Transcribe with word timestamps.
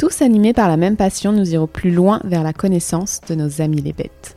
Tous 0.00 0.22
animés 0.22 0.54
par 0.54 0.70
la 0.70 0.78
même 0.78 0.96
passion, 0.96 1.30
nous 1.30 1.52
irons 1.52 1.66
plus 1.66 1.90
loin 1.90 2.22
vers 2.24 2.42
la 2.42 2.54
connaissance 2.54 3.20
de 3.28 3.34
nos 3.34 3.60
amis 3.60 3.82
les 3.82 3.92
bêtes. 3.92 4.34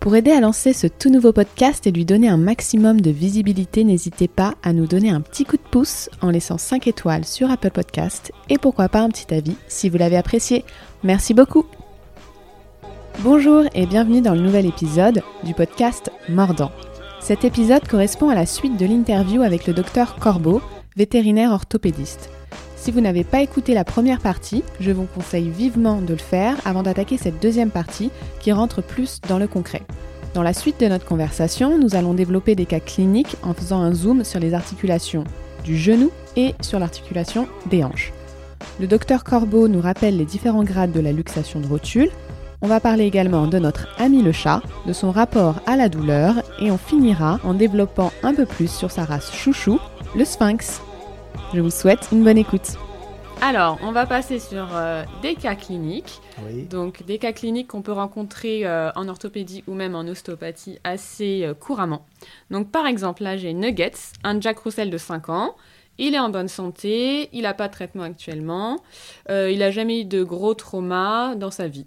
Pour 0.00 0.16
aider 0.16 0.32
à 0.32 0.40
lancer 0.40 0.72
ce 0.72 0.88
tout 0.88 1.08
nouveau 1.08 1.32
podcast 1.32 1.86
et 1.86 1.92
lui 1.92 2.04
donner 2.04 2.28
un 2.28 2.36
maximum 2.36 3.00
de 3.00 3.12
visibilité, 3.12 3.84
n'hésitez 3.84 4.26
pas 4.26 4.54
à 4.64 4.72
nous 4.72 4.88
donner 4.88 5.10
un 5.10 5.20
petit 5.20 5.44
coup 5.44 5.56
de 5.56 5.62
pouce 5.70 6.10
en 6.20 6.30
laissant 6.30 6.58
5 6.58 6.88
étoiles 6.88 7.24
sur 7.24 7.48
Apple 7.48 7.70
Podcast 7.70 8.32
et 8.48 8.58
pourquoi 8.58 8.88
pas 8.88 9.02
un 9.02 9.08
petit 9.08 9.32
avis 9.32 9.54
si 9.68 9.88
vous 9.88 9.98
l'avez 9.98 10.16
apprécié. 10.16 10.64
Merci 11.04 11.32
beaucoup. 11.32 11.64
Bonjour 13.20 13.66
et 13.72 13.86
bienvenue 13.86 14.20
dans 14.20 14.34
le 14.34 14.40
nouvel 14.40 14.66
épisode 14.66 15.22
du 15.44 15.54
podcast 15.54 16.10
Mordant. 16.28 16.72
Cet 17.20 17.44
épisode 17.44 17.86
correspond 17.86 18.30
à 18.30 18.34
la 18.34 18.46
suite 18.46 18.76
de 18.76 18.86
l'interview 18.86 19.42
avec 19.42 19.68
le 19.68 19.74
docteur 19.74 20.16
Corbeau, 20.16 20.60
vétérinaire 20.96 21.52
orthopédiste. 21.52 22.30
Si 22.88 22.92
vous 22.92 23.02
n'avez 23.02 23.22
pas 23.22 23.42
écouté 23.42 23.74
la 23.74 23.84
première 23.84 24.18
partie, 24.18 24.64
je 24.80 24.90
vous 24.92 25.04
conseille 25.04 25.50
vivement 25.50 26.00
de 26.00 26.14
le 26.14 26.18
faire 26.18 26.56
avant 26.64 26.82
d'attaquer 26.82 27.18
cette 27.18 27.38
deuxième 27.38 27.68
partie 27.68 28.10
qui 28.40 28.50
rentre 28.50 28.80
plus 28.80 29.20
dans 29.28 29.38
le 29.38 29.46
concret. 29.46 29.82
Dans 30.32 30.42
la 30.42 30.54
suite 30.54 30.80
de 30.80 30.86
notre 30.86 31.04
conversation, 31.04 31.76
nous 31.76 31.96
allons 31.96 32.14
développer 32.14 32.54
des 32.54 32.64
cas 32.64 32.80
cliniques 32.80 33.36
en 33.42 33.52
faisant 33.52 33.82
un 33.82 33.92
zoom 33.92 34.24
sur 34.24 34.40
les 34.40 34.54
articulations 34.54 35.24
du 35.64 35.76
genou 35.76 36.10
et 36.34 36.54
sur 36.62 36.78
l'articulation 36.78 37.46
des 37.66 37.84
hanches. 37.84 38.14
Le 38.80 38.86
docteur 38.86 39.22
Corbeau 39.22 39.68
nous 39.68 39.82
rappelle 39.82 40.16
les 40.16 40.24
différents 40.24 40.64
grades 40.64 40.92
de 40.92 41.00
la 41.00 41.12
luxation 41.12 41.60
de 41.60 41.66
rotule. 41.66 42.08
On 42.62 42.68
va 42.68 42.80
parler 42.80 43.04
également 43.04 43.48
de 43.48 43.58
notre 43.58 43.86
ami 43.98 44.22
le 44.22 44.32
chat, 44.32 44.62
de 44.86 44.94
son 44.94 45.10
rapport 45.10 45.56
à 45.66 45.76
la 45.76 45.90
douleur 45.90 46.36
et 46.58 46.70
on 46.70 46.78
finira 46.78 47.38
en 47.44 47.52
développant 47.52 48.12
un 48.22 48.32
peu 48.32 48.46
plus 48.46 48.70
sur 48.70 48.90
sa 48.90 49.04
race 49.04 49.30
chouchou, 49.34 49.78
le 50.16 50.24
sphinx. 50.24 50.80
Je 51.54 51.60
vous 51.60 51.70
souhaite 51.70 52.08
une 52.12 52.24
bonne 52.24 52.38
écoute. 52.38 52.76
Alors, 53.40 53.78
on 53.82 53.92
va 53.92 54.04
passer 54.04 54.40
sur 54.40 54.68
euh, 54.74 55.04
des 55.22 55.36
cas 55.36 55.54
cliniques. 55.54 56.20
Donc, 56.68 57.04
des 57.04 57.18
cas 57.18 57.32
cliniques 57.32 57.68
qu'on 57.68 57.82
peut 57.82 57.92
rencontrer 57.92 58.66
euh, 58.66 58.90
en 58.96 59.08
orthopédie 59.08 59.62
ou 59.68 59.74
même 59.74 59.94
en 59.94 60.00
ostéopathie 60.00 60.80
assez 60.82 61.44
euh, 61.44 61.54
couramment. 61.54 62.04
Donc, 62.50 62.70
par 62.72 62.86
exemple, 62.86 63.22
là, 63.22 63.36
j'ai 63.36 63.54
Nuggets, 63.54 64.12
un 64.24 64.40
Jack 64.40 64.58
Russell 64.58 64.90
de 64.90 64.98
5 64.98 65.28
ans. 65.28 65.54
Il 65.98 66.14
est 66.14 66.18
en 66.18 66.30
bonne 66.30 66.48
santé, 66.48 67.28
il 67.32 67.42
n'a 67.42 67.54
pas 67.54 67.68
de 67.68 67.72
traitement 67.72 68.04
actuellement, 68.04 68.78
il 69.28 69.58
n'a 69.58 69.72
jamais 69.72 70.02
eu 70.02 70.04
de 70.04 70.22
gros 70.22 70.54
traumas 70.54 71.34
dans 71.34 71.50
sa 71.50 71.66
vie. 71.66 71.86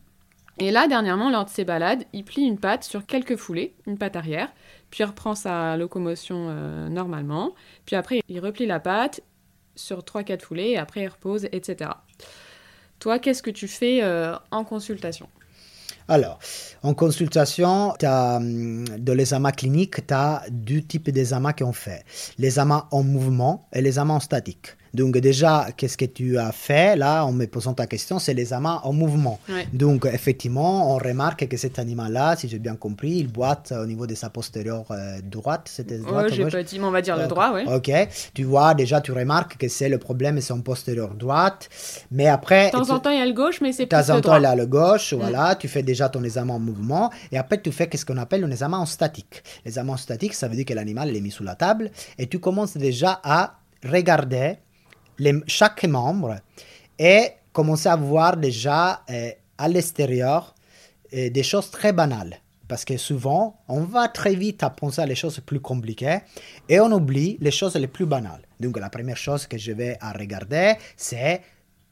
Et 0.59 0.69
là, 0.69 0.89
dernièrement, 0.89 1.30
lors 1.30 1.45
de 1.45 1.49
ses 1.49 1.63
balades, 1.63 2.03
il 2.11 2.25
plie 2.25 2.43
une 2.43 2.58
patte 2.59 2.83
sur 2.83 3.05
quelques 3.05 3.38
foulées, 3.38 3.73
une 3.88 3.97
patte 3.97 4.17
arrière, 4.17 4.49
puis 4.89 5.02
il 5.02 5.05
reprend 5.05 5.33
sa 5.33 5.77
locomotion 5.77 6.53
normalement, 6.89 7.53
puis 7.86 7.95
après 7.95 8.19
il 8.27 8.41
replie 8.41 8.65
la 8.65 8.81
patte 8.81 9.21
sur 9.75 10.00
3-4 10.00 10.41
foulées 10.41 10.69
et 10.69 10.77
après 10.77 11.03
il 11.03 11.08
repose, 11.08 11.45
etc. 11.52 11.91
Toi, 12.99 13.20
qu'est-ce 13.20 13.42
que 13.42 13.49
tu 13.49 13.67
fais 13.67 14.04
euh, 14.04 14.36
en 14.52 14.64
consultation? 14.64 15.27
Alors, 16.08 16.39
en 16.83 16.93
consultation, 16.93 17.93
as 18.02 18.36
hum, 18.37 18.86
de 18.86 19.11
les 19.11 19.33
amas 19.33 19.52
cliniques, 19.52 20.05
tu 20.08 20.14
as 20.14 20.43
deux 20.49 20.82
types 20.82 21.09
d'examens 21.09 21.54
qu'on 21.54 21.73
fait. 21.73 22.04
Les 22.37 22.59
amas 22.59 22.87
en 22.92 23.04
mouvement 23.04 23.67
et 23.73 23.82
les 23.82 23.98
amas 23.98 24.15
en 24.15 24.20
statique. 24.20 24.76
Donc 24.93 25.17
déjà, 25.17 25.67
qu'est-ce 25.75 25.97
que 25.97 26.05
tu 26.05 26.37
as 26.37 26.52
fait? 26.52 26.95
Là 26.95 27.25
en 27.25 27.31
me 27.31 27.45
posant 27.45 27.73
ta 27.73 27.87
question 27.87 28.19
C'est 28.19 28.33
les 28.33 28.53
amas 28.53 28.81
en 28.83 28.93
mouvement. 28.93 29.39
Donc 29.73 30.05
effectivement, 30.05 30.93
on 30.93 30.97
remarque 30.97 31.47
que 31.47 31.57
cet 31.57 31.79
animal-là, 31.79 32.35
si 32.35 32.47
j'ai 32.47 32.59
bien 32.59 32.75
compris, 32.75 33.11
il 33.11 33.27
boite 33.27 33.71
au 33.71 33.85
niveau 33.85 34.07
de 34.07 34.15
sa 34.15 34.29
postérieure 34.29 34.85
euh, 34.91 35.19
droite. 35.23 35.69
C'était 35.71 35.97
droite 35.97 36.31
j'ai 36.31 36.45
pas 36.45 36.63
dit, 36.63 36.79
mais 36.79 36.85
on 36.85 36.91
va 36.91 37.02
dire 37.02 37.17
le 37.17 37.27
droit, 37.27 37.52
oui. 37.53 37.63
Ok. 37.67 37.91
Tu 38.33 38.43
vois, 38.43 38.73
déjà, 38.73 39.02
tu 39.02 39.11
remarques 39.11 39.57
que 39.57 39.67
c'est 39.67 39.89
le 39.89 39.97
problème, 39.97 40.39
c'est 40.41 40.53
en 40.53 40.61
postérieure 40.61 41.13
droite. 41.13 41.69
Mais 42.11 42.27
après... 42.27 42.67
De 42.67 42.71
temps 42.71 42.89
en 42.89 42.99
temps, 42.99 43.09
il 43.09 43.19
y 43.19 43.21
a 43.21 43.25
le 43.25 43.33
gauche, 43.33 43.61
mais 43.61 43.71
c'est 43.71 43.85
plus 43.85 43.97
le 43.97 44.03
droit. 44.03 44.15
De 44.17 44.21
temps 44.21 44.29
en 44.29 44.33
temps, 44.33 44.37
il 44.37 44.43
y 44.43 44.45
a 44.45 44.55
le 44.55 44.65
gauche, 44.65 45.13
mm. 45.13 45.17
voilà. 45.17 45.55
Tu 45.55 45.67
fais 45.67 45.83
déjà 45.83 46.09
ton 46.09 46.23
examen 46.23 46.53
en 46.53 46.59
mouvement. 46.59 47.11
Et 47.31 47.37
après, 47.37 47.61
tu 47.61 47.71
fais 47.71 47.89
ce 47.93 48.05
qu'on 48.05 48.17
appelle 48.17 48.43
un 48.43 48.52
examen 48.52 48.77
en 48.77 48.85
statique. 48.85 49.43
L'examen 49.65 49.93
en 49.93 49.97
statique, 49.97 50.33
ça 50.33 50.47
veut 50.47 50.55
dire 50.55 50.65
que 50.65 50.73
l'animal 50.73 51.15
est 51.15 51.21
mis 51.21 51.31
sous 51.31 51.43
la 51.43 51.55
table. 51.55 51.91
Et 52.17 52.27
tu 52.27 52.39
commences 52.39 52.77
déjà 52.77 53.19
à 53.23 53.59
regarder 53.83 54.58
chaque 55.48 55.83
membre 55.86 56.38
et 56.98 57.30
commencer 57.52 57.89
à 57.89 57.95
voir 57.95 58.38
déjà 58.38 59.04
euh, 59.10 59.32
à 59.58 59.67
l'extérieur 59.67 60.55
euh, 61.14 61.30
des 61.30 61.44
choses 61.44 61.70
très 61.70 61.94
banales. 61.94 62.38
Parce 62.67 62.86
que 62.86 62.95
souvent, 62.95 63.60
on 63.67 63.82
va 63.82 64.08
très 64.08 64.33
vite 64.33 64.64
à 64.64 64.70
penser 64.70 65.02
à 65.02 65.05
les 65.05 65.16
choses 65.16 65.42
plus 65.45 65.60
compliquées 65.60 66.20
et 66.70 66.80
on 66.80 66.89
oublie 66.92 67.38
les 67.42 67.52
choses 67.52 67.76
les 67.76 67.88
plus 67.88 68.05
banales. 68.05 68.44
Donc 68.61 68.80
la 68.80 68.89
première 68.89 69.17
chose 69.17 69.45
que 69.45 69.58
je 69.58 69.73
vais 69.73 69.98
regarder, 70.02 70.76
c'est 70.95 71.42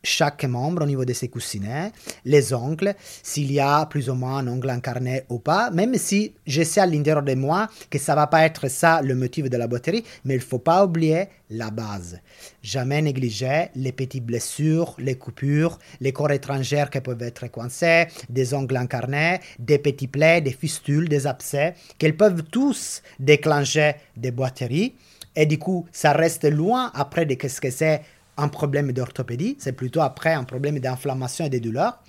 chaque 0.03 0.45
membre 0.45 0.83
au 0.83 0.85
niveau 0.85 1.05
de 1.05 1.13
ses 1.13 1.27
coussinets, 1.27 1.91
les 2.25 2.53
ongles, 2.53 2.95
s'il 3.23 3.51
y 3.51 3.59
a 3.59 3.85
plus 3.85 4.09
ou 4.09 4.15
moins 4.15 4.37
un 4.37 4.47
ongle 4.47 4.69
incarné 4.69 5.23
ou 5.29 5.39
pas, 5.39 5.71
même 5.71 5.95
si 5.95 6.33
je 6.47 6.63
sais 6.63 6.81
à 6.81 6.85
l'intérieur 6.85 7.23
de 7.23 7.35
moi 7.35 7.67
que 7.89 7.99
ça 7.99 8.15
va 8.15 8.27
pas 8.27 8.45
être 8.45 8.69
ça 8.69 9.01
le 9.01 9.15
motif 9.15 9.49
de 9.49 9.57
la 9.57 9.67
botterie, 9.67 10.03
mais 10.25 10.35
il 10.35 10.41
faut 10.41 10.59
pas 10.59 10.85
oublier 10.85 11.27
la 11.49 11.71
base. 11.71 12.19
Jamais 12.61 13.01
négliger 13.01 13.69
les 13.75 13.91
petites 13.91 14.25
blessures, 14.25 14.95
les 14.99 15.15
coupures, 15.15 15.79
les 15.99 16.13
corps 16.13 16.31
étrangers 16.31 16.85
qui 16.91 17.01
peuvent 17.01 17.21
être 17.21 17.47
coincés, 17.47 18.07
des 18.29 18.53
ongles 18.53 18.77
incarnés, 18.77 19.39
des 19.57 19.79
petits 19.79 20.07
plaies, 20.07 20.41
des 20.41 20.51
fistules, 20.51 21.09
des 21.09 21.27
abcès, 21.27 21.73
qu'ils 21.97 22.16
peuvent 22.16 22.43
tous 22.43 23.01
déclencher 23.19 23.95
des 24.16 24.31
boiteries. 24.31 24.95
Et 25.35 25.45
du 25.45 25.57
coup, 25.57 25.85
ça 25.91 26.11
reste 26.11 26.45
loin 26.45 26.91
après 26.93 27.25
de 27.25 27.35
ce 27.47 27.61
que 27.61 27.71
c'est 27.71 28.01
un 28.39 28.47
problème 28.47 28.91
d'orthopédie, 28.91 29.57
c'est 29.59 29.73
plutôt 29.73 30.01
après 30.01 30.33
un 30.33 30.44
problème 30.44 30.79
d'inflammation 30.79 31.45
et 31.45 31.50
de 31.50 31.59
douleurs. 31.59 32.00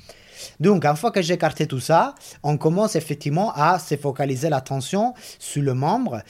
Donc, 0.58 0.84
une 0.84 0.96
fois 0.96 1.10
que 1.10 1.20
j'ai 1.22 1.34
écarté 1.34 1.66
tout 1.66 1.80
ça, 1.80 2.14
on 2.42 2.56
commence 2.56 2.96
effectivement 2.96 3.52
à 3.54 3.78
se 3.78 3.96
focaliser 3.96 4.48
l'attention 4.48 5.14
sur 5.38 5.62
le 5.62 5.74
membre. 5.74 6.22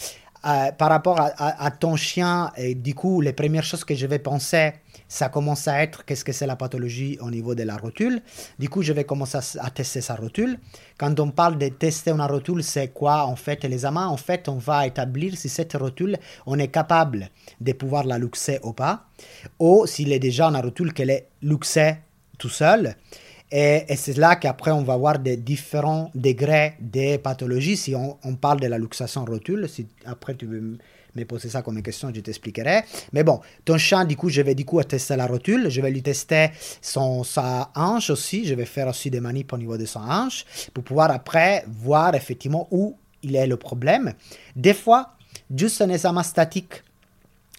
Euh, 0.47 0.73
par 0.73 0.89
rapport 0.89 1.21
à, 1.21 1.71
ton 1.71 1.97
chien, 1.97 2.51
et 2.57 2.75
du 2.75 2.95
coup, 2.95 3.21
les 3.21 3.35
premières 3.35 3.63
choses 3.63 3.85
que 3.85 3.95
je 3.95 4.07
vais 4.07 4.19
penser, 4.19 4.73
ça 5.07 5.29
commence 5.29 5.69
à 5.69 5.83
être 5.83 6.07
qu'est-ce 6.07 6.25
que 6.25 6.33
c'est 6.33 6.47
la 6.47 6.57
pathologie 6.57 7.19
au 7.21 7.31
niveau 7.31 7.55
de 7.55 7.63
la 7.63 7.77
rotule? 7.77 8.23
Du 8.59 8.71
coup, 8.71 8.81
je 8.81 8.95
vais 8.95 9.05
commencer 9.05 9.37
à, 9.59 9.71
tester 9.71 10.01
sa 10.01 10.15
rotule. 10.15 10.59
Quand 10.97 11.21
on 11.21 11.31
parle 11.31 11.59
de 11.59 11.69
tester 11.69 12.11
une 12.11 12.23
rotule, 12.23 12.65
c'est 12.65 12.89
quoi 12.89 13.27
en 13.27 13.37
fait 13.37 13.65
les 13.65 13.85
amants? 13.85 14.07
En 14.07 14.17
fait, 14.17 14.49
on 14.49 14.57
va 14.57 14.87
établir 14.87 15.37
si 15.37 15.51
cette 15.51 15.75
rotule, 15.75 16.17
on 16.47 16.59
est 16.59 16.69
capable 16.69 17.29
de 17.61 17.73
pouvoir 17.73 18.05
la 18.05 18.17
luxer 18.17 18.61
ou 18.63 18.73
pas, 18.73 19.05
ou 19.59 19.85
s'il 19.85 20.11
est 20.11 20.21
déjà 20.21 20.47
une 20.47 20.57
rotule 20.57 20.95
qu'elle 20.95 21.11
est 21.11 21.29
luxée 21.43 21.97
tout 22.39 22.49
seul. 22.49 22.97
Et, 23.53 23.85
c'est 23.97 24.17
là 24.17 24.37
qu'après, 24.37 24.71
on 24.71 24.83
va 24.83 24.97
voir 24.97 25.19
des 25.19 25.37
différents 25.37 26.11
degrés 26.15 26.75
de 26.81 27.17
pathologie. 27.17 27.77
Si 27.77 27.95
on, 27.95 28.17
on 28.23 28.37
parle 28.37 28.61
de 28.61 28.67
la 28.67 28.79
luxation 28.79 29.25
rotule, 29.25 29.69
si 29.69 29.87
après 30.05 30.35
tu 30.37 30.47
veux 30.47 30.79
me 31.17 31.25
poser 31.25 31.49
ça 31.49 31.63
comme 31.63 31.83
question, 31.83 32.13
je 32.15 32.21
t'expliquerai. 32.21 32.83
Mais 33.13 33.25
bon, 33.25 33.41
ton 33.65 33.79
chien, 33.79 34.05
du 34.05 34.17
coup, 34.17 34.29
je 34.29 34.43
vais 34.43 34.55
du 34.55 34.65
coup 34.65 34.83
tester 34.83 35.17
la 35.17 35.27
rotule, 35.27 35.69
je 35.69 35.81
vais 35.81 35.91
lui 35.91 36.03
tester 36.03 36.51
son, 36.81 37.25
sa 37.25 37.71
hanche 37.75 38.11
aussi, 38.11 38.47
je 38.47 38.55
vais 38.55 38.65
faire 38.65 38.89
aussi 38.89 39.11
des 39.11 39.21
manips 39.21 39.53
au 39.53 39.59
niveau 39.59 39.77
de 39.77 39.87
son 39.87 40.01
hanche 40.01 40.45
pour 40.73 40.85
pouvoir 40.85 41.11
après 41.11 41.65
voir 41.69 42.15
effectivement 42.15 42.69
où 42.71 42.97
il 43.23 43.37
est 43.37 43.47
le 43.47 43.57
problème. 43.57 44.13
Des 44.57 44.75
fois, 44.75 45.15
juste 45.55 45.83
un 45.83 45.89
examen 45.91 46.23
statique, 46.23 46.83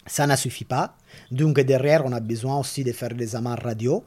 ça 0.06 0.26
ne 0.26 0.34
suffit 0.36 0.64
pas. 0.64 0.96
Donc 1.30 1.60
derrière, 1.60 2.04
on 2.04 2.12
a 2.12 2.20
besoin 2.20 2.58
aussi 2.58 2.82
de 2.82 2.92
faire 2.92 3.10
des 3.10 3.24
examens 3.24 3.54
radio 3.54 4.02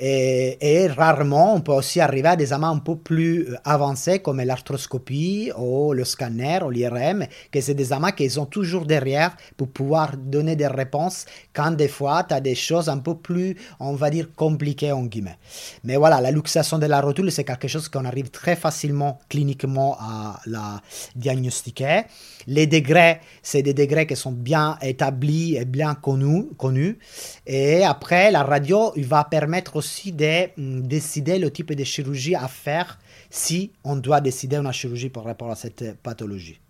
et, 0.00 0.86
rarement, 0.86 1.54
on 1.54 1.60
peut 1.60 1.72
aussi 1.72 2.00
arriver 2.00 2.28
à 2.28 2.36
des 2.36 2.44
examens 2.44 2.70
un 2.70 2.78
peu 2.78 2.96
plus 2.96 3.48
euh, 3.48 3.56
avancés 3.64 4.20
comme 4.20 4.40
l'arthroscopie 4.40 5.50
ou 5.58 5.92
le 5.92 6.04
scanner 6.04 6.60
ou 6.64 6.70
l'IRM, 6.70 7.26
que 7.50 7.60
c'est 7.60 7.74
des 7.74 7.82
examens 7.82 8.12
qui 8.12 8.30
sont 8.30 8.46
toujours 8.46 8.86
derrière 8.86 9.36
pour 9.56 9.68
pouvoir 9.68 10.16
donner 10.16 10.54
des 10.54 10.68
réponses 10.68 11.26
quand 11.52 11.72
des 11.72 11.88
fois 11.88 12.22
tu 12.22 12.32
as 12.32 12.40
des 12.40 12.54
choses 12.54 12.88
un 12.88 12.98
peu 12.98 13.16
plus, 13.16 13.56
on 13.80 13.94
va 13.94 14.10
dire, 14.10 14.28
compliquées 14.36 14.92
en 14.92 15.04
guillemets. 15.04 15.38
Mais 15.82 15.96
voilà, 15.96 16.20
la 16.20 16.30
luxation 16.30 16.78
de 16.78 16.86
la 16.86 17.00
rotule, 17.00 17.32
c'est 17.32 17.44
quelque 17.44 17.66
chose 17.66 17.88
qu'on 17.88 18.04
arrive 18.04 18.30
très 18.30 18.54
facilement 18.54 19.18
cliniquement 19.28 19.96
à 20.00 20.40
la 20.46 20.80
diagnostiquer. 21.16 22.02
Les 22.46 22.68
degrés, 22.68 23.20
c'est 23.42 23.62
des 23.62 23.74
degrés 23.74 24.06
qui 24.06 24.14
sont 24.14 24.32
bien 24.32 24.78
établis 24.80 25.56
et 25.56 25.64
bien 25.64 25.94
connus. 25.94 26.46
connus. 26.56 26.98
Et 27.46 27.84
après, 27.84 28.30
la 28.30 28.44
radio, 28.44 28.92
il 28.96 29.04
va 29.04 29.24
permettre 29.24 29.76
aussi 29.76 29.87
de 30.06 30.48
mm, 30.56 30.86
décider 30.86 31.38
le 31.38 31.50
type 31.50 31.72
de 31.72 31.84
chirurgie 31.84 32.34
à 32.34 32.48
faire 32.48 32.98
si 33.30 33.72
on 33.84 33.96
doit 33.96 34.20
décider 34.20 34.56
une 34.56 34.72
chirurgie 34.72 35.10
par 35.10 35.24
rapport 35.24 35.50
à 35.50 35.56
cette 35.56 35.96
pathologie. 36.02 36.60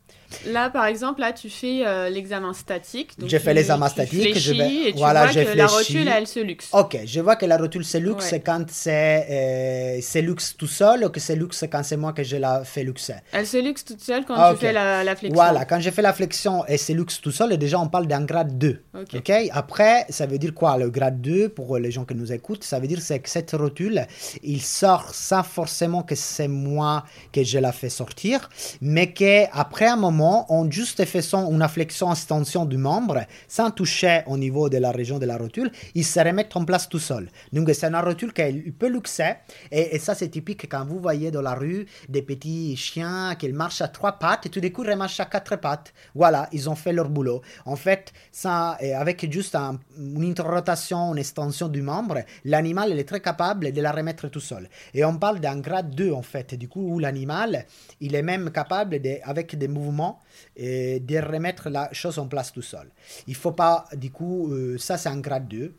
Là, 0.47 0.71
par 0.71 0.87
exemple, 0.87 1.21
là, 1.21 1.33
tu 1.33 1.49
fais 1.49 1.87
euh, 1.87 2.11
l'examen 2.11 2.53
statique. 2.53 3.13
J'ai 3.25 3.39
fait 3.39 3.55
l'examen 3.55 3.89
statique. 3.89 4.39
Je 4.39 4.53
vais... 4.53 4.89
et 4.89 4.93
tu 4.93 4.99
voilà, 4.99 5.27
vois 5.27 5.45
que 5.45 5.57
la 5.57 5.67
rotule, 5.67 6.09
elle 6.09 6.27
se 6.27 6.41
luxe. 6.41 6.69
Ok, 6.73 6.99
je 7.05 7.21
vois 7.21 7.37
que 7.37 7.47
la 7.47 7.57
rotule 7.57 7.85
se 7.85 7.99
luxe 7.99 8.27
c'est 8.29 8.41
quand 8.41 8.65
c'est 8.71 9.27
euh, 9.31 10.21
luxe 10.21 10.55
tout 10.57 10.67
seul 10.67 11.05
ou 11.05 11.09
que 11.09 11.21
c'est 11.21 11.37
luxe 11.37 11.65
quand 11.71 11.83
c'est 11.83 11.97
moi 11.97 12.13
que 12.13 12.23
je 12.23 12.37
la 12.37 12.65
fais 12.65 12.85
luxer? 12.85 13.15
Elle 13.33 13.47
se 13.47 13.57
luxe 13.57 13.85
toute 13.85 14.01
seule 14.01 14.25
quand 14.25 14.53
tu 14.53 14.61
fais 14.61 14.73
la, 14.73 15.03
la, 15.03 15.17
flexion. 15.17 15.35
Voilà, 15.35 15.65
quand 15.65 15.81
je 15.81 15.91
fais 15.91 16.03
la 16.03 16.13
flexion 16.13 16.65
et 16.67 16.77
c'est 16.77 16.95
luxe 16.95 17.21
tout 17.21 17.31
seul, 17.31 17.57
déjà 17.57 17.79
on 17.81 17.89
parle 17.89 18.07
d'un 18.07 18.25
grade 18.25 18.59
2. 18.59 18.83
Ok. 18.95 19.33
Après, 19.53 20.07
ça 20.11 20.27
veut 20.27 20.39
dire 20.39 20.55
quoi 20.55 20.77
le 20.77 20.91
grade 20.91 21.21
2 21.21 21.49
pour 21.49 21.79
les 21.79 21.91
gens 21.91 22.05
qui 22.05 22.15
nous 22.15 22.33
écoutent? 22.33 22.65
Ça 22.65 22.79
veut 22.79 22.87
dire 22.87 22.99
que 22.99 23.29
cette 23.29 23.53
rotule, 23.53 24.07
il 24.43 24.61
sort 24.61 25.15
sans 25.15 25.43
forcément 25.43 26.03
que 26.03 26.15
c'est 26.15 26.49
moi 26.49 27.05
que 27.33 27.43
je 27.43 27.59
la 27.59 27.73
fais 27.73 27.89
sortir, 27.89 28.49
mais 28.81 29.13
qu'après 29.13 29.87
un 29.87 29.97
moment, 29.97 30.18
on 30.21 30.71
juste 30.71 31.05
fait 31.05 31.23
son, 31.23 31.51
une 31.51 31.67
flexion 31.69 32.13
extension 32.13 32.65
du 32.65 32.77
membre 32.77 33.21
sans 33.47 33.71
toucher 33.71 34.23
au 34.27 34.37
niveau 34.37 34.69
de 34.69 34.79
la 34.79 34.91
région 34.91 35.19
de 35.19 35.27
la 35.27 35.37
rotule, 35.37 35.71
il 35.95 36.05
se 36.05 36.21
remet 36.21 36.49
en 36.55 36.65
place 36.65 36.89
tout 36.89 36.99
seul. 36.99 37.29
Donc 37.53 37.71
c'est 37.73 37.87
une 37.87 37.97
rotule 37.97 38.33
qui 38.33 38.73
peut 38.73 38.89
luxer 38.89 39.35
et, 39.71 39.99
ça 39.99 40.15
c'est 40.15 40.29
typique 40.29 40.69
quand 40.69 40.85
vous 40.87 41.01
voyez 41.01 41.31
dans 41.31 41.43
la 41.43 41.55
rue 41.55 41.87
des 42.09 42.23
petits 42.23 42.77
chiens 42.77 43.35
qui 43.39 43.49
marchent 43.53 43.83
à 43.83 43.89
trois 43.89 44.13
pattes 44.13 44.47
et 44.47 44.49
tout 44.49 44.61
d'un 44.61 44.71
coup 44.71 44.85
ils 44.85 44.97
marchent 44.97 45.21
à 45.21 45.27
quatre 45.27 45.57
pattes. 45.57 45.93
Voilà, 46.15 46.49
ils 46.53 46.69
ont 46.69 46.75
fait 46.75 46.93
leur 46.93 47.09
boulot. 47.09 47.43
En 47.65 47.77
fait, 47.77 48.13
ça, 48.33 48.79
avec 48.97 49.31
juste 49.31 49.55
une 49.55 50.25
interrotation, 50.25 51.13
une 51.13 51.19
extension 51.19 51.69
du 51.69 51.83
membre, 51.83 52.19
l'animal 52.45 52.99
est 52.99 53.05
très 53.05 53.21
capable 53.21 53.73
de 53.73 53.81
la 53.81 53.93
remettre 53.93 54.29
tout 54.29 54.41
seul. 54.41 54.69
Et 54.95 55.05
on 55.05 55.17
parle 55.17 55.41
d'un 55.41 55.59
grade 55.59 55.95
2 55.95 56.13
en 56.13 56.23
fait, 56.23 56.55
du 56.55 56.69
coup 56.69 56.95
où 56.95 56.99
l'animal, 56.99 57.67
il 58.01 58.15
est 58.15 58.23
même 58.23 58.51
capable 58.51 59.01
de, 59.01 59.17
avec 59.25 59.57
des 59.57 59.69
mouvements 59.69 60.08
et 60.57 61.01
de 61.01 61.19
remettre 61.19 61.71
la 61.71 61.89
chose 61.93 62.19
en 62.19 62.27
place 62.27 62.53
tout 62.53 62.63
seul. 62.63 62.89
Il 63.27 63.35
faut 63.35 63.53
pas, 63.53 63.87
du 63.95 64.11
coup, 64.11 64.53
euh, 64.53 64.77
ça 64.79 64.97
c'est 64.99 65.09
un 65.09 65.21
grade 65.21 65.49
2. 65.49 65.75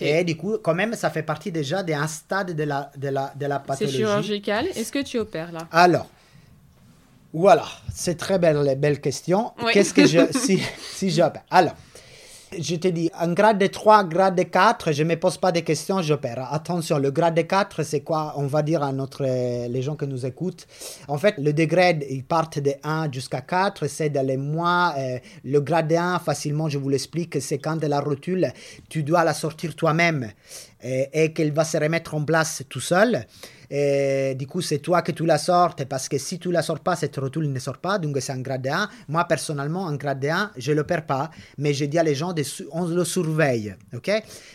Et 0.00 0.24
du 0.24 0.36
coup, 0.36 0.58
quand 0.62 0.74
même, 0.74 0.94
ça 0.94 1.10
fait 1.10 1.22
partie 1.22 1.52
déjà 1.52 1.82
d'un 1.82 2.06
stade 2.06 2.54
de 2.54 2.64
la, 2.64 2.90
de 2.96 3.08
la, 3.08 3.32
de 3.36 3.46
la 3.46 3.58
pathologie. 3.58 3.96
C'est 3.96 4.02
chirurgical. 4.02 4.66
Est-ce 4.66 4.92
que 4.92 5.02
tu 5.02 5.18
opères 5.18 5.52
là? 5.52 5.68
Alors, 5.72 6.08
voilà, 7.32 7.64
c'est 7.94 8.16
très 8.16 8.38
belle, 8.38 8.76
belle 8.78 9.00
question. 9.00 9.52
Qu'est-ce 9.72 9.94
que 9.94 10.06
je, 10.06 10.20
si, 10.36 10.60
si 10.94 11.10
j'opère? 11.10 11.44
Alors, 11.50 11.74
je 12.58 12.76
te 12.76 12.88
dis, 12.88 13.10
un 13.18 13.32
grade 13.32 13.58
de 13.58 13.66
3, 13.66 14.04
grade 14.04 14.36
de 14.36 14.42
4, 14.42 14.92
je 14.92 15.02
ne 15.02 15.10
me 15.10 15.16
pose 15.16 15.38
pas 15.38 15.52
de 15.52 15.60
questions, 15.60 16.02
j'opère. 16.02 16.52
Attention, 16.52 16.98
le 16.98 17.10
grade 17.10 17.36
de 17.36 17.42
4, 17.42 17.82
c'est 17.82 18.00
quoi 18.00 18.34
On 18.36 18.46
va 18.46 18.62
dire 18.62 18.82
à 18.82 18.92
notre, 18.92 19.24
les 19.24 19.82
gens 19.82 19.94
qui 19.94 20.06
nous 20.06 20.26
écoutent. 20.26 20.66
En 21.08 21.16
fait, 21.16 21.34
le 21.38 21.52
degré, 21.52 21.98
ils 22.10 22.24
partent 22.24 22.58
de 22.58 22.72
1 22.82 23.10
jusqu'à 23.12 23.40
4, 23.40 23.86
c'est 23.86 24.10
dans 24.10 24.26
les 24.26 24.36
mois. 24.36 24.94
Euh, 24.98 25.18
le 25.44 25.60
grade 25.60 25.88
de 25.88 25.96
1, 25.96 26.18
facilement, 26.18 26.68
je 26.68 26.78
vous 26.78 26.88
l'explique, 26.88 27.40
c'est 27.40 27.58
quand 27.58 27.76
de 27.76 27.86
la 27.86 28.00
rotule, 28.00 28.52
tu 28.88 29.02
dois 29.02 29.24
la 29.24 29.34
sortir 29.34 29.76
toi-même 29.76 30.32
et, 30.82 31.32
qu'elle 31.32 31.52
va 31.52 31.64
se 31.64 31.76
remettre 31.76 32.14
en 32.14 32.24
place 32.24 32.62
tout 32.68 32.80
seul. 32.80 33.26
Du 33.70 34.46
coup, 34.48 34.62
c'est 34.62 34.78
toi 34.78 35.00
que 35.02 35.12
tu 35.12 35.24
la 35.24 35.38
sortes 35.38 35.84
parce 35.84 36.08
que 36.08 36.18
si 36.18 36.40
tu 36.40 36.50
la 36.50 36.60
sors 36.62 36.80
pas, 36.80 36.96
cette 36.96 37.16
rotule 37.16 37.52
ne 37.52 37.58
sort 37.60 37.78
pas. 37.78 37.98
Donc, 37.98 38.16
c'est 38.20 38.32
un 38.32 38.40
grade 38.40 38.66
1. 38.66 38.88
Moi, 39.08 39.24
personnellement, 39.24 39.86
un 39.86 39.94
grade 39.94 40.24
1, 40.24 40.52
je 40.56 40.72
le 40.72 40.82
perds 40.82 41.06
pas, 41.06 41.30
mais 41.56 41.72
je 41.72 41.84
dis 41.84 41.98
à 41.98 42.02
les 42.02 42.16
gens, 42.16 42.32
de, 42.32 42.42
on 42.72 42.86
le 42.86 43.04
surveille. 43.04 43.76
OK? 43.94 44.10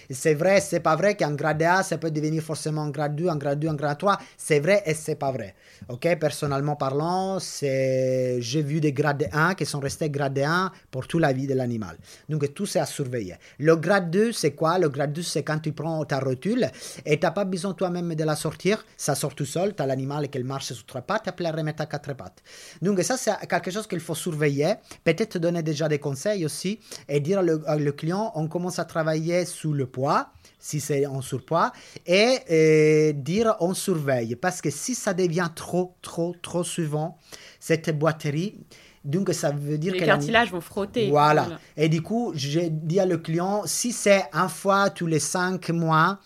C'est 0.09 0.33
vrai, 0.33 0.59
c'est 0.59 0.81
pas 0.81 0.97
vrai 0.97 1.15
qu'un 1.15 1.33
grade 1.33 1.63
1, 1.63 1.83
ça 1.83 1.97
peut 1.97 2.11
devenir 2.11 2.43
forcément 2.43 2.81
un 2.81 2.89
grade 2.89 3.15
2, 3.15 3.29
un 3.29 3.37
grade 3.37 3.59
2, 3.59 3.69
un 3.69 3.75
grade 3.75 3.97
3. 3.97 4.17
C'est 4.37 4.59
vrai 4.59 4.83
et 4.85 4.93
c'est 4.93 5.15
pas 5.15 5.31
vrai. 5.31 5.55
OK? 5.87 6.07
Personnellement 6.19 6.75
parlant, 6.75 7.39
j'ai 7.39 8.41
vu 8.41 8.81
des 8.81 8.91
grades 8.91 9.29
1 9.31 9.53
qui 9.53 9.65
sont 9.65 9.79
restés 9.79 10.09
grade 10.09 10.39
1 10.39 10.71
pour 10.91 11.07
toute 11.07 11.21
la 11.21 11.31
vie 11.31 11.47
de 11.47 11.53
l'animal. 11.53 11.95
Donc, 12.27 12.53
tout 12.53 12.65
c'est 12.65 12.79
à 12.79 12.85
surveiller. 12.85 13.35
Le 13.59 13.77
grade 13.77 14.11
2, 14.11 14.33
c'est 14.33 14.51
quoi? 14.51 14.77
Le 14.77 14.89
grade 14.89 15.13
2, 15.13 15.21
c'est 15.21 15.43
quand 15.43 15.59
tu 15.59 15.71
prends 15.71 16.03
ta 16.15 16.25
rotule 16.25 16.69
et 17.05 17.19
tu 17.19 17.25
n'as 17.25 17.31
pas 17.31 17.45
besoin 17.45 17.73
toi-même 17.73 18.15
de 18.15 18.23
la 18.23 18.35
sortir. 18.35 18.85
Ça 18.97 19.15
sort 19.15 19.35
tout 19.35 19.45
seul, 19.45 19.75
tu 19.75 19.83
as 19.83 19.85
l'animal 19.85 20.29
qui 20.29 20.39
marche 20.43 20.73
sur 20.73 20.85
trois 20.85 21.01
pattes 21.01 21.27
et 21.27 21.31
puis 21.31 21.43
la 21.43 21.51
remet 21.51 21.79
à 21.79 21.85
quatre 21.85 22.13
pattes. 22.13 22.41
Donc 22.81 23.01
ça, 23.01 23.17
c'est 23.17 23.31
quelque 23.47 23.71
chose 23.71 23.87
qu'il 23.87 23.99
faut 23.99 24.15
surveiller, 24.15 24.75
peut-être 25.03 25.37
donner 25.39 25.63
déjà 25.63 25.87
des 25.87 25.99
conseils 25.99 26.45
aussi 26.45 26.79
et 27.07 27.19
dire 27.19 27.41
au 27.41 27.91
client, 27.93 28.31
on 28.35 28.47
commence 28.47 28.79
à 28.79 28.85
travailler 28.85 29.45
sous 29.45 29.73
le 29.73 29.85
poids, 29.85 30.29
si 30.59 30.79
c'est 30.79 31.05
en 31.05 31.21
surpoids, 31.21 31.71
et, 32.05 33.13
dire 33.15 33.55
on 33.59 33.73
surveille, 33.73 34.35
parce 34.35 34.61
que 34.61 34.69
si 34.69 34.95
ça 34.95 35.13
devient 35.13 35.49
trop, 35.53 35.95
trop, 36.01 36.35
trop 36.41 36.63
souvent, 36.63 37.17
cette 37.59 37.97
boiterie, 37.97 38.55
donc, 39.05 39.31
ça 39.33 39.51
veut 39.51 39.77
dire 39.77 39.93
que. 39.93 39.99
Les 39.99 40.05
cartilages 40.05 40.51
vont 40.51 40.61
frotter. 40.61 41.09
Voilà. 41.09 41.59
Et 41.77 41.89
du 41.89 42.01
coup, 42.01 42.33
je 42.35 42.61
dis 42.61 42.99
à 42.99 43.05
le 43.05 43.19
client, 43.19 43.61
si 43.65 43.91
c'est 43.91 44.25
un 44.33 44.49
fois 44.49 44.89
tous 44.89 45.05
les 45.05 45.19
cinq 45.19 45.69
mois, 45.69 46.19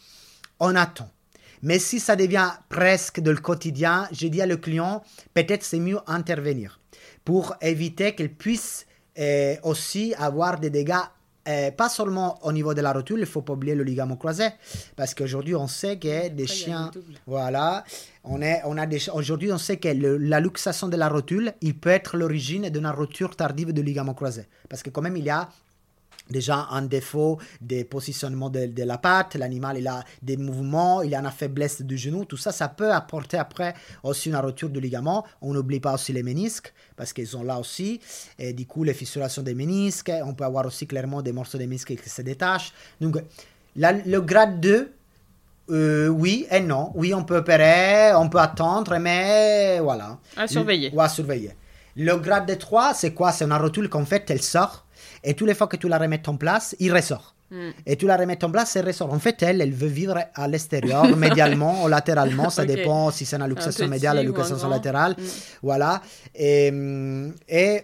on 0.61 0.75
attend. 0.75 1.09
Mais 1.61 1.77
si 1.77 1.99
ça 1.99 2.15
devient 2.15 2.51
presque 2.69 3.19
de 3.19 3.31
le 3.31 3.37
quotidien, 3.37 4.07
je 4.13 4.27
dis 4.27 4.41
à 4.41 4.45
le 4.45 4.55
client, 4.55 5.03
peut-être 5.33 5.63
c'est 5.63 5.79
mieux 5.79 5.99
intervenir 6.07 6.79
pour 7.25 7.55
éviter 7.61 8.15
qu'il 8.15 8.33
puisse 8.33 8.87
euh, 9.19 9.55
aussi 9.63 10.13
avoir 10.17 10.59
des 10.59 10.69
dégâts 10.69 11.03
euh, 11.49 11.71
pas 11.71 11.89
seulement 11.89 12.37
au 12.43 12.51
niveau 12.51 12.73
de 12.73 12.81
la 12.81 12.93
rotule, 12.93 13.19
il 13.21 13.25
faut 13.25 13.41
pas 13.41 13.53
oublier 13.53 13.75
le 13.75 13.83
ligament 13.83 14.15
croisé, 14.15 14.49
parce 14.95 15.15
qu'aujourd'hui 15.15 15.55
on 15.55 15.67
sait 15.67 15.97
que 15.97 16.29
des 16.29 16.47
chiens, 16.47 16.91
voilà, 17.25 17.83
on 18.23 18.41
est, 18.41 18.61
on 18.65 18.77
a 18.77 18.85
des, 18.85 19.09
aujourd'hui 19.09 19.51
on 19.51 19.57
sait 19.57 19.77
que 19.77 19.89
la 19.89 20.39
luxation 20.39 20.87
de 20.87 20.95
la 20.95 21.09
rotule, 21.09 21.53
il 21.61 21.75
peut 21.75 21.89
être 21.89 22.17
l'origine 22.17 22.69
d'une 22.69 22.87
rupture 22.87 23.35
tardive 23.35 23.73
du 23.73 23.81
ligament 23.81 24.13
croisé, 24.13 24.45
parce 24.69 24.83
que 24.83 24.91
quand 24.91 25.01
même 25.01 25.17
il 25.17 25.23
y 25.23 25.29
a 25.31 25.49
déjà 26.29 26.67
un 26.71 26.83
défaut 26.83 27.37
des 27.61 27.83
positionnements 27.83 28.49
de, 28.49 28.67
de 28.67 28.83
la 28.83 28.97
patte, 28.97 29.35
l'animal 29.35 29.77
il 29.77 29.87
a 29.87 30.03
des 30.21 30.37
mouvements, 30.37 31.01
il 31.01 31.13
a 31.15 31.19
une 31.19 31.31
faiblesse 31.31 31.81
du 31.81 31.97
genou, 31.97 32.25
tout 32.25 32.37
ça, 32.37 32.51
ça 32.51 32.67
peut 32.69 32.91
apporter 32.91 33.37
après 33.37 33.73
aussi 34.03 34.29
une 34.29 34.35
rupture 34.35 34.69
du 34.69 34.79
ligament. 34.79 35.25
On 35.41 35.53
n'oublie 35.53 35.79
pas 35.79 35.93
aussi 35.93 36.13
les 36.13 36.23
ménisques, 36.23 36.73
parce 36.95 37.13
qu'ils 37.13 37.27
sont 37.27 37.43
là 37.43 37.59
aussi, 37.59 37.99
et 38.37 38.53
du 38.53 38.65
coup 38.65 38.83
les 38.83 38.93
fissurations 38.93 39.41
des 39.41 39.55
ménisques, 39.55 40.11
on 40.23 40.33
peut 40.33 40.45
avoir 40.45 40.65
aussi 40.65 40.87
clairement 40.87 41.21
des 41.21 41.31
morceaux 41.31 41.57
de 41.57 41.63
ménisques 41.63 41.95
qui 41.95 42.09
se 42.09 42.21
détachent. 42.21 42.73
Donc 42.99 43.17
le 43.75 44.19
grade 44.19 44.59
2, 44.59 44.93
euh, 45.71 46.07
oui 46.07 46.47
et 46.49 46.59
non. 46.59 46.91
Oui, 46.95 47.13
on 47.13 47.23
peut 47.23 47.37
opérer, 47.37 48.13
on 48.15 48.29
peut 48.29 48.39
attendre, 48.39 48.97
mais 48.97 49.79
voilà. 49.79 50.17
À 50.35 50.47
surveiller. 50.47 50.91
Ou 50.93 51.01
à 51.01 51.09
surveiller. 51.09 51.51
Le 51.95 52.15
grade 52.17 52.57
3, 52.57 52.93
c'est 52.93 53.13
quoi? 53.13 53.31
C'est 53.31 53.45
une 53.45 53.53
rotule 53.53 53.89
qu'en 53.89 54.05
fait, 54.05 54.29
elle 54.29 54.41
sort 54.41 54.85
et 55.23 55.33
toutes 55.33 55.47
les 55.47 55.55
fois 55.55 55.67
que 55.67 55.77
tu 55.77 55.87
la 55.87 55.97
remets 55.97 56.27
en 56.27 56.37
place, 56.37 56.75
il 56.79 56.93
ressort. 56.93 57.35
Hmm. 57.51 57.71
Et 57.85 57.95
tu 57.95 58.05
la 58.05 58.15
remets 58.15 58.43
en 58.43 58.51
place, 58.51 58.75
elle 58.75 58.85
ressort. 58.85 59.11
En 59.11 59.19
fait, 59.19 59.41
elle, 59.41 59.61
elle 59.61 59.73
veut 59.73 59.87
vivre 59.87 60.19
à 60.35 60.47
l'extérieur, 60.47 61.05
médialement 61.17 61.83
ou 61.83 61.87
latéralement. 61.87 62.49
Ça 62.49 62.65
dépend 62.65 63.11
si 63.11 63.25
c'est 63.25 63.37
une 63.37 63.47
luxation 63.47 63.87
médiale 63.87 64.17
ou 64.17 64.21
une 64.21 64.27
luxation 64.27 64.69
latérale. 64.69 65.15
Hmm. 65.17 65.23
Voilà. 65.63 66.01
Et, 66.35 66.71
et 67.47 67.83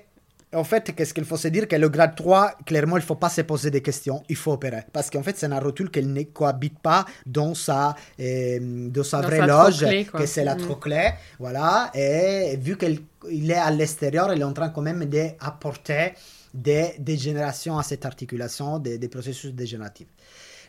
en 0.55 0.63
fait, 0.63 0.95
qu'est-ce 0.95 1.13
qu'il 1.13 1.25
faut 1.25 1.37
se 1.37 1.47
dire? 1.47 1.67
Que 1.67 1.75
le 1.75 1.89
grade 1.89 2.15
3, 2.15 2.59
clairement, 2.65 2.97
il 2.97 3.01
ne 3.01 3.05
faut 3.05 3.15
pas 3.15 3.29
se 3.29 3.41
poser 3.41 3.71
des 3.71 3.81
questions, 3.81 4.23
il 4.29 4.35
faut 4.35 4.53
opérer. 4.53 4.83
Parce 4.93 5.09
qu'en 5.09 5.23
fait, 5.23 5.37
c'est 5.37 5.47
une 5.47 5.53
rotule 5.53 5.89
qu'elle 5.89 6.11
ne 6.11 6.23
cohabite 6.23 6.79
pas 6.79 7.05
dans 7.25 7.53
sa, 7.53 7.95
euh, 8.19 8.89
dans 8.89 9.03
sa 9.03 9.21
vraie 9.21 9.45
loge, 9.45 9.85
que 10.13 10.25
c'est 10.25 10.43
la 10.43 10.55
hmm. 10.55 10.59
trochlée. 10.59 11.09
Voilà. 11.39 11.91
Et 11.93 12.57
vu 12.57 12.77
qu'il 12.77 13.51
est 13.51 13.55
à 13.55 13.71
l'extérieur, 13.71 14.33
il 14.33 14.41
est 14.41 14.45
en 14.45 14.53
train 14.53 14.69
quand 14.69 14.81
même 14.81 15.05
d'apporter 15.05 16.13
des 16.55 16.95
dégénérations 16.99 17.77
à 17.77 17.83
cette 17.83 18.05
articulation, 18.05 18.79
des, 18.79 19.09
processus 19.09 19.53
dégénératifs. 19.53 20.07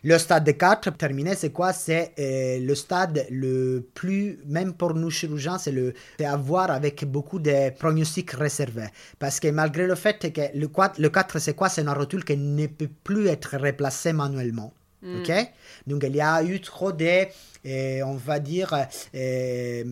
Le 0.05 0.19
stade 0.19 0.45
de 0.45 0.53
4 0.53 0.91
terminé, 0.97 1.35
c'est 1.35 1.51
quoi? 1.51 1.73
C'est 1.73 2.13
euh, 2.19 2.59
le 2.61 2.75
stade 2.75 3.27
le 3.31 3.89
plus, 3.95 4.39
même 4.47 4.75
pour 4.75 4.95
nous 4.95 5.11
chirurgiens, 5.11 5.59
c'est 5.59 5.73
le 5.73 5.95
à 6.23 6.37
voir 6.37 6.71
avec 6.71 7.05
beaucoup 7.05 7.39
de 7.39 7.71
pronostics 7.71 8.31
réservés. 8.33 8.89
Parce 9.19 9.41
que 9.41 9.49
malgré 9.49 9.87
le 9.87 9.95
fait 9.95 10.33
que 10.33 10.41
le, 10.57 10.69
le 10.99 11.09
4, 11.09 11.39
c'est 11.39 11.55
quoi? 11.55 11.69
C'est 11.69 11.81
une 11.81 11.89
rotule 11.89 12.25
qui 12.25 12.37
ne 12.37 12.67
peut 12.67 12.91
plus 13.05 13.29
être 13.29 13.57
replacée 13.57 14.13
manuellement. 14.13 14.73
Mm. 15.03 15.21
ok? 15.21 15.53
Donc 15.87 16.05
il 16.05 16.17
y 16.17 16.21
a 16.21 16.43
eu 16.43 16.61
trop 16.61 16.93
de 16.93 17.25
et 17.67 18.03
on 18.05 18.15
va 18.15 18.39
dire, 18.39 18.73
euh, 19.15 19.85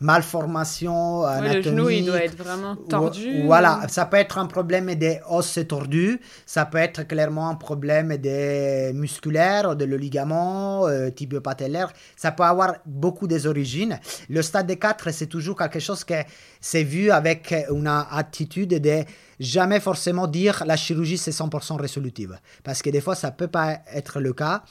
malformation 0.00 1.22
anatomique. 1.22 1.64
le 1.64 1.70
genou, 1.70 1.90
il 1.90 2.04
doit 2.04 2.24
être 2.24 2.36
vraiment 2.36 2.74
tordu. 2.74 3.44
voilà, 3.44 3.82
ça 3.88 4.04
peut 4.06 4.16
être 4.16 4.38
un 4.38 4.46
problème 4.46 4.92
des 4.96 5.20
os 5.30 5.58
tordus, 5.68 6.20
ça 6.44 6.66
peut 6.66 6.78
être 6.78 7.04
clairement 7.04 7.48
un 7.48 7.54
problème 7.54 8.16
des 8.16 8.90
musculaires, 8.94 9.76
de 9.76 9.84
le 9.84 9.96
ligament, 9.96 10.88
euh, 10.88 11.10
tibiopatellaire. 11.10 11.92
Ça 12.16 12.32
peut 12.32 12.42
avoir 12.42 12.74
beaucoup 12.84 13.28
des 13.28 13.46
origines. 13.46 14.00
Le 14.28 14.42
stade 14.42 14.76
4, 14.76 15.12
c'est 15.12 15.26
toujours 15.26 15.56
quelque 15.56 15.78
chose 15.78 16.02
que 16.02 16.14
c'est 16.60 16.82
vu 16.82 17.12
avec 17.12 17.54
une 17.70 17.86
attitude 17.86 18.80
de 18.80 19.04
jamais 19.38 19.78
forcément 19.78 20.26
dire 20.26 20.64
la 20.66 20.76
chirurgie 20.76 21.18
c'est 21.18 21.30
100% 21.30 21.76
résolutive. 21.80 22.38
Parce 22.64 22.82
que 22.82 22.90
des 22.90 23.00
fois, 23.00 23.14
ça 23.14 23.30
peut 23.30 23.48
pas 23.48 23.78
être 23.94 24.20
le 24.20 24.32
cas. 24.32 24.64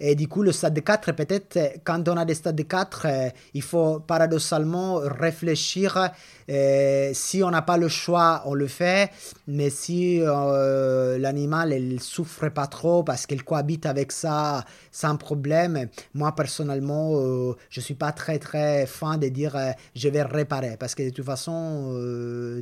Et 0.00 0.14
du 0.14 0.28
coup, 0.28 0.42
le 0.42 0.52
stade 0.52 0.82
4, 0.82 1.12
peut-être, 1.12 1.58
quand 1.84 2.08
on 2.08 2.16
a 2.16 2.24
des 2.24 2.34
stades 2.34 2.66
4, 2.66 3.06
euh, 3.06 3.28
il 3.54 3.62
faut 3.62 4.00
paradoxalement 4.00 5.00
réfléchir. 5.02 6.10
Euh, 6.50 7.10
si 7.14 7.42
on 7.42 7.50
n'a 7.50 7.62
pas 7.62 7.76
le 7.76 7.88
choix, 7.88 8.42
on 8.46 8.54
le 8.54 8.68
fait. 8.68 9.10
Mais 9.48 9.70
si 9.70 10.20
euh, 10.22 11.18
l'animal, 11.18 11.72
elle 11.72 12.00
souffre 12.00 12.48
pas 12.48 12.66
trop 12.66 13.02
parce 13.02 13.26
qu'elle 13.26 13.42
cohabite 13.42 13.86
avec 13.86 14.12
ça 14.12 14.64
sans 14.92 15.16
problème, 15.16 15.88
moi, 16.14 16.34
personnellement, 16.34 17.20
euh, 17.20 17.54
je 17.70 17.80
suis 17.80 17.94
pas 17.94 18.12
très, 18.12 18.38
très 18.38 18.86
fan 18.86 19.18
de 19.18 19.28
dire 19.28 19.56
je 19.94 20.08
vais 20.08 20.22
réparer. 20.22 20.76
Parce 20.78 20.94
que 20.94 21.02
de 21.02 21.10
toute 21.10 21.24
façon, 21.26 21.94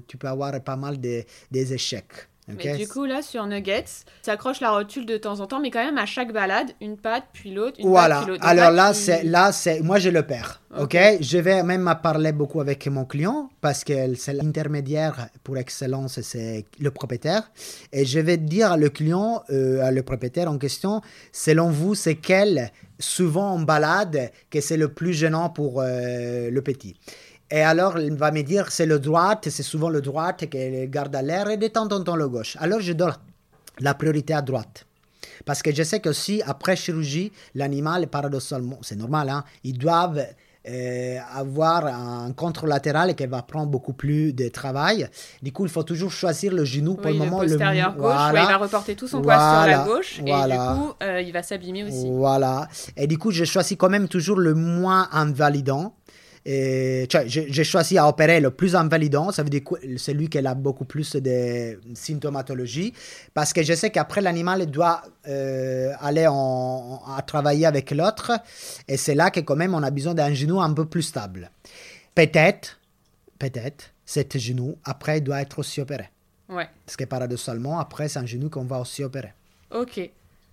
tu 0.09 0.16
peux 0.16 0.28
avoir 0.28 0.59
pas 0.62 0.76
mal 0.76 1.00
de, 1.00 1.25
des 1.50 1.73
échecs. 1.75 2.28
Mais 2.49 2.76
du 2.76 2.87
coup, 2.87 3.05
là, 3.05 3.23
sur 3.23 3.45
Nuggets, 3.47 4.05
ça 4.23 4.33
accroche 4.33 4.61
la 4.61 4.71
rotule 4.71 5.05
de 5.05 5.17
temps 5.17 5.41
en 5.41 5.47
temps, 5.47 5.61
mais 5.61 5.71
quand 5.71 5.85
même, 5.85 5.99
à 5.99 6.07
chaque 6.07 6.33
balade, 6.33 6.71
une 6.81 6.97
patte, 6.97 7.25
puis 7.33 7.53
l'autre, 7.53 7.81
une 7.81 7.88
voilà. 7.88 8.17
patte, 8.17 8.25
puis 8.25 8.33
l'autre. 8.33 8.47
Alors 8.47 8.71
là, 8.71 8.95
c'est, 8.95 9.25
là, 9.25 9.50
c'est, 9.50 9.81
moi, 9.81 9.99
je 9.99 10.11
le 10.11 10.23
perds. 10.23 10.62
ok, 10.79 10.97
je 11.21 11.38
vais 11.38 11.62
même 11.65 11.93
parler 12.03 12.33
beaucoup 12.33 12.61
avec 12.61 12.87
mon 12.87 13.05
client 13.05 13.50
parce 13.61 13.83
que 13.83 14.15
c'est 14.15 14.33
l'intermédiaire 14.33 15.29
pour 15.43 15.59
excellence, 15.59 16.21
c'est 16.21 16.67
le 16.79 16.91
propriétaire. 16.91 17.50
Et 17.93 18.05
je 18.05 18.21
vais 18.21 18.37
dire 18.37 18.73
à 18.73 18.76
le 18.76 18.91
client, 18.91 19.43
euh, 19.50 19.91
le 19.91 20.03
propriétaire 20.03 20.50
en 20.50 20.59
question, 20.59 21.00
selon 21.33 21.71
vous, 21.71 21.97
c'est 21.97 22.15
quel, 22.15 22.71
souvent 22.99 23.50
en 23.50 23.61
balade, 23.61 24.31
que 24.50 24.61
c'est 24.61 24.76
le 24.76 24.88
plus 24.88 25.12
gênant 25.12 25.50
pour 25.50 25.81
euh, 25.81 26.50
le 26.50 26.62
petit? 26.62 26.95
Et 27.50 27.62
alors, 27.62 27.99
il 27.99 28.15
va 28.15 28.33
me 28.33 28.43
dire, 28.43 28.71
c'est 28.71 28.87
le 28.87 28.99
droit, 28.99 29.41
c'est 29.43 29.62
souvent 29.62 29.88
le 29.88 30.00
droit 30.00 30.33
qui 30.33 30.49
garde 30.88 31.15
à 31.15 31.23
l'air 31.23 31.49
et 31.49 31.57
de 31.57 31.69
temps 31.69 31.88
en 31.88 32.03
temps 32.03 32.17
le 32.17 32.29
gauche. 32.29 32.57
Alors, 32.61 32.81
je 32.81 32.93
donne 32.93 33.15
la 33.79 33.95
priorité 33.95 34.35
à 34.35 34.43
droite. 34.43 34.87
Parce 35.45 35.62
que 35.62 35.73
je 35.73 35.83
sais 35.83 36.00
que 36.00 36.12
si 36.12 36.43
après 36.43 36.76
chirurgie, 36.76 37.31
l'animal, 37.55 38.09
paradoxalement, 38.09 38.79
c'est 38.83 38.97
normal, 38.97 39.29
hein, 39.29 39.45
ils 39.62 39.79
doivent 39.79 40.26
euh, 40.69 41.19
avoir 41.33 41.87
un 41.87 42.33
contrôle 42.33 42.71
latéral 42.71 43.15
qui 43.15 43.25
va 43.26 43.43
prendre 43.43 43.71
beaucoup 43.71 43.93
plus 43.93 44.33
de 44.33 44.49
travail. 44.49 45.09
Du 45.41 45.53
coup, 45.53 45.65
il 45.65 45.71
faut 45.71 45.85
toujours 45.85 46.11
choisir 46.11 46.53
le 46.53 46.65
genou 46.65 46.97
pour 46.97 47.12
le 47.12 47.19
moment. 47.19 47.43
Le 47.43 47.49
postérieur 47.50 47.95
gauche, 47.95 48.03
voilà. 48.03 48.43
il 48.43 48.49
va 48.49 48.57
reporter 48.57 48.97
tout 48.97 49.07
son 49.07 49.23
poids 49.23 49.35
sur 49.35 49.71
la 49.71 49.85
gauche 49.85 50.21
voilà. 50.26 50.55
et 50.55 50.59
du 50.59 50.81
coup, 50.81 50.93
euh, 51.05 51.21
il 51.21 51.33
va 51.33 51.45
s'abîmer 51.45 51.85
aussi. 51.85 52.11
Voilà. 52.11 52.67
Et 52.97 53.07
du 53.07 53.17
coup, 53.17 53.31
je 53.31 53.45
choisis 53.45 53.76
quand 53.76 53.88
même 53.88 54.09
toujours 54.09 54.38
le 54.38 54.55
moins 54.55 55.09
invalidant. 55.12 55.95
Et, 56.49 57.09
cioè, 57.11 57.25
j'ai 57.26 57.65
choisi 57.65 57.99
à 57.99 58.09
opérer 58.09 58.38
le 58.38 58.53
plus 58.53 58.76
invalidant, 58.76 59.33
ça 59.33 59.43
veut 59.43 59.50
dire 59.50 59.62
celui 59.97 60.29
qui 60.29 60.38
a 60.38 60.55
beaucoup 60.55 60.85
plus 60.85 61.17
de 61.17 61.81
symptomatologie, 61.95 62.93
parce 63.35 63.53
que 63.53 63.65
je 63.65 63.75
sais 63.75 63.91
qu'après 63.91 64.21
l'animal 64.21 64.65
doit 64.67 65.03
euh, 65.26 65.93
aller 65.99 66.29
en, 66.29 67.03
à 67.17 67.21
travailler 67.23 67.67
avec 67.67 67.91
l'autre, 67.91 68.31
et 68.87 68.97
c'est 68.97 69.17
là 69.17 69.33
que 69.33 69.41
quand 69.41 69.57
même 69.57 69.75
on 69.75 69.83
a 69.83 69.91
besoin 69.91 70.15
d'un 70.15 70.33
genou 70.35 70.61
un 70.61 70.73
peu 70.73 70.85
plus 70.85 71.03
stable. 71.03 71.50
Peut-être, 72.15 72.79
peut-être, 73.41 73.91
cet 74.05 74.38
genou, 74.38 74.79
après, 74.85 75.21
doit 75.21 75.41
être 75.41 75.59
aussi 75.59 75.81
opéré. 75.81 76.11
Ouais. 76.49 76.69
Parce 76.87 76.97
que 76.97 77.05
paradoxalement, 77.05 77.81
après, 77.81 78.09
c'est 78.09 78.21
un 78.21 78.26
genou 78.26 78.50
qu'on 78.50 78.67
va 78.67 78.79
aussi 78.79 79.03
opérer. 79.03 79.35
Ok, 79.73 79.99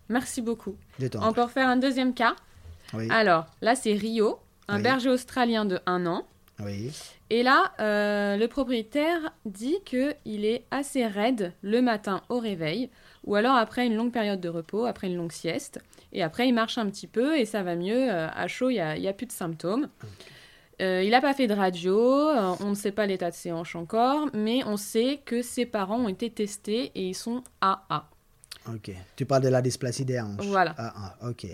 merci 0.10 0.42
beaucoup. 0.42 0.76
On 1.22 1.34
peut 1.34 1.44
refaire 1.44 1.68
un 1.68 1.78
deuxième 1.78 2.16
cas. 2.16 2.36
Oui. 2.96 3.08
Alors, 3.12 3.46
là, 3.62 3.76
c'est 3.76 3.94
Rio 3.94 4.40
un 4.68 4.80
berger 4.80 5.10
australien 5.10 5.66
de 5.66 5.80
1 5.86 6.06
an. 6.06 6.26
Oui. 6.60 6.92
Et 7.30 7.42
là, 7.42 7.74
euh, 7.80 8.38
le 8.38 8.48
propriétaire 8.48 9.34
dit 9.46 9.78
qu'il 9.86 10.46
est 10.46 10.66
assez 10.72 11.06
raide 11.06 11.54
le 11.62 11.82
matin 11.82 12.22
au 12.30 12.40
réveil, 12.40 12.90
ou 13.26 13.36
alors 13.36 13.56
après 13.56 13.88
une 13.88 13.96
longue 13.96 14.12
période 14.12 14.40
de 14.40 14.50
repos, 14.50 14.86
après 14.86 15.08
une 15.08 15.16
longue 15.16 15.32
sieste. 15.32 15.80
Et 16.12 16.22
après, 16.22 16.48
il 16.48 16.54
marche 16.54 16.78
un 16.78 16.88
petit 16.90 17.08
peu 17.08 17.38
et 17.38 17.46
ça 17.46 17.64
va 17.64 17.76
mieux. 17.76 18.12
Euh, 18.12 18.28
à 18.32 18.48
chaud, 18.48 18.70
il 18.70 18.76
n'y 18.76 19.08
a, 19.08 19.14
plus 19.14 19.26
de 19.26 19.32
symptômes. 19.32 19.90
Euh, 20.82 21.02
il 21.04 21.12
n'a 21.12 21.22
pas 21.22 21.34
fait 21.34 21.48
de 21.48 21.54
radio, 21.54 21.96
on 21.98 22.70
ne 22.70 22.76
sait 22.76 22.92
pas 22.92 23.06
l'état 23.06 23.30
de 23.30 23.36
ses 23.36 23.52
hanches 23.52 23.76
encore, 23.76 24.28
mais 24.34 24.64
on 24.66 24.78
sait 24.78 25.22
que 25.24 25.42
ses 25.42 25.66
parents 25.66 26.00
ont 26.00 26.10
été 26.10 26.30
testés 26.30 26.92
et 26.96 27.08
ils 27.08 27.16
sont 27.16 27.44
AA. 27.62 28.10
Ok. 28.68 28.92
Tu 29.16 29.26
parles 29.26 29.44
de 29.44 29.50
la 29.50 29.62
dysplasie 29.62 30.06
des 30.06 30.20
hanches. 30.20 30.46
Voilà. 30.46 30.74
AA, 30.78 31.30
ok. 31.30 31.48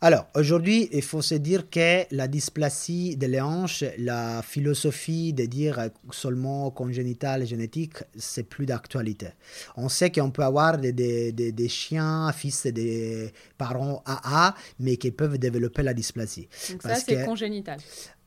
Alors, 0.00 0.26
aujourd'hui, 0.34 0.88
il 0.92 1.02
faut 1.02 1.22
se 1.22 1.34
dire 1.34 1.70
que 1.70 2.04
la 2.14 2.28
dysplasie 2.28 3.16
des 3.16 3.40
hanches, 3.40 3.84
la 3.98 4.42
philosophie 4.42 5.32
de 5.32 5.46
dire 5.46 5.88
seulement 6.10 6.70
congénitale 6.70 7.46
génétique, 7.46 7.98
c'est 8.16 8.42
plus 8.42 8.66
d'actualité. 8.66 9.28
On 9.76 9.88
sait 9.88 10.10
qu'on 10.10 10.30
peut 10.30 10.42
avoir 10.42 10.78
des, 10.78 10.92
des, 10.92 11.32
des, 11.32 11.68
chiens, 11.68 12.30
fils 12.32 12.66
des 12.66 13.32
parents 13.56 14.02
AA, 14.04 14.54
mais 14.78 14.96
qui 14.96 15.10
peuvent 15.10 15.38
développer 15.38 15.82
la 15.82 15.94
dysplasie. 15.94 16.48
Donc 16.70 16.82
ça, 16.82 16.96
c'est 16.96 17.24
congénital. 17.24 17.78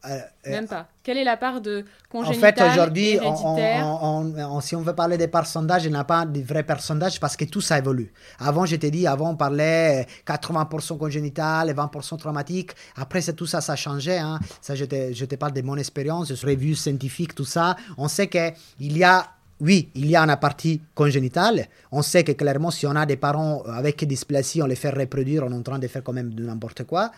Euh, 0.08 0.20
Même 0.46 0.68
pas. 0.68 0.88
Quelle 1.04 1.18
est 1.18 1.24
la 1.24 1.38
part 1.38 1.62
de 1.62 1.86
congénital 2.10 2.54
En 2.54 2.56
fait, 2.56 2.72
aujourd'hui, 2.72 3.20
si 4.62 4.76
on 4.76 4.82
veut 4.82 4.94
parler 4.96 5.18
des 5.18 5.28
pourcentages, 5.28 5.86
il 5.86 5.92
n'y 5.92 5.98
a 5.98 6.04
pas 6.04 6.26
de 6.26 6.42
vrai 6.42 6.64
pourcentage 6.64 7.20
parce 7.20 7.36
que 7.36 7.46
tout 7.46 7.62
ça 7.62 7.78
évolue. 7.78 8.12
Avant, 8.40 8.66
je 8.66 8.76
t'ai 8.76 8.92
dit, 8.92 9.08
avant, 9.08 9.32
on 9.32 9.36
parlait 9.36 10.06
80% 10.26 10.98
congénital 10.98 11.70
et 11.70 11.74
20% 11.74 12.18
traumatique. 12.18 12.72
Après, 12.96 13.22
tout 13.22 13.46
ça, 13.46 13.62
ça 13.62 13.74
a 13.74 13.76
changé. 13.76 14.18
Hein. 14.18 14.40
Ça, 14.62 14.76
je 14.76 14.86
te, 14.86 15.14
je 15.14 15.26
te 15.26 15.36
parle 15.36 15.54
de 15.54 15.62
mon 15.62 15.78
expérience, 15.78 16.30
de 16.30 16.46
revues 16.46 16.76
scientifiques, 16.76 17.36
tout 17.36 17.46
ça. 17.46 17.76
On 17.98 18.08
sait 18.08 18.28
qu'il 18.28 18.98
y 18.98 19.04
a 19.04 19.26
oui, 19.60 19.90
il 19.96 20.06
y 20.06 20.16
a 20.16 20.22
une 20.22 20.36
partie 20.38 20.82
congénitale. 20.94 21.68
On 21.92 22.04
sait 22.04 22.24
que 22.24 22.34
clairement, 22.34 22.70
si 22.70 22.86
on 22.86 22.96
a 22.96 23.06
des 23.06 23.18
parents 23.18 23.64
avec 23.64 24.04
dysplasie, 24.06 24.62
on 24.62 24.68
les 24.68 24.76
fait 24.76 24.92
reproduire, 24.92 25.44
on 25.46 25.52
est 25.52 25.56
en 25.56 25.64
train 25.64 25.80
de 25.80 25.88
faire 25.88 26.04
quand 26.04 26.14
même 26.14 26.34
de 26.34 26.44
n'importe 26.44 26.84
quoi. 26.84 27.12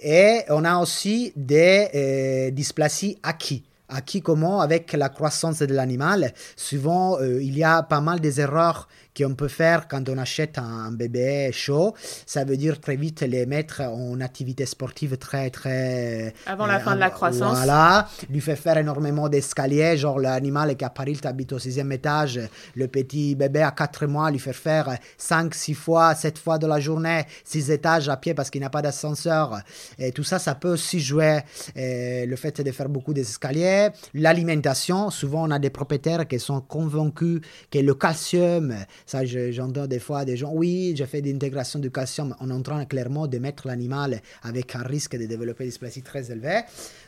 Et 0.00 0.42
on 0.48 0.64
a 0.64 0.78
aussi 0.78 1.32
des 1.34 1.88
euh, 1.94 2.50
dysplasies 2.50 3.18
acquis. 3.22 3.64
Acquis 3.88 4.20
comment? 4.20 4.60
Avec 4.60 4.92
la 4.92 5.08
croissance 5.08 5.60
de 5.60 5.74
l'animal. 5.74 6.34
Souvent, 6.56 7.18
euh, 7.18 7.42
il 7.42 7.56
y 7.56 7.64
a 7.64 7.82
pas 7.82 8.00
mal 8.00 8.20
des 8.20 8.40
erreurs 8.40 8.86
qu'on 9.16 9.34
peut 9.34 9.48
faire 9.48 9.88
quand 9.88 10.08
on 10.08 10.18
achète 10.18 10.58
un 10.58 10.90
bébé 10.92 11.50
chaud. 11.52 11.94
Ça 12.26 12.44
veut 12.44 12.56
dire 12.56 12.80
très 12.80 12.96
vite 12.96 13.22
les 13.22 13.46
mettre 13.46 13.82
en 13.82 14.20
activité 14.20 14.66
sportive 14.66 15.16
très, 15.16 15.50
très... 15.50 16.34
Avant 16.46 16.66
la 16.66 16.76
euh, 16.76 16.80
fin 16.80 16.94
de 16.94 17.00
la 17.00 17.10
croissance. 17.10 17.56
Voilà. 17.56 18.08
Lui 18.30 18.40
fait 18.40 18.56
faire 18.56 18.78
énormément 18.78 19.28
d'escaliers, 19.28 19.96
genre 19.96 20.18
l'animal 20.18 20.76
qui 20.76 20.84
à 20.84 20.90
Paris, 20.90 21.18
habite 21.24 21.52
au 21.52 21.58
sixième 21.58 21.92
étage, 21.92 22.40
le 22.74 22.88
petit 22.88 23.34
bébé 23.34 23.62
à 23.62 23.70
4 23.70 24.06
mois, 24.06 24.30
lui 24.30 24.38
fait 24.38 24.52
faire 24.52 24.96
5, 25.16 25.54
6 25.54 25.74
fois, 25.74 26.14
7 26.14 26.38
fois 26.38 26.58
de 26.58 26.66
la 26.66 26.80
journée, 26.80 27.24
6 27.44 27.70
étages 27.70 28.08
à 28.08 28.16
pied 28.16 28.34
parce 28.34 28.50
qu'il 28.50 28.60
n'a 28.60 28.70
pas 28.70 28.82
d'ascenseur. 28.82 29.60
Et 29.98 30.12
tout 30.12 30.24
ça, 30.24 30.38
ça 30.38 30.54
peut 30.54 30.72
aussi 30.72 31.00
jouer 31.00 31.40
et 31.74 32.26
le 32.26 32.36
fait 32.36 32.60
de 32.60 32.72
faire 32.72 32.88
beaucoup 32.88 33.14
d'escaliers. 33.14 33.88
L'alimentation, 34.14 35.10
souvent 35.10 35.48
on 35.48 35.50
a 35.50 35.58
des 35.58 35.70
propriétaires 35.70 36.26
qui 36.26 36.38
sont 36.38 36.60
convaincus 36.60 37.40
que 37.70 37.78
le 37.78 37.94
calcium, 37.94 38.74
ça, 39.08 39.24
j'entends 39.24 39.86
des 39.86 40.00
fois 40.00 40.26
des 40.26 40.36
gens, 40.36 40.50
oui, 40.52 40.92
j'ai 40.94 41.06
fait 41.06 41.22
d'intégration 41.22 41.78
du 41.78 41.90
calcium. 41.90 42.36
En 42.40 42.60
train 42.60 42.84
clairement 42.84 43.26
de 43.26 43.38
mettre 43.38 43.66
l'animal 43.66 44.20
avec 44.42 44.76
un 44.76 44.82
risque 44.82 45.16
de 45.16 45.24
développer 45.24 45.64
des 45.64 45.70
dysplasie 45.70 46.02
très 46.02 46.30
élevé. 46.30 46.60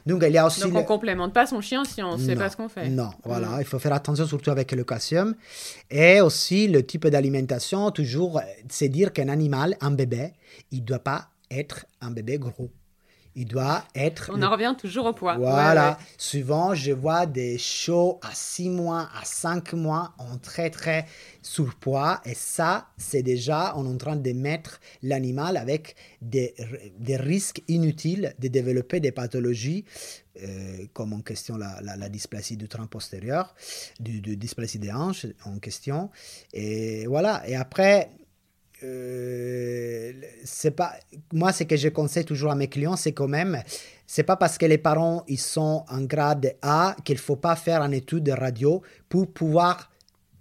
Donc, 0.06 0.22
il 0.26 0.32
y 0.32 0.38
a 0.38 0.46
aussi. 0.46 0.62
Donc, 0.62 0.74
on 0.74 0.80
ne 0.80 0.84
complémente 0.84 1.34
pas 1.34 1.44
son 1.46 1.60
chien 1.60 1.84
si 1.84 2.02
on 2.02 2.16
ne 2.16 2.24
sait 2.24 2.36
pas 2.36 2.48
ce 2.48 2.56
qu'on 2.56 2.70
fait. 2.70 2.88
Non, 2.88 3.10
voilà. 3.22 3.48
Mm. 3.48 3.60
Il 3.60 3.66
faut 3.66 3.78
faire 3.78 3.92
attention 3.92 4.26
surtout 4.26 4.50
avec 4.50 4.72
le 4.72 4.82
calcium. 4.82 5.34
Et 5.90 6.22
aussi, 6.22 6.68
le 6.68 6.86
type 6.86 7.06
d'alimentation, 7.06 7.90
toujours, 7.90 8.40
c'est 8.70 8.88
dire 8.88 9.12
qu'un 9.12 9.28
animal, 9.28 9.76
un 9.82 9.90
bébé, 9.90 10.32
il 10.70 10.80
ne 10.80 10.86
doit 10.86 11.00
pas 11.00 11.28
être 11.50 11.84
un 12.00 12.12
bébé 12.12 12.38
gros 12.38 12.70
il 13.36 13.46
doit 13.46 13.84
être. 13.94 14.30
On 14.34 14.42
en 14.42 14.50
revient 14.50 14.74
toujours 14.78 15.06
au 15.06 15.12
poids. 15.12 15.36
Voilà. 15.36 15.98
Souvent, 16.18 16.74
je 16.74 16.92
vois 16.92 17.26
des 17.26 17.58
shows 17.58 18.18
à 18.22 18.30
6 18.32 18.70
mois, 18.70 19.08
à 19.20 19.24
5 19.24 19.72
mois 19.74 20.12
en 20.18 20.36
très, 20.38 20.70
très 20.70 21.06
surpoids. 21.42 22.20
Et 22.24 22.34
ça, 22.34 22.88
c'est 22.96 23.22
déjà, 23.22 23.72
on 23.76 23.86
est 23.86 23.94
en 23.94 23.96
train 23.96 24.16
de 24.16 24.32
mettre 24.32 24.80
l'animal 25.02 25.56
avec 25.56 25.94
des, 26.20 26.54
des, 26.98 27.16
risques 27.16 27.62
inutiles 27.68 28.34
de 28.38 28.48
développer 28.48 29.00
des 29.00 29.12
pathologies, 29.12 29.84
euh, 30.42 30.86
comme 30.92 31.12
en 31.12 31.20
question 31.20 31.56
la, 31.56 31.80
la, 31.82 32.08
dysplasie 32.08 32.56
du 32.56 32.68
tronc 32.68 32.86
postérieur, 32.86 33.54
du, 34.00 34.20
du 34.20 34.36
dysplasie 34.36 34.78
des 34.78 34.92
hanches 34.92 35.26
en 35.44 35.58
question. 35.58 36.10
Et 36.52 37.06
voilà. 37.06 37.42
Et 37.48 37.54
après, 37.54 38.10
euh, 38.82 40.12
c'est 40.44 40.70
pas 40.70 40.94
moi 41.32 41.52
ce 41.52 41.64
que 41.64 41.76
je 41.76 41.88
conseille 41.88 42.24
toujours 42.24 42.50
à 42.50 42.54
mes 42.54 42.68
clients 42.68 42.96
c'est 42.96 43.12
quand 43.12 43.28
même 43.28 43.62
c'est 44.06 44.22
pas 44.22 44.36
parce 44.36 44.58
que 44.58 44.66
les 44.66 44.78
parents 44.78 45.24
ils 45.28 45.38
sont 45.38 45.84
en 45.88 46.02
grade 46.02 46.54
A 46.62 46.96
qu'il 47.04 47.18
faut 47.18 47.36
pas 47.36 47.56
faire 47.56 47.82
une 47.82 47.94
étude 47.94 48.24
de 48.24 48.32
radio 48.32 48.82
pour 49.08 49.30
pouvoir 49.30 49.90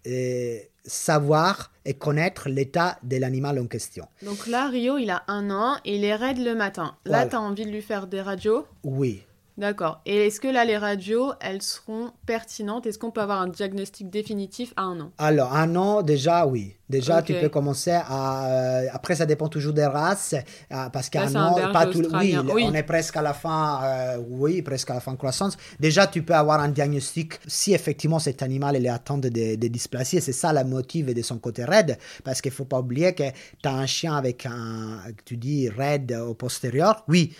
euh, 0.08 0.60
savoir 0.86 1.72
et 1.86 1.94
connaître 1.94 2.50
l'état 2.50 2.98
de 3.04 3.18
l'animal 3.18 3.60
en 3.60 3.68
question. 3.68 4.08
Donc 4.24 4.48
là, 4.48 4.68
Rio, 4.70 4.98
il 4.98 5.10
a 5.10 5.24
un 5.28 5.52
an 5.52 5.78
et 5.86 5.98
il 5.98 6.04
est 6.04 6.16
raide 6.16 6.40
le 6.40 6.56
matin. 6.56 6.96
Là, 7.06 7.26
tu 7.26 7.36
as 7.36 7.42
envie 7.42 7.66
de 7.66 7.72
lui 7.72 7.82
faire 7.82 8.08
des 8.08 8.22
radios? 8.22 8.66
Oui. 8.84 9.24
D'accord. 9.60 10.02
Et 10.06 10.28
est-ce 10.28 10.40
que 10.40 10.48
là, 10.48 10.64
les 10.64 10.78
radios, 10.78 11.34
elles 11.42 11.62
seront 11.62 12.12
pertinentes? 12.26 12.86
Est-ce 12.86 12.98
qu'on 12.98 13.12
peut 13.12 13.20
avoir 13.20 13.42
un 13.42 13.50
diagnostic 13.50 14.10
définitif 14.10 14.74
à 14.78 14.84
un 14.84 15.02
an? 15.02 15.12
Alors, 15.18 15.54
un 15.54 15.76
an, 15.76 16.02
déjà, 16.02 16.48
oui. 16.48 16.78
Déjà, 16.88 17.22
tu 17.22 17.34
peux 17.34 17.50
commencer 17.50 17.92
à. 17.92 18.48
Euh, 18.48 18.88
après, 18.94 19.16
ça 19.16 19.26
dépend 19.26 19.50
toujours 19.50 19.74
des 19.74 19.86
races. 19.86 20.34
Euh, 20.72 20.90
parce 20.90 21.10
qu'un 21.10 21.36
an, 21.36 21.72
pas 21.74 21.86
tout. 21.86 22.02
Oui, 22.14 22.36
oui, 22.52 22.66
on 22.68 22.74
est 22.74 22.84
presque 22.84 23.18
à 23.18 23.22
la 23.22 23.34
fin. 23.34 23.82
Euh, 23.84 24.18
oui, 24.30 24.62
presque 24.62 24.90
à 24.92 24.96
la 24.96 25.00
fin 25.02 25.12
de 25.12 25.18
croissance. 25.18 25.58
Déjà, 25.80 26.08
tu 26.08 26.24
peux 26.24 26.34
avoir 26.34 26.62
un 26.62 26.70
diagnostic 26.70 27.34
si 27.46 27.74
effectivement 27.74 28.18
cet 28.18 28.42
animal 28.42 28.78
est 28.78 28.90
atteint 28.90 29.18
de, 29.18 29.28
de 29.28 29.68
dysplasie. 29.68 30.22
C'est 30.22 30.32
ça 30.32 30.54
la 30.54 30.64
motive 30.64 31.14
de 31.14 31.22
son 31.22 31.38
côté 31.38 31.66
raide. 31.66 31.98
Parce 32.24 32.42
qu'il 32.42 32.52
ne 32.52 32.56
faut 32.56 32.66
pas 32.66 32.80
oublier 32.80 33.14
que 33.14 33.30
tu 33.62 33.68
as 33.70 33.74
un 33.74 33.86
chien 33.86 34.16
avec 34.16 34.46
un. 34.46 35.02
Tu 35.26 35.36
dis 35.36 35.70
raide 35.70 36.14
au 36.14 36.34
postérieur. 36.34 37.04
Oui 37.10 37.36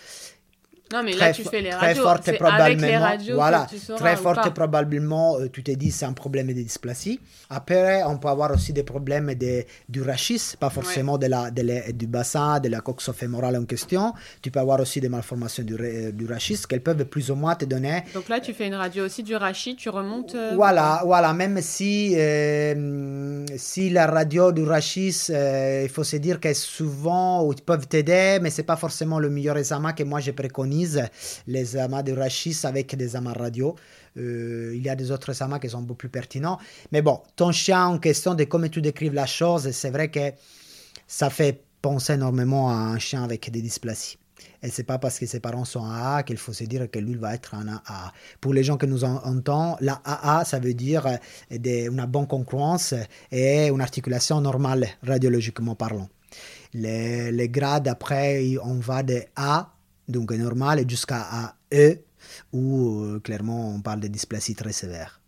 non, 0.92 1.02
mais 1.04 1.12
là, 1.12 1.32
tu 1.32 1.44
fais 1.44 1.60
les 1.60 1.70
radios. 1.72 1.92
Très 1.92 1.94
forte 1.94 2.36
probablement. 2.36 3.16
voilà, 3.34 3.66
très 3.96 4.16
forte 4.16 4.52
probablement, 4.52 5.38
euh, 5.38 5.48
tu 5.48 5.62
t'es 5.62 5.76
dit, 5.76 5.92
c'est 5.92 6.04
un 6.04 6.12
problème 6.12 6.48
de 6.48 6.52
dysplasie. 6.52 7.20
Après, 7.48 8.02
on 8.04 8.18
peut 8.18 8.28
avoir 8.28 8.50
aussi 8.50 8.72
des 8.72 8.82
problèmes 8.82 9.34
de, 9.34 9.64
du 9.88 10.02
rachis, 10.02 10.54
pas 10.58 10.70
forcément 10.70 11.16
de 11.16 11.26
la, 11.26 11.50
de 11.50 11.92
du 11.92 12.06
bassin, 12.06 12.58
de 12.58 12.68
la 12.68 12.80
coxofémorale 12.80 13.56
en 13.56 13.64
question. 13.64 14.12
Tu 14.42 14.50
peux 14.50 14.58
avoir 14.58 14.80
aussi 14.80 15.00
des 15.00 15.08
malformations 15.08 15.62
du, 15.62 15.76
du 16.12 16.26
rachis 16.26 16.60
qu'elles 16.68 16.82
peuvent 16.82 17.04
plus 17.04 17.30
ou 17.30 17.36
moins 17.36 17.54
te 17.54 17.64
donner. 17.64 18.02
Donc 18.14 18.28
là, 18.28 18.40
tu 18.40 18.52
fais 18.52 18.66
une 18.66 18.74
radio 18.74 19.04
aussi 19.04 19.22
du 19.22 19.36
rachis, 19.36 19.76
tu 19.76 19.88
remontes. 19.90 20.34
Euh, 20.34 20.52
voilà, 20.54 21.02
voilà, 21.04 21.32
même 21.32 21.60
si, 21.62 22.14
euh, 22.16 23.44
si 23.56 23.90
la 23.90 24.06
radio 24.06 24.50
du 24.50 24.64
rachis, 24.64 25.28
il 25.28 25.88
faut 25.88 26.04
se 26.04 26.16
dire 26.16 26.40
que 26.40 26.52
souvent, 26.52 27.48
ils 27.52 27.62
peuvent 27.62 27.86
t'aider, 27.86 28.38
mais 28.42 28.50
c'est 28.50 28.64
pas 28.64 28.76
forcément 28.76 29.20
le 29.20 29.30
meilleur 29.30 29.56
examen 29.56 29.92
que 29.92 30.02
moi 30.02 30.18
je 30.20 30.32
préconise 30.32 30.79
les 31.46 31.76
amas 31.76 32.02
de 32.02 32.12
rachis 32.12 32.58
avec 32.64 32.94
des 32.96 33.16
amas 33.16 33.32
radio. 33.32 33.76
Euh, 34.16 34.72
il 34.74 34.82
y 34.82 34.88
a 34.88 34.96
des 34.96 35.10
autres 35.10 35.40
amas 35.42 35.58
qui 35.58 35.68
sont 35.68 35.82
beaucoup 35.82 35.98
plus 35.98 36.08
pertinents. 36.08 36.58
Mais 36.92 37.02
bon, 37.02 37.20
ton 37.36 37.52
chien 37.52 37.86
en 37.86 37.98
question, 37.98 38.34
de 38.34 38.44
comment 38.44 38.68
tu 38.68 38.80
décrives 38.80 39.14
la 39.14 39.26
chose, 39.26 39.70
c'est 39.70 39.90
vrai 39.90 40.10
que 40.10 40.32
ça 41.06 41.30
fait 41.30 41.62
penser 41.82 42.14
énormément 42.14 42.70
à 42.70 42.74
un 42.74 42.98
chien 42.98 43.22
avec 43.22 43.50
des 43.50 43.62
dysplasies. 43.62 44.18
Et 44.62 44.68
c'est 44.68 44.84
pas 44.84 44.98
parce 44.98 45.18
que 45.18 45.26
ses 45.26 45.40
parents 45.40 45.64
sont 45.64 45.84
AA 45.84 46.22
qu'il 46.22 46.36
faut 46.36 46.52
se 46.52 46.64
dire 46.64 46.90
que 46.90 46.98
lui 46.98 47.14
va 47.14 47.34
être 47.34 47.54
un 47.54 47.66
AA. 47.68 48.12
Pour 48.40 48.54
les 48.54 48.62
gens 48.62 48.76
que 48.76 48.86
nous 48.86 49.04
entendons, 49.04 49.76
la 49.80 50.00
AA, 50.04 50.44
ça 50.44 50.58
veut 50.58 50.74
dire 50.74 51.06
une 51.50 52.04
bonne 52.06 52.26
concurrence 52.26 52.94
et 53.30 53.68
une 53.68 53.80
articulation 53.80 54.40
normale, 54.40 54.86
radiologiquement 55.02 55.74
parlant. 55.74 56.08
Les, 56.74 57.32
les 57.32 57.48
grades, 57.48 57.88
après, 57.88 58.56
on 58.62 58.74
va 58.74 59.02
de 59.02 59.22
A 59.36 59.72
donc 60.10 60.32
normal, 60.32 60.84
jusqu'à 60.88 61.54
E, 61.72 61.98
où 62.52 63.02
euh, 63.02 63.20
clairement 63.20 63.74
on 63.74 63.80
parle 63.80 64.00
de 64.00 64.08
dysplasie 64.08 64.54
très 64.54 64.72
sévère. 64.72 65.20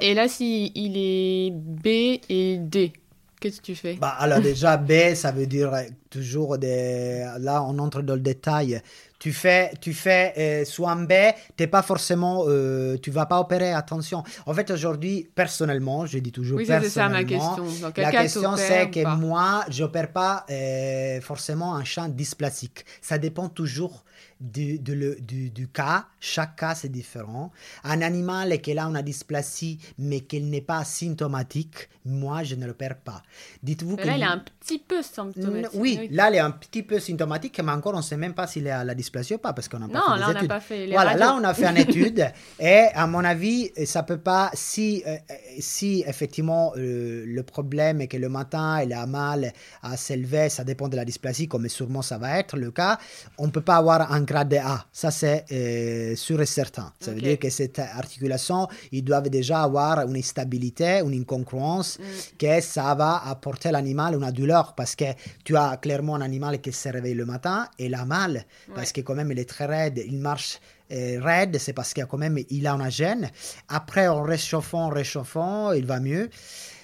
Et 0.00 0.14
là, 0.14 0.28
si 0.28 0.70
il 0.74 0.96
est 0.96 1.50
B 1.50 2.20
et 2.28 2.58
D, 2.58 2.92
qu'est-ce 3.40 3.60
que 3.60 3.66
tu 3.66 3.74
fais? 3.74 3.94
Bah, 3.94 4.14
Alors 4.18 4.40
déjà, 4.40 4.76
B, 4.76 5.14
ça 5.14 5.32
veut 5.32 5.46
dire 5.46 5.72
toujours 6.08 6.56
des... 6.58 7.26
Là, 7.40 7.64
on 7.64 7.78
entre 7.78 8.02
dans 8.02 8.14
le 8.14 8.20
détail. 8.20 8.80
Tu 9.18 9.32
fais, 9.32 9.72
tu 9.80 9.92
fais 9.94 10.32
euh, 10.38 10.64
soit 10.64 10.94
B, 10.94 11.12
t'es 11.56 11.66
pas 11.66 11.82
forcément, 11.82 12.44
euh, 12.46 12.96
tu 13.02 13.10
vas 13.10 13.26
pas 13.26 13.40
opérer. 13.40 13.72
Attention. 13.72 14.22
En 14.46 14.54
fait, 14.54 14.70
aujourd'hui, 14.70 15.28
personnellement, 15.34 16.06
je 16.06 16.18
dis 16.18 16.30
toujours 16.30 16.58
oui, 16.58 16.66
personnellement. 16.66 16.86
c'est 16.86 16.94
ça 16.94 17.08
ma 17.08 17.24
question. 17.24 17.92
la 17.96 18.10
question, 18.12 18.56
c'est 18.56 18.90
que 18.90 19.16
moi, 19.16 19.64
j'opère 19.68 20.12
pas 20.12 20.46
euh, 20.50 21.20
forcément 21.20 21.74
un 21.74 21.82
champ 21.82 22.08
dysplasique. 22.08 22.84
Ça 23.00 23.18
dépend 23.18 23.48
toujours 23.48 24.04
du, 24.40 24.78
du, 24.78 25.50
du, 25.50 25.68
cas. 25.68 26.06
Chaque 26.20 26.56
cas, 26.56 26.74
c'est 26.74 26.88
différent. 26.88 27.52
Un 27.84 28.02
animal 28.02 28.60
qui 28.60 28.76
a 28.78 28.84
une 28.84 29.00
dysplasie, 29.02 29.78
mais 29.98 30.20
qui 30.20 30.40
n'est 30.40 30.60
pas 30.60 30.84
symptomatique, 30.84 31.88
moi, 32.04 32.42
je 32.42 32.54
ne 32.54 32.66
l'opère 32.66 32.96
pas. 32.96 33.22
Dites-vous 33.62 33.96
que. 33.96 34.06
Là, 34.06 34.16
il 34.16 34.22
est 34.22 34.26
un 34.26 34.38
petit 34.38 34.78
peu 34.78 35.02
symptomatique. 35.02 35.70
Oui, 35.74 36.08
là, 36.10 36.30
il 36.30 36.36
est 36.36 36.40
un 36.40 36.50
petit 36.50 36.82
peu 36.82 36.98
symptomatique, 37.00 37.60
mais 37.62 37.72
encore, 37.72 37.94
on 37.94 37.98
ne 37.98 38.02
sait 38.02 38.16
même 38.16 38.34
pas 38.34 38.46
s'il 38.46 38.66
est 38.66 38.70
à 38.70 38.84
la 38.84 38.94
dysplasie 38.94 39.34
ou 39.34 39.38
pas, 39.38 39.52
parce 39.52 39.68
qu'on 39.68 39.78
n'a 39.78 39.88
pas 39.88 40.00
fait 40.00 40.18
là, 40.18 40.26
on 40.28 40.32
études. 40.32 40.48
Pas 40.48 40.60
fait 40.60 40.86
voilà, 40.90 41.16
là, 41.16 41.36
on 41.38 41.44
a 41.44 41.54
fait 41.54 41.66
une 41.66 41.76
étude, 41.88 42.26
et 42.58 42.86
à 42.94 43.06
mon 43.06 43.24
avis, 43.24 43.70
ça 43.84 44.02
peut 44.02 44.18
pas. 44.18 44.50
Si, 44.54 45.02
euh, 45.06 45.16
si 45.58 46.04
effectivement, 46.06 46.72
euh, 46.76 47.24
le 47.26 47.42
problème 47.42 48.00
est 48.00 48.08
que 48.08 48.16
le 48.16 48.28
matin, 48.28 48.82
il 48.82 48.92
a 48.92 49.06
mal 49.06 49.52
à 49.82 49.96
s'élever, 49.96 50.48
ça 50.48 50.64
dépend 50.64 50.88
de 50.88 50.96
la 50.96 51.04
dysplasie, 51.04 51.48
comme 51.48 51.68
sûrement 51.68 52.02
ça 52.02 52.18
va 52.18 52.38
être 52.38 52.56
le 52.56 52.70
cas, 52.70 52.98
on 53.36 53.46
ne 53.46 53.50
peut 53.50 53.60
pas 53.60 53.76
avoir 53.76 54.07
un 54.08 54.22
grade 54.22 54.54
A. 54.54 54.86
Ça, 54.92 55.10
c'est 55.10 55.44
euh, 55.52 56.16
sûr 56.16 56.40
et 56.40 56.46
certain. 56.46 56.92
Ça 57.00 57.12
veut 57.12 57.20
dire 57.20 57.38
que 57.38 57.50
cette 57.50 57.78
articulation, 57.78 58.68
ils 58.92 59.02
doivent 59.02 59.28
déjà 59.28 59.62
avoir 59.62 60.00
une 60.08 60.22
stabilité, 60.22 61.00
une 61.04 61.20
incongruence, 61.20 61.98
mm. 61.98 62.02
que 62.38 62.60
ça 62.60 62.94
va 62.94 63.22
apporter 63.26 63.68
à 63.68 63.72
l'animal 63.72 64.14
une 64.14 64.30
douleur, 64.30 64.74
parce 64.74 64.94
que 64.94 65.04
tu 65.44 65.56
as 65.56 65.76
clairement 65.76 66.16
un 66.16 66.20
animal 66.20 66.60
qui 66.60 66.72
se 66.72 66.88
réveille 66.88 67.14
le 67.14 67.26
matin 67.26 67.68
et 67.78 67.86
il 67.86 67.94
a 67.94 68.04
mal, 68.04 68.44
parce 68.74 68.92
que 68.92 69.00
quand 69.00 69.14
même, 69.14 69.30
il 69.32 69.38
est 69.38 69.48
très 69.48 69.66
raide, 69.66 70.02
il 70.06 70.18
marche 70.18 70.60
euh, 70.90 71.20
raide, 71.22 71.58
c'est 71.58 71.74
parce 71.74 71.92
qu'il 71.92 72.06
quand 72.06 72.16
même 72.16 72.38
il 72.48 72.66
a 72.66 72.72
une 72.72 72.90
gêne. 72.90 73.30
Après, 73.68 74.08
en 74.08 74.22
réchauffant, 74.22 74.88
réchauffant, 74.88 75.72
il 75.72 75.84
va 75.84 76.00
mieux. 76.00 76.30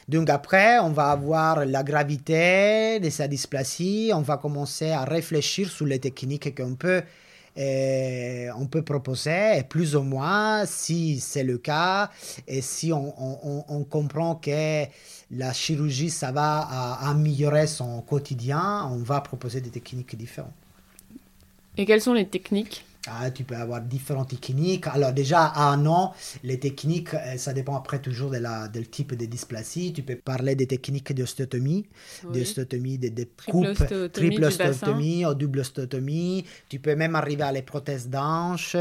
Donc 0.08 0.28
après, 0.28 0.78
on 0.78 0.90
va 0.90 1.10
avoir 1.10 1.64
la 1.64 1.82
gravité 1.82 3.00
de 3.00 3.10
sa 3.10 3.26
dysplasie, 3.26 4.10
on 4.14 4.20
va 4.20 4.36
commencer 4.36 4.90
à 4.90 5.04
réfléchir 5.04 5.70
sur 5.70 5.86
les 5.86 5.98
techniques 5.98 6.54
qu'on 6.54 6.74
peut 6.74 7.02
et 7.56 8.48
on 8.56 8.66
peut 8.66 8.82
proposer, 8.82 9.62
plus 9.68 9.94
ou 9.94 10.02
moins, 10.02 10.66
si 10.66 11.20
c'est 11.20 11.44
le 11.44 11.58
cas, 11.58 12.10
et 12.48 12.60
si 12.60 12.92
on, 12.92 13.86
comprend 13.88 14.34
que 14.34 14.84
la 15.30 15.52
chirurgie, 15.52 16.10
ça 16.10 16.32
va 16.32 16.58
améliorer 17.02 17.68
son 17.68 18.00
quotidien, 18.02 18.88
on 18.90 18.98
va 18.98 19.20
proposer 19.20 19.60
des 19.60 19.70
techniques 19.70 20.16
différentes. 20.16 20.52
Et 21.76 21.86
quelles 21.86 22.00
sont 22.00 22.12
les 22.12 22.26
techniques 22.26 22.84
ah, 23.06 23.30
tu 23.30 23.44
peux 23.44 23.56
avoir 23.56 23.80
différentes 23.80 24.30
techniques. 24.30 24.86
Alors 24.86 25.12
déjà, 25.12 25.44
à 25.44 25.70
un 25.70 25.84
an, 25.86 26.14
les 26.42 26.58
techniques, 26.58 27.14
euh, 27.14 27.36
ça 27.36 27.52
dépend 27.52 27.76
après 27.76 28.00
toujours 28.00 28.30
de 28.30 28.38
la, 28.38 28.68
du 28.68 28.86
type 28.86 29.14
de 29.14 29.26
dysplasie. 29.26 29.92
Tu 29.92 30.02
peux 30.02 30.16
parler 30.16 30.54
des 30.54 30.66
techniques 30.66 31.12
d'ostéotomie, 31.12 31.86
oui. 32.24 32.38
d'ostéotomie, 32.38 32.98
de, 32.98 33.08
de 33.08 33.26
triple 34.08 34.44
ostéotomie 34.44 35.26
ou 35.26 35.34
double 35.34 35.60
ostéotomie. 35.60 36.44
Tu 36.68 36.78
peux 36.78 36.94
même 36.94 37.14
arriver 37.14 37.42
à 37.42 37.52
les 37.52 37.62
prothèses 37.62 38.08
d'anche. 38.08 38.76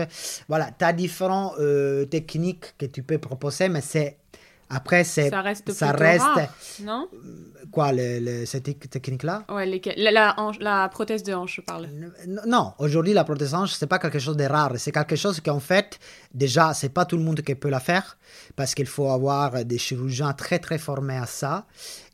Voilà, 0.48 0.72
tu 0.78 0.86
as 0.86 0.94
différentes 0.94 1.60
euh, 1.60 2.06
techniques 2.06 2.74
que 2.78 2.86
tu 2.86 3.04
peux 3.04 3.18
proposer, 3.18 3.70
mais 3.70 3.82
c'est 3.82 4.18
après, 4.70 5.04
c'est, 5.04 5.30
ça 5.30 5.42
reste, 5.42 5.72
ça 5.72 5.92
reste 5.92 6.26
non? 6.82 7.08
Quoi, 7.72 7.92
cette 8.46 8.90
technique-là? 8.90 9.44
Ouais, 9.50 9.82
la, 9.98 10.36
la, 10.60 10.90
prothèse 10.90 11.24
de 11.24 11.34
hanche, 11.34 11.56
je 11.58 11.62
parle. 11.62 11.88
Non, 12.48 12.74
aujourd'hui, 12.80 13.14
la 13.14 13.24
prothèse 13.24 13.52
de 13.52 13.58
hanche, 13.58 13.74
c'est 13.74 13.88
pas 13.88 14.00
quelque 14.00 14.20
chose 14.20 14.38
de 14.38 14.46
rare. 14.46 14.74
C'est 14.78 14.92
quelque 14.92 15.16
chose 15.16 15.40
qu'en 15.40 15.60
fait, 15.60 16.00
déjà, 16.34 16.74
c'est 16.74 16.90
pas 16.90 17.06
tout 17.06 17.18
le 17.18 17.24
monde 17.24 17.42
qui 17.42 17.56
peut 17.56 17.70
la 17.70 17.80
faire 17.80 18.18
parce 18.56 18.74
qu'il 18.76 18.88
faut 18.88 19.10
avoir 19.10 19.64
des 19.66 19.78
chirurgiens 19.78 20.34
très, 20.34 20.60
très 20.60 20.78
formés 20.78 21.18
à 21.18 21.26
ça 21.26 21.66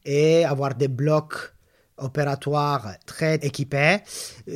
et 0.06 0.46
avoir 0.46 0.76
des 0.76 0.88
blocs 0.88 1.54
opératoire 2.02 2.94
très 3.06 3.36
équipé, 3.36 3.98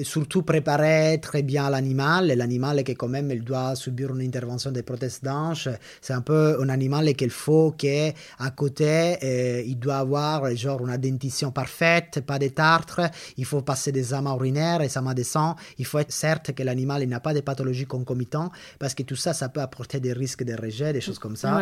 surtout 0.03 0.43
préparé 0.43 1.19
très 1.21 1.43
bien 1.43 1.69
l'animal. 1.69 2.27
L'animal 2.27 2.84
qui 2.84 2.95
quand 2.95 3.08
même 3.08 3.32
il 3.32 3.43
doit 3.43 3.75
subir 3.75 4.15
une 4.15 4.21
intervention 4.21 4.71
de 4.71 4.82
prothèse 4.82 5.19
d'anche, 5.21 5.69
c'est 6.01 6.13
un 6.13 6.21
peu 6.21 6.58
un 6.62 6.69
animal 6.69 7.13
qu'il 7.15 7.29
faut 7.29 7.71
qu'à 7.71 8.13
côté 8.56 9.17
euh, 9.23 9.63
il 9.65 9.77
doit 9.77 9.97
avoir 9.97 10.56
genre 10.56 10.88
une 10.88 10.97
dentition 10.97 11.51
parfaite, 11.51 12.21
pas 12.25 12.39
de 12.39 12.47
tartre, 12.49 13.01
il 13.38 13.45
faut 13.45 13.62
passer 13.62 13.91
des 13.91 14.13
amas 14.13 14.36
urinaires 14.36 14.82
et 14.82 14.89
amas 14.95 15.13
de 15.13 15.23
sang, 15.23 15.56
il 15.77 15.86
faut 15.86 15.99
être 15.99 16.12
certain 16.12 16.53
que 16.53 16.63
l'animal 16.63 17.03
n'a 17.06 17.19
pas 17.19 17.34
de 17.34 17.41
pathologies 17.41 17.86
concomitantes 17.86 18.51
parce 18.79 18.93
que 18.93 19.03
tout 19.03 19.15
ça 19.15 19.34
ça 19.34 19.49
peut 19.49 19.62
apporter 19.62 19.99
des 19.99 20.13
risques 20.13 20.43
de 20.43 20.56
rejet, 20.56 20.93
des 20.93 21.01
choses 21.01 21.19
comme 21.19 21.36
ça. 21.36 21.60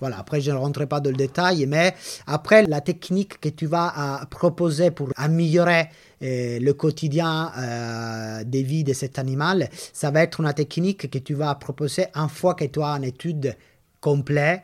Voilà, 0.00 0.18
après 0.18 0.40
je 0.40 0.50
ne 0.50 0.56
rentre 0.56 0.84
pas 0.86 1.00
dans 1.00 1.10
le 1.10 1.16
détail, 1.16 1.66
mais 1.66 1.94
après 2.26 2.66
la 2.66 2.80
technique 2.80 3.40
que 3.40 3.48
tu 3.48 3.66
vas 3.66 3.92
à 4.20 4.26
proposer 4.26 4.90
pour 4.90 5.08
améliorer 5.24 5.88
euh, 6.22 6.58
le 6.60 6.72
quotidien 6.74 7.52
euh, 7.56 8.44
de 8.44 8.58
vie 8.58 8.84
de 8.84 8.92
cet 8.92 9.18
animal, 9.18 9.68
ça 9.92 10.10
va 10.10 10.22
être 10.22 10.40
une 10.40 10.52
technique 10.52 11.10
que 11.10 11.18
tu 11.18 11.34
vas 11.34 11.54
proposer 11.54 12.06
une 12.14 12.28
fois 12.28 12.54
que 12.54 12.64
tu 12.64 12.80
as 12.82 12.96
une 12.96 13.04
étude 13.04 13.56
complète 14.00 14.62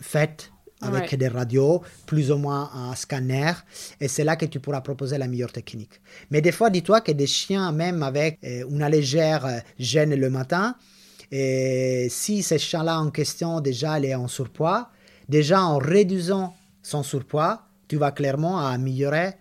faite 0.00 0.50
avec 0.84 1.14
des 1.14 1.28
radios, 1.28 1.80
plus 2.06 2.32
ou 2.32 2.38
moins 2.38 2.68
un 2.74 2.96
scanner, 2.96 3.52
et 4.00 4.08
c'est 4.08 4.24
là 4.24 4.34
que 4.34 4.46
tu 4.46 4.58
pourras 4.58 4.80
proposer 4.80 5.16
la 5.16 5.28
meilleure 5.28 5.52
technique. 5.52 6.00
Mais 6.32 6.40
des 6.40 6.50
fois, 6.50 6.70
dis-toi 6.70 7.00
que 7.02 7.12
des 7.12 7.28
chiens, 7.28 7.70
même 7.70 8.02
avec 8.02 8.40
euh, 8.42 8.64
une 8.68 8.84
légère 8.86 9.62
gêne 9.78 10.14
le 10.16 10.28
matin, 10.28 10.74
et 11.30 12.08
si 12.10 12.42
ce 12.42 12.58
chien-là 12.58 12.98
en 12.98 13.10
question 13.10 13.60
déjà 13.60 13.98
il 13.98 14.04
est 14.04 14.14
en 14.14 14.28
surpoids, 14.28 14.90
déjà 15.28 15.62
en 15.62 15.78
réduisant 15.78 16.54
son 16.82 17.02
surpoids, 17.02 17.62
tu 17.88 17.96
vas 17.96 18.10
clairement 18.10 18.58
améliorer 18.58 19.34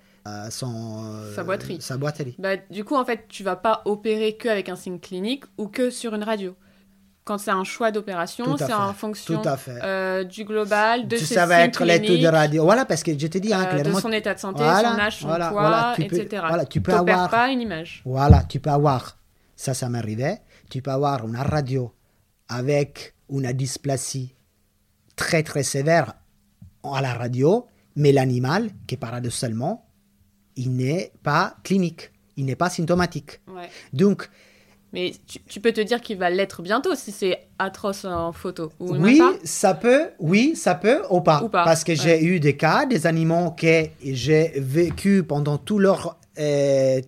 son, 0.50 1.04
euh, 1.06 1.36
sa 1.36 1.44
boiterie. 1.44 1.82
Sa 1.82 1.98
boiterie. 1.98 2.36
Bah, 2.40 2.58
du 2.70 2.84
coup, 2.84 2.96
en 2.96 3.06
fait, 3.06 3.26
tu 3.28 3.44
vas 3.44 3.56
pas 3.56 3.82
opérer 3.86 4.38
qu'avec 4.38 4.70
un 4.70 4.76
signe 4.76 5.00
clinique 5.00 5.44
ou 5.58 5.68
que 5.68 5.90
sur 5.90 6.14
une 6.16 6.24
radio. 6.24 6.56
quand 7.24 7.38
c'est 7.38 7.52
un 7.52 7.64
choix 7.64 7.92
d'opération, 7.92 8.58
c'est 8.58 8.74
en 8.74 8.94
fonction 8.94 9.40
Tout 9.42 9.48
à 9.48 9.56
fait. 9.56 9.80
euh, 9.84 10.24
du 10.24 10.44
global, 10.44 11.08
de 11.08 11.16
Tu- 11.18 11.24
ses 11.26 11.36
ça 11.36 11.46
va 11.46 11.62
être 11.62 11.84
l'étude 11.86 12.08
de 12.08 12.14
cliniques, 12.16 12.28
radio. 12.28 12.64
Voilà, 12.64 12.84
parce 12.84 13.04
que 13.04 13.18
je 13.18 13.28
te 13.28 13.38
dis, 13.38 13.54
hein, 13.54 13.62
euh, 13.72 13.78
de 13.78 13.82
clairement, 13.84 14.00
son 14.00 14.12
état 14.12 14.34
de 14.34 14.40
santé, 14.40 14.64
Voilà, 14.64 14.92
son 14.96 15.00
âge, 15.00 15.18
son 15.20 15.28
voilà, 15.28 15.50
poids, 15.50 15.62
voilà, 15.62 15.94
tu 15.96 16.04
peux- 16.06 16.16
etc. 16.18 16.44
voilà, 16.48 16.66
tu 16.66 16.82
peux 16.82 16.92
avoir- 16.94 17.30
pas 17.30 17.50
une 17.50 17.62
image. 17.62 18.02
Voilà, 18.06 18.44
tu 18.50 18.60
peux 18.60 18.72
avoir, 18.72 19.18
ça, 19.56 19.76
ça 19.76 19.88
m'arrivait, 19.88 20.42
tu 20.72 20.82
peux 20.82 20.90
avoir 20.92 21.26
une 21.28 21.38
radio 21.38 21.94
avec 22.50 23.14
une 23.30 23.52
dysplasie 23.54 24.34
très 25.16 25.44
très 25.44 25.64
sévère 25.64 26.14
à 26.84 27.02
la 27.02 27.14
radio, 27.14 27.68
mais 27.96 28.12
l'animal, 28.12 28.72
qui 28.88 28.98
paradoxalement, 28.98 29.86
il 30.56 30.76
n'est 30.76 31.12
pas 31.24 31.56
clinique, 31.64 32.12
il 32.38 32.46
n'est 32.46 32.56
pas 32.56 32.70
symptomatique. 32.70 33.40
Ouais. 33.48 33.70
Donc, 33.94 34.30
Mais 34.94 35.14
tu, 35.28 35.40
tu 35.48 35.60
peux 35.62 35.72
te 35.72 35.82
dire 35.82 36.02
qu'il 36.02 36.18
va 36.18 36.30
l'être 36.30 36.62
bientôt 36.62 36.96
si 36.96 37.12
c'est 37.12 37.48
atroce 37.60 38.04
en 38.06 38.32
photo. 38.34 38.72
Ou 38.80 38.96
oui, 38.98 39.18
pas 39.20 39.34
ça 39.44 39.74
peut, 39.74 40.10
oui, 40.20 40.56
ça 40.56 40.76
peut 40.76 41.02
ou 41.10 41.22
pas. 41.22 41.42
Ou 41.44 41.50
pas, 41.50 41.64
Parce 41.64 41.84
que 41.84 41.92
ouais. 41.94 41.98
j'ai 41.98 42.24
eu 42.24 42.40
des 42.40 42.58
cas, 42.58 42.86
des 42.86 43.08
animaux 43.08 43.52
que 43.52 43.86
j'ai 44.04 44.52
vécu 44.58 45.24
pendant 45.24 45.58
tout 45.58 45.80
leur 45.80 46.18
euh, 46.40 47.02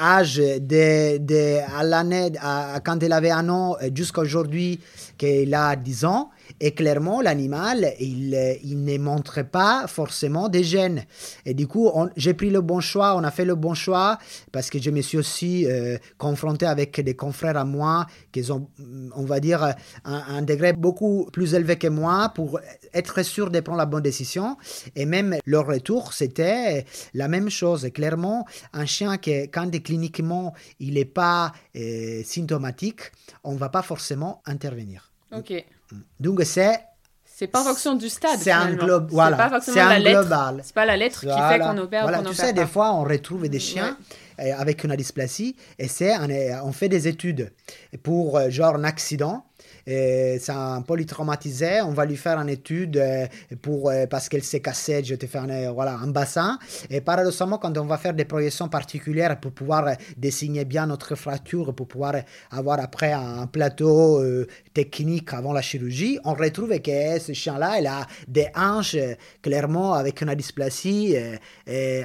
âge, 0.00 0.36
de, 0.36 1.18
de, 1.18 1.58
à 1.78 1.82
l'année, 1.84 2.32
à- 2.40 2.80
quand 2.84 3.00
il 3.02 3.12
avait 3.12 3.30
un 3.30 3.48
an 3.48 3.76
jusqu'à 3.94 4.20
aujourd'hui, 4.22 4.80
qu'il 5.16 5.54
a 5.54 5.76
10 5.76 6.04
ans. 6.04 6.30
Et 6.60 6.72
clairement, 6.72 7.20
l'animal, 7.20 7.94
il, 8.00 8.58
il 8.62 8.84
ne 8.84 8.98
montre 8.98 9.42
pas 9.42 9.86
forcément 9.86 10.48
des 10.48 10.64
gènes. 10.64 11.04
Et 11.44 11.54
du 11.54 11.66
coup, 11.66 11.90
j'ai 12.16 12.34
pris 12.34 12.50
le 12.50 12.60
bon 12.60 12.80
choix, 12.80 13.16
on 13.16 13.24
a 13.24 13.30
fait 13.30 13.44
le 13.44 13.54
bon 13.54 13.74
choix, 13.74 14.18
parce 14.52 14.70
que 14.70 14.80
je 14.80 14.90
me 14.90 15.00
suis 15.00 15.18
aussi 15.18 15.66
euh, 15.66 15.98
confronté 16.18 16.66
avec 16.66 17.00
des 17.00 17.14
confrères 17.14 17.56
à 17.56 17.64
moi 17.64 18.06
qui 18.32 18.50
ont, 18.50 18.68
on 19.14 19.24
va 19.24 19.40
dire, 19.40 19.74
un, 20.04 20.42
degré 20.42 20.72
beaucoup 20.72 21.28
plus 21.32 21.54
élevé 21.54 21.76
que 21.76 21.88
moi 21.88 22.32
pour 22.34 22.60
être 22.92 23.22
sûr 23.22 23.50
de 23.50 23.60
prendre 23.60 23.78
la 23.78 23.86
bonne 23.86 24.02
décision. 24.02 24.56
Et 24.96 25.06
même 25.06 25.36
leur 25.46 25.66
retour, 25.66 26.12
c'était 26.12 26.84
la 27.14 27.28
même 27.28 27.50
chose. 27.50 27.88
Clairement, 27.94 28.46
un 28.72 28.86
chien 28.86 29.16
qui, 29.18 29.48
quand 29.50 29.70
cliniquement 29.82 30.54
il 30.80 30.94
n'est 30.94 31.04
pas 31.04 31.52
euh, 31.76 32.22
symptomatique, 32.24 33.12
on 33.42 33.52
ne 33.52 33.58
va 33.58 33.68
pas 33.68 33.82
forcément 33.82 34.42
intervenir. 34.46 35.12
Ok. 35.32 35.64
Donc, 36.20 36.40
c'est 36.44 36.80
C'est 37.24 37.46
pas 37.48 37.60
en 37.62 37.64
fonction 37.64 37.94
du 37.94 38.08
stade. 38.08 38.38
C'est 38.38 38.52
un 38.52 38.72
globe- 38.74 39.08
voilà, 39.10 39.36
pas 39.36 39.50
forcément 39.50 39.74
c'est 39.74 39.80
un 39.80 39.88
la 39.88 39.98
lettre. 39.98 40.20
global. 40.20 40.60
C'est 40.64 40.74
pas 40.74 40.86
la 40.86 40.96
lettre 40.96 41.20
qui 41.20 41.26
fait 41.26 41.58
qu'on 41.58 41.78
opère 41.78 42.02
Voilà, 42.02 42.18
ou 42.20 42.22
qu'on 42.22 42.28
tu 42.30 42.34
opère 42.34 42.46
sais, 42.46 42.54
pas. 42.54 42.60
des 42.62 42.66
fois, 42.68 42.92
on 42.94 43.02
retrouve 43.04 43.48
des 43.48 43.58
chiens 43.58 43.96
euh, 44.40 44.52
avec 44.56 44.84
une 44.84 44.94
dysplasie 44.96 45.56
et 45.78 45.88
c'est, 45.88 46.16
on, 46.18 46.28
est- 46.28 46.54
on 46.62 46.72
fait 46.72 46.88
des 46.88 47.08
études 47.08 47.52
pour 48.02 48.38
euh, 48.38 48.50
genre 48.50 48.76
un 48.76 48.84
accident. 48.84 49.44
Et 49.86 50.38
c'est 50.40 50.52
un 50.52 50.80
polytraumatisé, 50.82 51.82
on 51.82 51.90
va 51.92 52.04
lui 52.06 52.16
faire 52.16 52.38
une 52.38 52.48
étude 52.48 52.96
euh, 52.96 53.26
pour, 53.60 53.90
euh, 53.90 54.06
parce 54.06 54.28
qu'elle 54.28 54.42
s'est 54.42 54.60
cassée, 54.60 55.02
je 55.04 55.14
te 55.14 55.26
fais 55.26 55.38
un, 55.38 55.50
euh, 55.50 55.70
voilà, 55.72 55.92
un 55.94 56.06
bassin. 56.08 56.58
Et 56.90 57.00
paradoxalement, 57.00 57.58
quand 57.58 57.76
on 57.76 57.84
va 57.84 57.98
faire 57.98 58.14
des 58.14 58.24
projections 58.24 58.68
particulières 58.68 59.38
pour 59.38 59.52
pouvoir 59.52 59.96
dessiner 60.16 60.64
bien 60.64 60.86
notre 60.86 61.14
fracture, 61.16 61.74
pour 61.74 61.86
pouvoir 61.86 62.14
avoir 62.50 62.80
après 62.80 63.12
un 63.12 63.46
plateau 63.46 64.22
technique 64.72 65.32
avant 65.34 65.52
la 65.52 65.62
chirurgie, 65.62 66.18
on 66.24 66.32
retrouve 66.34 66.78
que 66.80 67.18
ce 67.18 67.32
chien-là, 67.32 67.78
il 67.80 67.86
a 67.86 68.06
des 68.26 68.48
hanches 68.56 68.96
clairement 69.42 69.94
avec 69.94 70.20
une 70.22 70.34
dysplasie 70.34 71.16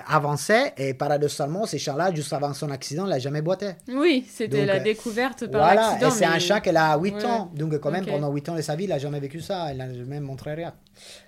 avancée. 0.07 0.71
Et 0.77 0.93
paradoxalement, 0.93 1.65
ce 1.65 1.77
chien-là, 1.77 2.13
juste 2.13 2.33
avant 2.33 2.53
son 2.53 2.69
accident, 2.71 3.05
il 3.05 3.09
n'a 3.09 3.19
jamais 3.19 3.41
boité. 3.41 3.71
Oui, 3.87 4.25
c'était 4.29 4.65
la 4.65 4.79
découverte 4.79 5.47
par 5.47 5.61
Voilà, 5.63 5.89
accident. 5.91 6.07
et 6.09 6.11
c'est 6.11 6.27
mais- 6.27 6.35
un 6.35 6.39
chat 6.39 6.59
qui 6.61 6.69
a 6.69 6.97
8 6.97 7.15
Ouais. 7.15 7.25
ans. 7.25 7.51
Donc, 7.55 7.68
quand 7.77 7.91
même, 7.91 8.05
pendant 8.05 8.31
8 8.31 8.49
ans 8.49 8.55
de 8.55 8.61
sa 8.61 8.75
vie, 8.75 8.85
il 8.85 8.89
n'a 8.89 8.99
jamais 8.99 9.19
vécu 9.19 9.41
ça. 9.41 9.71
Il 9.71 9.77
n'a 9.77 9.93
jamais 9.93 10.19
montré 10.19 10.53
rien. 10.53 10.73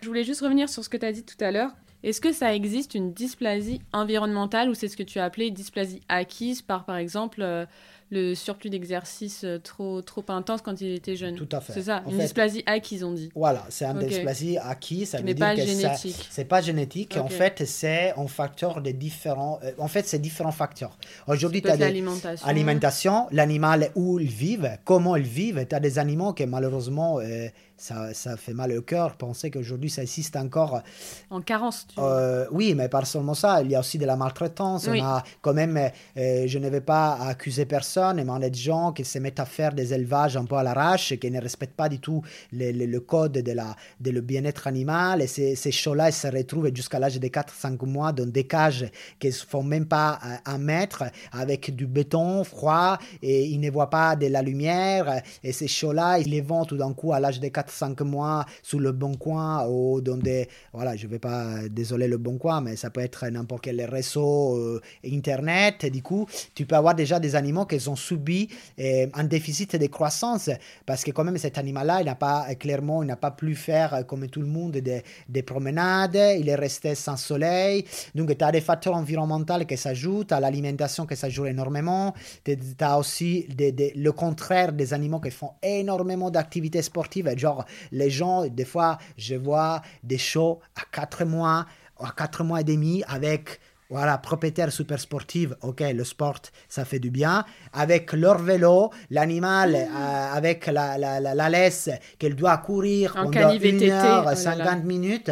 Je 0.02 0.08
voulais 0.08 0.24
juste 0.24 0.42
revenir 0.42 0.70
sur 0.70 0.84
ce 0.84 0.90
que 0.90 0.98
tu 0.98 1.06
as 1.06 1.12
dit 1.12 1.24
tout 1.24 1.42
à 1.44 1.52
l'heure. 1.52 1.72
Est-ce 2.04 2.20
que 2.20 2.32
ça 2.32 2.56
existe 2.56 2.96
une 2.96 3.14
dysplasie 3.14 3.82
environnementale 3.94 4.70
ou 4.70 4.74
c'est 4.74 4.88
ce 4.88 4.98
que 4.98 5.04
tu 5.04 5.20
as 5.20 5.26
appelé 5.26 5.52
dysplasie 5.52 6.02
acquise 6.10 6.62
par, 6.62 6.84
par 6.86 6.98
exemple, 6.98 7.42
euh, 7.44 7.66
le 8.12 8.36
surplus 8.36 8.70
d'exercice 8.70 9.44
euh, 9.46 9.58
trop, 9.58 10.02
trop 10.02 10.24
intense 10.28 10.62
quand 10.62 10.80
il 10.82 10.92
était 10.94 11.16
jeune 11.16 11.36
Tout 11.36 11.48
à 11.52 11.62
fait. 11.62 11.72
C'est 11.74 11.84
ça, 11.84 12.04
En 12.06 12.10
une 12.12 12.18
fait- 12.18 12.24
dysplasie 12.24 12.64
acquise, 12.66 13.04
on 13.04 13.14
dit. 13.14 13.30
Voilà, 13.36 13.66
c'est 13.70 13.86
un 13.86 13.98
Ok. 13.98 14.06
dysplasie 14.06 14.58
acquis. 14.58 15.06
Ça 15.06 15.18
Qui 15.20 15.24
veut 15.24 15.34
dire 15.34 15.46
pas 15.46 15.56
que 15.56 15.62
génétique. 15.66 16.28
c'est 16.30 16.46
pas 16.46 16.62
génétique. 16.62 17.18
En 17.18 17.28
fait, 17.30 17.64
c'est 17.66 18.14
un 18.18 18.28
facteur 18.28 18.82
de 18.82 18.92
différents. 18.92 19.60
euh, 19.64 19.72
en 19.78 19.88
fait, 19.88 20.06
c'est 20.08 20.20
différents 20.20 20.52
facteurs. 20.52 20.98
Aujourd'hui, 21.28 21.62
tu 21.62 21.70
as 21.70 21.78
des 21.78 21.86
l'alimentation. 21.86 22.46
alimentation, 22.48 23.28
l'animal 23.32 23.92
où 23.96 24.20
ils 24.20 24.28
vivent, 24.30 24.78
comment 24.84 25.16
ils 25.16 25.24
vivent. 25.24 25.66
Tu 25.70 25.74
as 25.76 25.80
des 25.80 25.98
animaux 25.98 26.34
que 26.34 26.44
malheureusement, 26.44 27.20
euh, 27.20 27.48
ça, 27.82 28.14
ça 28.14 28.38
fait 28.38 28.54
mal 28.54 28.72
au 28.78 28.82
cœur. 28.82 29.16
Penser 29.18 29.50
qu'aujourd'hui, 29.50 29.90
ça 29.90 30.04
existe 30.04 30.36
encore. 30.36 30.82
En 31.30 31.42
carence, 31.42 31.88
tu 31.88 31.96
Euh, 32.00 32.46
oui, 32.52 32.76
mais 32.76 32.90
pas 32.90 33.04
seulement 33.06 33.34
ça. 33.34 33.62
Il 33.64 33.72
y 33.72 33.76
a 33.76 33.80
aussi 33.80 33.98
de 33.98 34.06
la 34.06 34.16
maltraitance. 34.16 34.88
Oui. 34.88 35.02
On 35.02 35.06
a 35.06 35.24
quand 35.42 35.54
même, 35.54 35.78
euh, 36.18 36.44
je 36.48 36.60
ne 36.60 36.70
vais 36.70 36.82
pas 36.82 37.14
accuser 37.16 37.66
personne, 37.66 38.18
mais 38.24 38.30
on 38.30 38.36
a 38.42 38.50
des 38.50 38.60
gens 38.60 38.92
qui 38.92 39.04
se 39.04 39.18
mettent 39.20 39.40
à 39.40 39.46
faire 39.46 39.74
des 39.74 39.94
élevages 39.94 40.38
un 40.38 40.46
peu 40.46 40.56
à 40.56 40.64
l'arrache, 40.64 41.16
qui 41.20 41.32
ne 41.32 41.42
respectent 41.42 41.76
pas 41.76 41.90
du 41.90 42.00
tout 42.00 42.22
le, 42.52 42.72
le- 42.72 42.86
le 42.86 43.00
code 43.00 43.32
de, 43.34 43.52
la, 43.52 43.76
de 44.00 44.12
le 44.12 44.22
bien-être 44.22 44.68
animal. 44.68 45.22
Et 45.22 45.28
ces, 45.28 45.56
ces 45.56 45.72
chats-là, 45.72 46.10
ils 46.10 46.14
se 46.14 46.28
retrouvent 46.28 46.70
jusqu'à 46.76 47.00
l'âge 47.00 47.20
de 47.20 47.28
4-5 47.28 47.84
mois 47.88 48.12
dans 48.12 48.30
des 48.30 48.46
cages 48.46 48.92
qui 49.20 49.28
ne 49.28 49.32
font 49.32 49.64
même 49.64 49.88
pas 49.88 50.20
un 50.46 50.58
mètre, 50.60 51.04
avec 51.32 51.76
du 51.76 51.88
béton 51.88 52.44
froid, 52.44 52.98
et 53.24 53.46
ils 53.46 53.60
ne 53.60 53.72
voient 53.72 53.90
pas 53.90 54.16
de 54.16 54.28
la 54.28 54.42
lumière. 54.44 55.22
Et 55.44 55.52
ces 55.52 55.68
chats-là, 55.68 56.20
ils 56.20 56.30
les 56.30 56.42
vendent 56.42 56.68
tout 56.68 56.78
d'un 56.78 56.94
coup 56.94 57.12
à 57.14 57.20
l'âge 57.20 57.40
de 57.40 57.48
4-5 57.72 58.04
mois 58.04 58.46
sur 58.64 58.80
le 58.80 58.92
bon 58.92 59.16
coin 59.16 59.66
ou 59.68 60.02
dans 60.02 60.18
des. 60.18 60.48
Voilà, 60.74 60.96
je 60.96 61.06
ne 61.06 61.12
vais 61.12 61.20
pas, 61.20 61.46
euh, 61.46 61.70
désolé 61.70 62.08
le 62.08 62.18
bon 62.18 62.38
coin, 62.38 62.62
mais 62.62 62.76
ça 62.76 62.90
peut 62.90 63.02
être 63.02 63.28
n'importe 63.28 63.64
quel 63.64 63.84
réseau 63.86 64.58
euh, 64.58 64.82
Internet. 65.06 65.84
Et 65.84 65.90
du 65.90 66.02
coup, 66.02 66.28
tu 66.56 66.66
peux 66.66 66.76
avoir 66.76 66.96
déjà 66.96 67.20
des 67.20 67.36
animaux 67.36 67.66
qui 67.66 67.88
ont 67.88 67.96
subi 67.96 68.50
euh, 68.80 69.08
un 69.14 69.24
déficit 69.24 69.76
de 69.76 69.88
croissance 69.88 70.50
parce 70.86 71.04
que, 71.04 71.12
quand 71.12 71.24
même, 71.24 71.38
cet 71.38 71.58
animal-là, 71.58 72.02
il 72.02 72.06
n'a 72.06 72.16
pas, 72.16 72.54
clairement, 72.56 73.04
il 73.04 73.08
n'a 73.08 73.16
pas 73.16 73.32
pu 73.32 73.56
faire 73.56 74.06
comme 74.08 74.28
tout 74.28 74.42
le 74.42 74.48
monde 74.48 74.72
des, 74.74 75.04
des 75.30 75.44
promenades, 75.44 76.16
il 76.16 76.50
est 76.50 76.56
resté 76.56 76.96
sans 76.96 77.18
soleil. 77.18 77.86
Donc, 78.16 78.36
tu 78.38 78.44
as 78.44 78.52
des 78.52 78.62
facteurs 78.62 78.96
environnementaux 78.96 79.66
qui 79.68 79.78
s'ajoutent, 79.78 80.32
à 80.32 80.40
l'alimentation 80.40 81.06
qui 81.06 81.16
s'ajoute 81.16 81.48
énormément. 81.48 82.14
Tu 82.44 82.58
as 82.80 82.98
aussi 82.98 83.48
le 83.58 84.10
contraire 84.12 84.74
des 84.74 84.94
animaux 84.94 85.20
qui 85.20 85.32
font 85.32 85.52
énormément 85.62 86.30
d'activités 86.30 86.82
sportives. 86.82 87.30
Genre, 87.38 87.61
les 87.92 88.10
gens, 88.10 88.46
des 88.48 88.66
fois, 88.66 88.98
je 89.18 89.36
vois 89.36 89.82
des 90.04 90.18
shows 90.18 90.60
à 90.76 90.82
4 90.92 91.26
mois, 91.26 91.66
à 92.00 92.12
4 92.12 92.44
mois 92.44 92.62
et 92.62 92.64
demi 92.64 93.04
avec 93.08 93.60
voilà, 93.92 94.18
propriétaire 94.18 94.72
super 94.72 94.98
sportive, 95.02 95.58
ok, 95.62 95.82
le 95.94 96.06
sport, 96.06 96.38
ça 96.70 96.86
fait 96.86 97.00
du 97.00 97.12
bien. 97.12 97.44
Avec 97.74 98.14
leur 98.14 98.38
vélo, 98.38 98.90
l'animal, 99.10 99.76
euh, 99.76 100.34
avec 100.34 100.68
la, 100.68 100.98
la, 100.98 101.20
la, 101.20 101.36
la 101.36 101.50
laisse 101.50 101.90
qu'elle 102.18 102.36
doit 102.36 102.58
courir 102.60 103.12
pendant 103.14 103.32
cani 103.32 103.58
1 103.58 103.60
VTT, 103.60 103.92
heure, 103.92 104.24
oh 104.26 104.30
là 104.30 104.36
50 104.38 104.66
là. 104.66 104.76
minutes. 104.78 105.32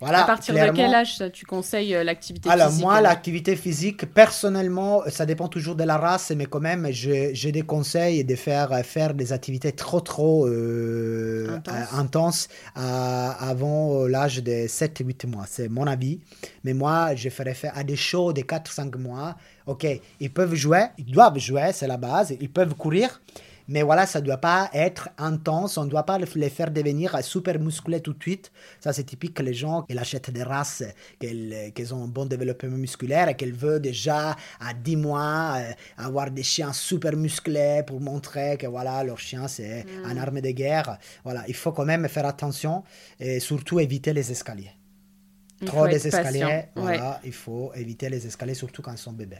Voilà, 0.00 0.24
à 0.24 0.26
partir 0.26 0.54
de 0.54 0.72
quel 0.74 0.94
âge 0.94 1.16
ça, 1.16 1.30
tu 1.30 1.46
conseilles 1.46 1.94
euh, 1.94 2.04
l'activité 2.04 2.48
Alors, 2.50 2.68
physique 2.68 2.84
moi, 2.84 2.94
alors 2.94 3.10
l'activité 3.10 3.56
physique, 3.56 4.06
personnellement, 4.12 5.02
ça 5.08 5.26
dépend 5.26 5.48
toujours 5.48 5.74
de 5.74 5.84
la 5.84 5.96
race, 5.96 6.32
mais 6.36 6.46
quand 6.46 6.60
même, 6.60 6.88
j'ai 6.90 7.52
des 7.52 7.62
conseils 7.62 8.24
de 8.24 8.34
faire, 8.34 8.74
faire 8.84 9.14
des 9.14 9.32
activités 9.32 9.72
trop, 9.72 10.00
trop 10.00 10.46
euh, 10.46 11.58
Intenses. 11.92 12.48
euh, 12.76 13.30
avant 13.38 14.02
euh, 14.02 14.08
l'âge 14.08 14.42
de 14.42 14.66
7-8 14.66 15.26
mois. 15.26 15.44
C'est 15.48 15.68
mon 15.68 15.86
avis. 15.86 16.20
Mais 16.64 16.74
moi, 16.74 17.14
je 17.14 17.28
ferais 17.28 17.54
faire 17.54 17.72
à 17.76 17.84
des 17.84 17.96
shows 17.96 18.32
de 18.32 18.42
4-5 18.42 18.96
mois. 18.98 19.36
OK, 19.66 19.86
ils 20.20 20.32
peuvent 20.32 20.54
jouer, 20.54 20.86
ils 20.98 21.10
doivent 21.10 21.38
jouer, 21.38 21.70
c'est 21.72 21.86
la 21.86 21.96
base, 21.96 22.34
ils 22.40 22.50
peuvent 22.50 22.74
courir. 22.74 23.20
Mais 23.68 23.82
voilà, 23.82 24.06
ça 24.06 24.20
ne 24.20 24.26
doit 24.26 24.36
pas 24.36 24.70
être 24.72 25.08
intense, 25.18 25.76
on 25.76 25.84
ne 25.84 25.90
doit 25.90 26.04
pas 26.04 26.18
les 26.18 26.50
faire 26.50 26.70
devenir 26.70 27.22
super 27.24 27.58
musclés 27.58 28.00
tout 28.00 28.12
de 28.12 28.22
suite. 28.22 28.52
Ça, 28.80 28.92
c'est 28.92 29.04
typique 29.04 29.34
que 29.34 29.42
les 29.42 29.54
gens 29.54 29.82
qui 29.82 29.98
achètent 29.98 30.30
des 30.30 30.42
races, 30.44 30.84
qu'elles 31.18 31.92
ont 31.94 32.04
un 32.04 32.08
bon 32.08 32.26
développement 32.26 32.76
musculaire 32.76 33.28
et 33.28 33.34
qu'elles 33.34 33.52
veulent 33.54 33.80
déjà 33.82 34.36
à 34.60 34.72
10 34.74 34.96
mois 34.96 35.54
euh, 35.58 35.72
avoir 35.96 36.30
des 36.30 36.42
chiens 36.42 36.72
super 36.72 37.16
musclés 37.16 37.82
pour 37.86 38.00
montrer 38.00 38.56
que 38.56 38.66
voilà, 38.66 39.02
leur 39.02 39.18
chien, 39.18 39.48
c'est 39.48 39.84
une 40.10 40.18
arme 40.18 40.40
de 40.40 40.50
guerre. 40.50 40.98
Voilà, 41.24 41.44
il 41.48 41.54
faut 41.54 41.72
quand 41.72 41.84
même 41.84 42.08
faire 42.08 42.26
attention 42.26 42.84
et 43.18 43.40
surtout 43.40 43.80
éviter 43.80 44.12
les 44.12 44.30
escaliers. 44.30 44.70
Il 45.60 45.66
Trop 45.66 45.86
des 45.88 45.94
patient. 45.94 46.08
escaliers, 46.18 46.44
Ouais. 46.76 46.82
voilà, 46.82 47.20
il 47.24 47.32
faut 47.32 47.72
éviter 47.74 48.10
les 48.10 48.26
escaliers, 48.26 48.54
surtout 48.54 48.82
quand 48.82 48.92
ils 48.92 48.98
sont 48.98 49.12
bébés. 49.12 49.38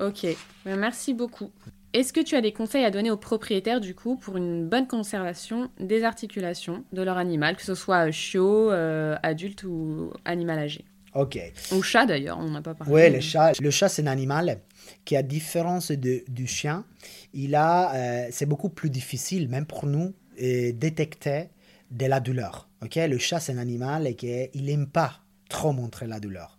Ok, 0.00 0.24
Ben, 0.64 0.76
merci 0.78 1.12
beaucoup. 1.12 1.50
Est-ce 1.94 2.12
que 2.12 2.20
tu 2.20 2.36
as 2.36 2.40
des 2.40 2.52
conseils 2.52 2.84
à 2.84 2.90
donner 2.90 3.10
aux 3.10 3.16
propriétaires 3.16 3.80
du 3.80 3.94
coup 3.94 4.16
pour 4.16 4.36
une 4.36 4.68
bonne 4.68 4.86
conservation 4.86 5.70
des 5.80 6.04
articulations 6.04 6.84
de 6.92 7.02
leur 7.02 7.16
animal, 7.16 7.56
que 7.56 7.62
ce 7.62 7.74
soit 7.74 8.10
chiot, 8.10 8.70
euh, 8.70 9.16
adulte 9.22 9.64
ou 9.64 10.12
animal 10.24 10.58
âgé? 10.58 10.84
Ok. 11.14 11.38
Ou 11.72 11.82
chat 11.82 12.04
d'ailleurs, 12.04 12.38
on 12.38 12.50
n'a 12.50 12.60
pas 12.60 12.74
parlé. 12.74 12.92
Oui, 12.92 13.10
le 13.10 13.20
chat, 13.20 13.58
le 13.58 13.70
chat 13.70 13.88
c'est 13.88 14.02
un 14.02 14.06
animal 14.06 14.60
qui, 15.04 15.16
à 15.16 15.22
différence 15.22 15.90
de, 15.90 16.22
du 16.28 16.46
chien, 16.46 16.84
il 17.32 17.54
a, 17.54 17.94
euh, 17.94 18.28
c'est 18.30 18.46
beaucoup 18.46 18.68
plus 18.68 18.90
difficile, 18.90 19.48
même 19.48 19.64
pour 19.64 19.86
nous, 19.86 20.14
euh, 20.42 20.72
détecter 20.72 21.48
de 21.90 22.06
la 22.06 22.20
douleur. 22.20 22.68
ok 22.82 22.96
Le 22.96 23.18
chat, 23.18 23.40
c'est 23.40 23.52
un 23.52 23.58
animal 23.58 24.06
et 24.06 24.14
qu'il 24.14 24.64
n'aime 24.64 24.86
pas 24.86 25.20
trop 25.48 25.72
montrer 25.72 26.06
la 26.06 26.20
douleur. 26.20 26.58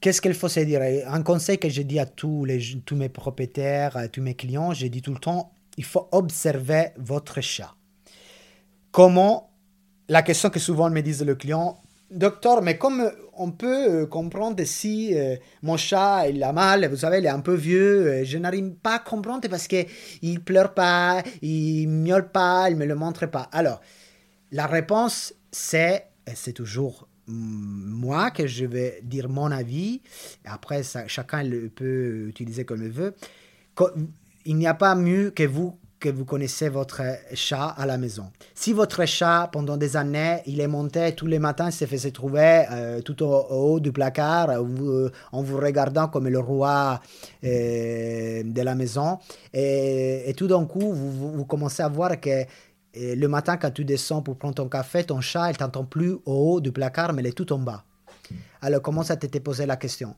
Qu'est-ce 0.00 0.20
qu'il 0.20 0.34
faut 0.34 0.48
se 0.48 0.60
dire? 0.60 0.80
Un 1.06 1.22
conseil 1.22 1.58
que 1.58 1.68
je 1.68 1.82
dis 1.82 1.98
à 1.98 2.06
tous, 2.06 2.44
les, 2.44 2.60
tous 2.84 2.96
mes 2.96 3.08
propriétaires, 3.08 3.96
à 3.96 4.08
tous 4.08 4.22
mes 4.22 4.34
clients, 4.34 4.72
j'ai 4.72 4.88
dit 4.88 5.02
tout 5.02 5.12
le 5.12 5.18
temps, 5.18 5.52
il 5.76 5.84
faut 5.84 6.08
observer 6.12 6.88
votre 6.96 7.40
chat. 7.40 7.74
Comment? 8.92 9.50
La 10.08 10.22
question 10.22 10.50
que 10.50 10.60
souvent 10.60 10.90
me 10.90 11.00
disent 11.00 11.24
le 11.24 11.34
client, 11.34 11.80
docteur, 12.10 12.62
mais 12.62 12.78
comme 12.78 13.10
on 13.34 13.50
peut 13.50 14.02
euh, 14.02 14.06
comprendre 14.06 14.62
si 14.64 15.18
euh, 15.18 15.36
mon 15.62 15.76
chat 15.76 16.28
il 16.28 16.42
a 16.42 16.52
mal, 16.52 16.88
vous 16.88 16.96
savez, 16.96 17.18
il 17.18 17.26
est 17.26 17.30
un 17.30 17.40
peu 17.40 17.54
vieux, 17.54 18.06
euh, 18.06 18.24
je 18.24 18.38
n'arrive 18.38 18.74
pas 18.74 18.96
à 18.96 18.98
comprendre 19.00 19.48
parce 19.48 19.68
que 19.68 19.84
il 20.22 20.40
pleure 20.40 20.74
pas, 20.74 21.22
il 21.42 21.88
miaule 21.88 22.30
pas, 22.30 22.70
il 22.70 22.76
me 22.76 22.86
le 22.86 22.94
montre 22.94 23.26
pas. 23.26 23.48
Alors, 23.52 23.80
la 24.52 24.66
réponse 24.66 25.34
c'est, 25.50 26.06
c'est 26.34 26.52
toujours 26.52 27.08
moi 27.26 28.30
que 28.30 28.46
je 28.46 28.64
vais 28.64 29.00
dire 29.02 29.28
mon 29.28 29.50
avis. 29.50 30.00
Après, 30.44 30.82
ça, 30.82 31.06
chacun 31.08 31.42
le 31.42 31.68
peut 31.68 32.26
utiliser 32.28 32.64
comme 32.64 32.82
il 32.82 32.90
veut. 32.90 33.14
Il 34.44 34.56
n'y 34.56 34.66
a 34.66 34.74
pas 34.74 34.94
mieux 34.94 35.30
que 35.30 35.42
vous 35.42 35.78
que 35.98 36.08
vous 36.10 36.24
connaissez 36.24 36.68
votre 36.68 37.02
chat 37.34 37.68
à 37.68 37.86
la 37.86 37.96
maison. 37.96 38.30
Si 38.54 38.72
votre 38.72 39.06
chat, 39.06 39.48
pendant 39.50 39.76
des 39.76 39.96
années, 39.96 40.42
il 40.46 40.60
est 40.60 40.68
monté 40.68 41.12
tous 41.12 41.26
les 41.26 41.38
matins, 41.38 41.68
il 41.70 41.72
se 41.72 41.86
faisait 41.86 42.10
trouver 42.10 42.64
euh, 42.70 43.00
tout 43.00 43.22
au, 43.22 43.46
haut 43.50 43.80
du 43.80 43.92
placard, 43.92 44.50
euh, 44.50 45.08
en 45.32 45.42
vous 45.42 45.56
regardant 45.56 46.08
comme 46.08 46.28
le 46.28 46.38
roi 46.38 47.00
euh, 47.44 48.42
de 48.44 48.62
la 48.62 48.74
maison, 48.74 49.18
et, 49.52 50.34
tout 50.36 50.46
d'un 50.46 50.64
coup, 50.66 50.92
vous, 50.92 51.44
commencez 51.46 51.82
à 51.82 51.88
voir 51.88 52.20
que 52.20 52.44
le 52.96 53.26
matin, 53.26 53.56
quand 53.56 53.70
tu 53.70 53.84
descends 53.84 54.22
pour 54.22 54.36
prendre 54.36 54.54
ton 54.54 54.68
café, 54.68 55.04
ton 55.04 55.20
chat, 55.20 55.50
il 55.50 55.56
t'entend 55.56 55.84
plus 55.84 56.12
au 56.12 56.54
haut 56.54 56.60
du 56.60 56.72
placard, 56.72 57.12
mais 57.12 57.22
il 57.22 57.28
est 57.28 57.32
tout 57.32 57.52
en 57.52 57.58
bas. 57.58 57.84
Alors, 58.62 58.82
comment 58.82 59.02
ça 59.02 59.16
t'était 59.16 59.40
posé 59.40 59.66
la 59.66 59.76
question? 59.76 60.14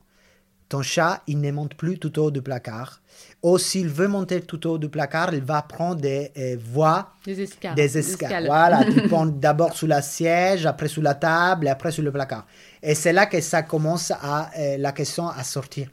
Ton 0.69 0.83
chat, 0.83 1.23
il 1.25 1.41
ne 1.41 1.51
monte 1.51 1.73
plus 1.73 1.97
tout 1.97 2.19
au 2.19 2.25
haut 2.25 2.31
du 2.31 2.43
placard. 2.43 3.01
Ou 3.41 3.57
s'il 3.57 3.89
veut 3.89 4.07
monter 4.07 4.41
tout 4.41 4.67
au 4.67 4.73
haut 4.73 4.77
du 4.77 4.87
placard, 4.87 5.33
il 5.33 5.41
va 5.41 5.63
prendre 5.63 5.99
des 5.99 6.31
euh, 6.37 6.57
voies. 6.63 7.09
Des 7.25 7.41
escales. 7.41 7.73
Des 7.73 7.97
escales. 7.97 8.45
Voilà, 8.45 8.85
tu 8.85 9.01
prends 9.09 9.25
d'abord 9.25 9.75
sous 9.75 9.87
la 9.87 10.03
siège, 10.03 10.67
après 10.67 10.87
sous 10.87 11.01
la 11.01 11.15
table, 11.15 11.65
et 11.65 11.69
après 11.71 11.91
sous 11.91 12.03
le 12.03 12.11
placard. 12.11 12.45
Et 12.83 12.93
c'est 12.93 13.13
là 13.13 13.25
que 13.25 13.41
ça 13.41 13.63
commence 13.63 14.11
à, 14.11 14.51
euh, 14.59 14.77
la 14.77 14.91
question 14.91 15.27
à 15.27 15.43
sortir. 15.43 15.89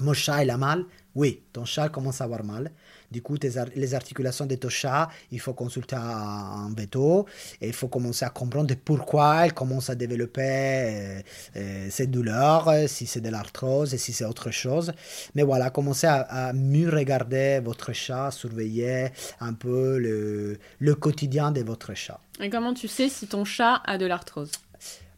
Mon 0.00 0.14
chat, 0.14 0.42
il 0.42 0.50
a 0.50 0.56
mal? 0.56 0.84
Oui, 1.14 1.42
ton 1.52 1.64
chat 1.64 1.88
commence 1.88 2.20
à 2.20 2.24
avoir 2.24 2.42
mal. 2.44 2.72
Du 3.10 3.22
coup, 3.22 3.36
les 3.74 3.94
articulations 3.94 4.44
de 4.44 4.54
ton 4.54 4.68
chat, 4.68 5.08
il 5.30 5.40
faut 5.40 5.54
consulter 5.54 5.96
un, 5.96 6.70
veto 6.76 7.26
et 7.60 7.68
il 7.68 7.72
faut 7.72 7.88
commencer 7.88 8.24
à 8.24 8.30
comprendre 8.30 8.74
pourquoi 8.84 9.46
elle 9.46 9.54
commence 9.54 9.88
à 9.88 9.94
développer 9.94 10.42
euh, 10.42 11.20
euh, 11.56 11.86
cette 11.90 12.10
douleur, 12.10 12.70
si 12.86 13.06
c'est 13.06 13.20
de 13.20 13.30
l'arthrose 13.30 13.94
et 13.94 13.98
si 13.98 14.12
c'est 14.12 14.26
autre 14.26 14.50
chose. 14.50 14.92
Mais 15.34 15.42
voilà, 15.42 15.70
commencez 15.70 16.06
à, 16.06 16.52
mieux 16.52 16.90
regarder 16.90 17.60
votre 17.60 17.92
chat, 17.92 18.30
surveiller 18.30 19.08
un 19.40 19.54
peu 19.54 19.98
le, 19.98 20.58
le 20.78 20.94
quotidien 20.94 21.50
de 21.50 21.62
votre 21.62 21.94
chat. 21.94 22.20
Et 22.40 22.50
comment 22.50 22.74
tu 22.74 22.88
sais 22.88 23.08
si 23.08 23.26
ton 23.26 23.44
chat 23.44 23.82
a 23.84 23.96
de 23.96 24.06
l'arthrose? 24.06 24.50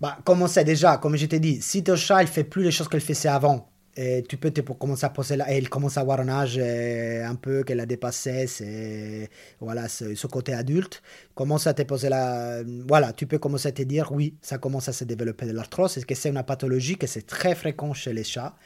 Bah, 0.00 0.16
commencez 0.24 0.64
déjà, 0.64 0.96
comme 0.96 1.16
je 1.16 1.26
t'ai 1.26 1.40
dit, 1.40 1.60
si 1.60 1.84
ton 1.84 1.96
chat 1.96 2.22
il 2.22 2.28
fait 2.28 2.44
plus 2.44 2.62
les 2.62 2.70
choses 2.70 2.88
qu'elle 2.88 3.02
faisait 3.02 3.28
avant, 3.28 3.69
et 4.02 4.22
tu 4.26 4.38
peux 4.38 4.50
te 4.50 4.62
commencer 4.62 5.04
à 5.04 5.10
poser 5.10 5.36
là, 5.36 5.44
elle 5.48 5.68
commence 5.68 5.98
à 5.98 6.00
avoir 6.00 6.20
un 6.20 6.28
âge 6.30 6.56
euh, 6.58 7.22
un 7.26 7.34
peu 7.34 7.62
qu'elle 7.64 7.80
a 7.80 7.86
dépassé, 7.86 8.46
voilà, 9.60 9.88
ce 9.88 10.26
côté 10.26 10.54
adulte. 10.54 11.02
Commence 11.34 11.66
à 11.66 11.74
te 11.74 11.82
poser 11.82 12.08
là, 12.08 12.62
voilà, 12.88 13.12
tu 13.12 13.26
peux 13.26 13.38
commencer 13.38 13.68
à 13.68 13.72
te 13.72 13.82
dire 13.82 14.10
oui, 14.12 14.38
ça 14.40 14.56
commence 14.56 14.88
à 14.88 14.94
se 14.94 15.04
développer 15.04 15.44
de 15.44 15.52
l'arthrose, 15.52 15.92
c'est 15.92 16.06
que 16.06 16.14
c'est 16.14 16.30
une 16.30 16.42
pathologie 16.42 16.96
que 16.96 17.06
c'est 17.06 17.26
très 17.26 17.54
fréquent 17.54 17.92
chez 17.92 18.14
les 18.14 18.24
chats? 18.24 18.56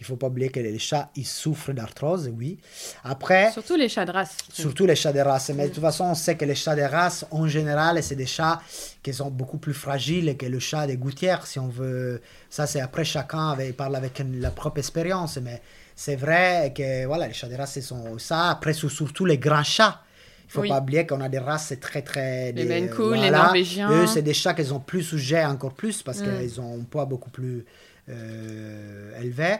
Il 0.00 0.04
faut 0.04 0.16
pas 0.16 0.26
oublier 0.26 0.48
que 0.48 0.60
les 0.60 0.78
chats, 0.78 1.10
ils 1.16 1.26
souffrent 1.26 1.72
d'arthrose, 1.72 2.30
oui. 2.36 2.58
Après... 3.04 3.52
Surtout 3.52 3.76
les 3.76 3.88
chats 3.88 4.04
de 4.04 4.10
race. 4.10 4.36
Surtout 4.52 4.86
les 4.86 4.96
chats 4.96 5.12
de 5.12 5.20
race. 5.20 5.50
Mais 5.54 5.68
de 5.68 5.72
toute 5.72 5.82
façon, 5.82 6.04
on 6.04 6.14
sait 6.14 6.36
que 6.36 6.44
les 6.44 6.54
chats 6.54 6.74
de 6.74 6.82
race, 6.82 7.24
en 7.30 7.46
général, 7.46 8.02
c'est 8.02 8.16
des 8.16 8.26
chats 8.26 8.60
qui 9.02 9.14
sont 9.14 9.30
beaucoup 9.30 9.58
plus 9.58 9.72
fragiles 9.72 10.36
que 10.36 10.46
le 10.46 10.58
chat 10.58 10.86
des 10.86 10.96
gouttières, 10.96 11.46
si 11.46 11.58
on 11.58 11.68
veut. 11.68 12.20
Ça, 12.50 12.66
c'est 12.66 12.80
après, 12.80 13.04
chacun 13.04 13.50
avec, 13.50 13.76
parle 13.76 13.96
avec 13.96 14.22
la 14.38 14.50
propre 14.50 14.78
expérience. 14.78 15.38
Mais 15.38 15.62
c'est 15.94 16.16
vrai 16.16 16.72
que, 16.76 17.06
voilà, 17.06 17.28
les 17.28 17.34
chats 17.34 17.48
de 17.48 17.56
race, 17.56 17.80
sont 17.80 18.18
ça. 18.18 18.50
Après, 18.50 18.72
surtout 18.72 19.24
les 19.24 19.38
grands 19.38 19.62
chats. 19.62 20.00
Il 20.46 20.60
ne 20.60 20.66
faut 20.66 20.68
pas 20.68 20.80
oublier 20.80 21.06
qu'on 21.06 21.20
a 21.20 21.28
des 21.28 21.38
races 21.38 21.72
très 21.80 22.02
très... 22.02 22.52
Les 22.52 22.64
Maine 22.64 22.90
les 23.14 23.30
Norvégiens. 23.30 23.90
Eux, 23.90 24.06
c'est 24.06 24.22
des 24.22 24.34
chats 24.34 24.54
qui 24.54 24.64
sont 24.64 24.78
plus 24.78 25.02
sujets 25.02 25.44
encore 25.44 25.72
plus 25.72 26.02
parce 26.02 26.20
mm. 26.20 26.24
qu'ils 26.24 26.60
ont 26.60 26.80
un 26.80 26.84
poids 26.84 27.06
beaucoup 27.06 27.30
plus 27.30 27.64
euh, 28.08 29.20
élevé. 29.20 29.56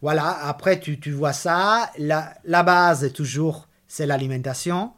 Voilà, 0.00 0.46
après 0.46 0.80
tu, 0.80 0.98
tu 0.98 1.12
vois 1.12 1.32
ça. 1.32 1.90
La, 1.98 2.34
la 2.44 2.62
base, 2.62 3.12
toujours, 3.12 3.68
c'est 3.86 4.06
l'alimentation. 4.06 4.92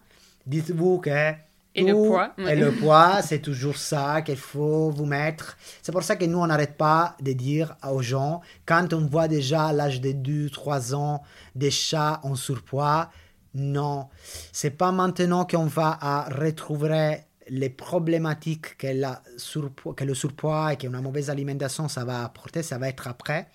Dites-vous 0.47 0.99
que 0.99 1.35
et 1.77 1.83
le 1.83 1.95
poids. 1.95 2.33
Et 2.39 2.55
le 2.55 2.73
poids, 2.73 3.21
c'est 3.23 3.41
toujours 3.41 3.77
ça 3.77 4.23
qu'il 4.23 4.37
faut 4.37 4.91
vous 4.91 5.07
mettre. 5.07 5.57
C'est 5.83 5.91
pour 5.91 6.05
ça 6.05 6.15
que 6.15 6.25
nous, 6.25 6.39
on 6.39 6.47
n'arrête 6.47 6.77
pas 6.77 7.17
de 7.21 7.33
dire 7.33 7.77
aux 7.91 8.03
gens, 8.03 8.43
quand 8.65 8.93
on 8.93 9.07
voit 9.07 9.27
déjà 9.27 9.67
à 9.67 9.73
l'âge 9.73 10.01
de 10.01 10.11
2-3 10.11 10.95
ans 10.95 11.23
des 11.57 11.73
chats 11.73 12.21
en 12.23 12.37
surpoids, 12.37 13.11
non, 13.55 14.09
c'est 14.53 14.71
pas 14.71 14.93
maintenant 14.93 15.45
qu'on 15.45 15.67
va 15.67 15.99
à 16.01 16.29
retrouver 16.29 17.19
les 17.49 17.71
problématiques 17.71 18.77
que, 18.79 18.87
le 20.05 20.15
surpoids 20.15 20.73
et 20.73 20.77
qu'une 20.77 21.01
mauvaise 21.01 21.31
alimentation 21.31 21.89
ça 21.89 22.05
va 22.05 22.25
apporter, 22.25 22.63
ça 22.63 22.79
va 22.79 22.89
être 22.89 23.09
après. 23.09 23.49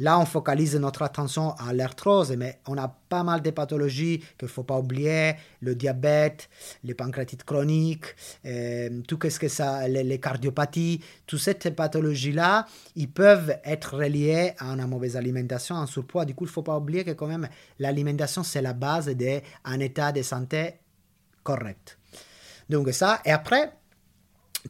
Là, 0.00 0.20
on 0.20 0.26
focalise 0.26 0.76
notre 0.76 1.02
attention 1.02 1.56
à 1.56 1.72
l'arthrose, 1.72 2.30
mais 2.36 2.60
on 2.68 2.78
a 2.78 2.86
pas 3.08 3.24
mal 3.24 3.42
de 3.42 3.50
pathologies 3.50 4.20
qu'il 4.38 4.46
ne 4.46 4.48
faut 4.48 4.62
pas 4.62 4.78
oublier, 4.78 5.34
le 5.60 5.74
diabète, 5.74 6.48
les 6.84 6.94
pancréatites 6.94 7.42
chroniques, 7.42 8.14
euh, 8.46 9.00
tout 9.08 9.18
ce 9.28 9.40
que 9.40 9.48
ça, 9.48 9.88
les, 9.88 10.20
cardiopathies, 10.20 11.00
toutes 11.26 11.40
ces 11.40 11.54
pathologies-là, 11.54 12.66
ils 12.94 13.10
peuvent 13.10 13.58
être 13.64 13.96
reliées 13.96 14.52
à 14.58 14.66
une 14.66 14.86
mauvaise 14.86 15.16
alimentation, 15.16 15.74
un 15.74 15.86
surpoids. 15.86 16.24
Du 16.24 16.34
coup, 16.34 16.44
il 16.44 16.48
ne 16.48 16.52
faut 16.52 16.62
pas 16.62 16.78
oublier 16.78 17.04
que 17.04 17.10
quand 17.10 17.26
même 17.26 17.48
l'alimentation, 17.80 18.44
c'est 18.44 18.62
la 18.62 18.74
base 18.74 19.08
d'un 19.08 19.80
état 19.80 20.12
de 20.12 20.22
santé 20.22 20.74
correct. 21.42 21.97
Donc 22.68 22.92
ça, 22.92 23.20
et 23.24 23.30
après, 23.32 23.72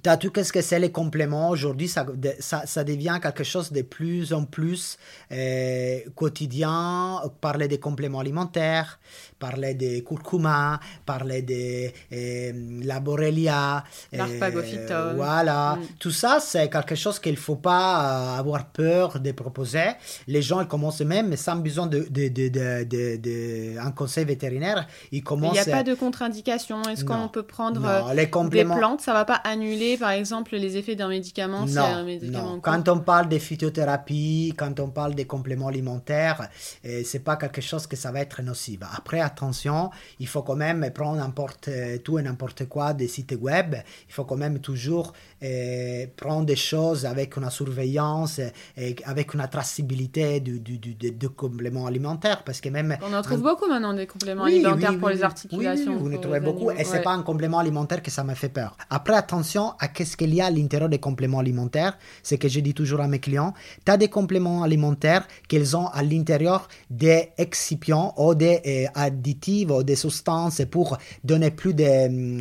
tu 0.03 0.09
as 0.09 0.17
tout 0.17 0.31
ce 0.43 0.53
que 0.53 0.61
c'est 0.61 0.79
les 0.79 0.93
compléments. 0.93 1.51
Aujourd'hui, 1.51 1.89
ça, 1.89 2.05
ça, 2.41 2.85
devient 2.85 3.19
quelque 3.23 3.45
chose 3.45 3.73
de 3.73 3.83
plus 3.83 4.33
en 4.33 4.45
plus 4.45 4.99
euh, 5.33 6.01
quotidien. 6.15 7.21
Parler 7.41 7.69
des 7.69 7.79
compléments 7.79 8.21
alimentaires, 8.21 8.99
parler 9.39 9.75
des 9.75 10.05
curcuma, 10.05 10.79
parler 11.07 11.43
de 11.43 11.91
euh, 12.13 12.81
la 12.85 13.01
borrelia. 13.01 13.83
Euh, 14.15 15.13
voilà. 15.17 15.77
Mm. 15.77 15.87
Tout 15.99 16.11
ça, 16.11 16.39
c'est 16.41 16.69
quelque 16.69 16.95
chose 16.95 17.19
qu'il 17.19 17.33
ne 17.33 17.39
faut 17.39 17.57
pas 17.57 18.37
avoir 18.37 18.67
peur 18.67 19.19
de 19.19 19.33
proposer. 19.33 19.89
Les 20.27 20.43
gens, 20.43 20.61
ils 20.61 20.69
commencent 20.69 21.01
même, 21.01 21.35
sans 21.37 21.57
besoin 21.57 21.87
de, 21.87 22.07
de, 22.11 22.29
de, 22.29 22.85
de, 22.85 23.79
un 23.79 23.91
conseil 23.93 24.25
vétérinaire, 24.25 24.87
ils 25.13 25.25
commencent... 25.25 25.57
Il 25.57 25.67
n'y 25.67 25.73
a 25.73 25.77
pas 25.79 25.83
de 25.83 25.95
contre-indication. 25.95 26.83
Est-ce 26.83 27.05
qu'on 27.05 27.29
peut 27.29 27.43
prendre 27.43 28.13
les 28.15 28.29
compléments... 28.29 28.75
des 28.75 28.81
plantes? 28.81 29.01
Ça 29.01 29.13
ne 29.13 29.17
va 29.17 29.25
pas 29.25 29.41
annuler 29.45 29.78
par 29.99 30.11
exemple, 30.11 30.57
les 30.57 30.77
effets 30.77 30.95
d'un 30.95 31.09
médicament 31.09 31.67
Non, 31.67 32.05
non. 32.23 32.61
Quand 32.61 32.89
on 32.89 33.01
parle 33.01 33.29
de 33.29 33.39
phytothérapie, 33.39 34.55
quand 34.57 34.81
on 34.81 34.89
parle 34.89 35.15
des 35.15 35.27
compléments 35.27 35.69
alimentaires, 35.69 36.49
euh, 36.85 37.03
c'est 37.05 37.21
pas 37.21 37.37
quelque 37.37 37.61
chose 37.61 37.87
que 37.87 37.97
ça 37.97 38.13
va 38.13 38.21
être 38.21 38.43
nocif. 38.43 38.81
Après, 38.97 39.21
attention, 39.21 39.91
il 40.19 40.27
faut 40.27 40.43
quand 40.43 40.57
même 40.57 40.91
prendre 40.95 41.17
n'importe 41.17 41.69
euh, 41.69 41.99
tout 41.99 42.19
et 42.19 42.23
n'importe 42.23 42.67
quoi 42.67 42.93
des 42.95 43.09
sites 43.09 43.37
web. 43.41 43.77
Il 44.09 44.13
faut 44.13 44.25
quand 44.25 44.37
même 44.37 44.59
toujours 44.61 45.13
euh, 45.43 46.07
prendre 46.17 46.47
des 46.47 46.57
choses 46.57 47.07
avec 47.07 47.37
une 47.37 47.51
surveillance 47.51 48.41
et 48.77 48.97
avec 49.05 49.35
une 49.35 49.47
traçabilité 49.51 50.41
du, 50.41 50.61
du, 50.61 50.79
du, 50.79 51.29
compléments 51.31 51.87
alimentaires. 51.87 52.43
Parce 52.45 52.61
que 52.61 52.69
même... 52.69 52.97
On 53.03 53.15
en 53.15 53.23
trouve 53.23 53.43
beaucoup 53.43 53.67
maintenant 53.67 53.95
des 53.95 54.07
compléments 54.07 54.45
alimentaires 54.45 54.99
pour 54.99 55.09
les 55.09 55.23
articulations. 55.23 55.93
Oui, 55.93 55.99
vous 56.11 56.17
en 56.17 56.21
trouvez 56.21 56.41
beaucoup. 56.41 56.71
Et 56.71 56.85
c'est 56.85 57.03
pas 57.03 57.13
un 57.13 57.23
complément 57.23 57.59
alimentaire 57.59 58.03
que 58.03 58.11
ça 58.11 58.25
me 58.25 58.35
fait 58.35 58.49
peur. 58.49 58.77
Après, 58.91 59.15
attention, 59.15 59.68
attention 59.69 59.77
à 59.79 59.89
qu'est-ce 59.89 60.17
qu'il 60.17 60.35
y 60.35 60.41
a 60.41 60.47
à 60.47 60.51
l'intérieur 60.51 60.89
des 60.89 60.99
compléments 60.99 61.39
alimentaires. 61.39 61.97
C'est 62.23 62.39
que 62.39 62.49
je 62.49 62.61
dis 62.61 62.75
toujours 62.75 63.01
à 63.01 63.09
mes 63.09 63.19
clients, 63.19 63.55
tu 63.85 63.93
as 63.93 63.97
des 63.97 64.09
compléments 64.09 64.63
alimentaires 64.63 65.27
qu'ils 65.49 65.77
ont 65.77 65.87
à 65.89 66.03
l'intérieur 66.03 66.69
des 66.91 67.31
excipients 67.39 68.15
ou 68.17 68.35
des 68.35 68.61
euh, 68.67 68.87
additifs 68.95 69.71
ou 69.71 69.83
des 69.83 69.97
substances 69.97 70.63
pour 70.71 70.99
donner 71.25 71.51
plus 71.51 71.75
euh, 71.81 72.39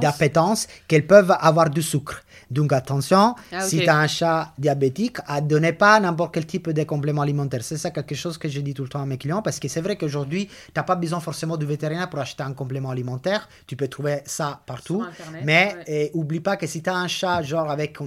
d'appétence 0.00 0.66
qu'elles 0.86 1.06
peuvent 1.06 1.34
avoir 1.40 1.70
du 1.70 1.82
sucre. 1.82 2.22
Donc 2.50 2.72
attention, 2.72 3.34
ah, 3.52 3.60
si 3.60 3.80
tu 3.80 3.88
as 3.88 3.96
un 3.96 4.06
chat 4.06 4.52
diabétique, 4.58 5.18
ne 5.28 5.40
donnez 5.40 5.72
pas 5.72 6.00
n'importe 6.00 6.34
quel 6.34 6.46
type 6.46 6.70
de 6.70 6.84
complément 6.84 7.22
alimentaire. 7.22 7.62
C'est 7.62 7.76
ça 7.76 7.90
quelque 7.90 8.14
chose 8.14 8.38
que 8.38 8.48
je 8.48 8.60
dis 8.60 8.74
tout 8.74 8.82
le 8.82 8.88
temps 8.88 9.02
à 9.02 9.06
mes 9.06 9.18
clients 9.18 9.42
parce 9.42 9.58
que 9.60 9.68
c'est 9.68 9.80
vrai 9.80 9.96
qu'aujourd'hui, 9.96 10.46
tu 10.46 10.72
n'as 10.76 10.82
pas 10.82 10.96
besoin 10.96 11.20
forcément 11.20 11.56
de 11.56 11.66
vétérinaire 11.66 12.08
pour 12.08 12.20
acheter 12.20 12.42
un 12.42 12.54
complément 12.54 12.90
alimentaire. 12.90 13.48
Tu 13.66 13.76
peux 13.76 13.88
trouver 13.88 14.20
ça 14.24 14.62
partout. 14.66 15.04
mais 15.44 15.74
n'oublie 15.74 16.10
oublie 16.14 16.40
pas 16.40 16.56
que 16.56 16.66
si 16.66 16.82
tu 16.82 16.90
as 16.90 16.96
un 16.96 17.08
chat 17.08 17.42
genre 17.42 17.70
avec 17.70 17.98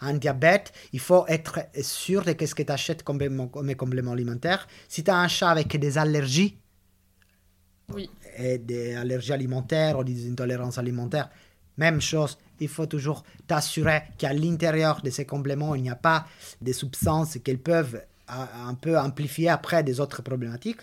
un 0.00 0.14
diabète, 0.14 0.72
il 0.92 1.00
faut 1.00 1.24
être 1.28 1.60
sûr 1.82 2.22
de 2.22 2.34
ce 2.46 2.54
que 2.54 2.62
tu 2.62 2.72
achètes 2.72 3.02
comme, 3.02 3.48
comme 3.50 3.74
complément 3.74 4.12
alimentaire. 4.12 4.66
Si 4.88 5.04
tu 5.04 5.10
as 5.10 5.16
un 5.18 5.28
chat 5.28 5.50
avec 5.50 5.76
des 5.78 5.98
allergies, 5.98 6.56
oui. 7.94 8.08
et 8.36 8.58
des 8.58 8.94
allergies 8.94 9.32
alimentaires 9.32 9.98
ou 9.98 10.04
des 10.04 10.30
intolérances 10.30 10.78
alimentaires, 10.78 11.28
même 11.80 12.00
chose, 12.00 12.38
il 12.60 12.68
faut 12.68 12.86
toujours 12.86 13.24
t'assurer 13.46 14.02
qu'à 14.18 14.32
l'intérieur 14.32 15.00
de 15.02 15.10
ces 15.10 15.24
compléments, 15.24 15.74
il 15.74 15.82
n'y 15.82 15.90
a 15.90 15.96
pas 15.96 16.26
des 16.60 16.74
substances 16.74 17.38
qu'elles 17.42 17.58
peuvent 17.58 18.00
un 18.28 18.74
peu 18.74 18.96
amplifier 18.98 19.48
après 19.48 19.82
des 19.82 19.98
autres 19.98 20.22
problématiques. 20.22 20.82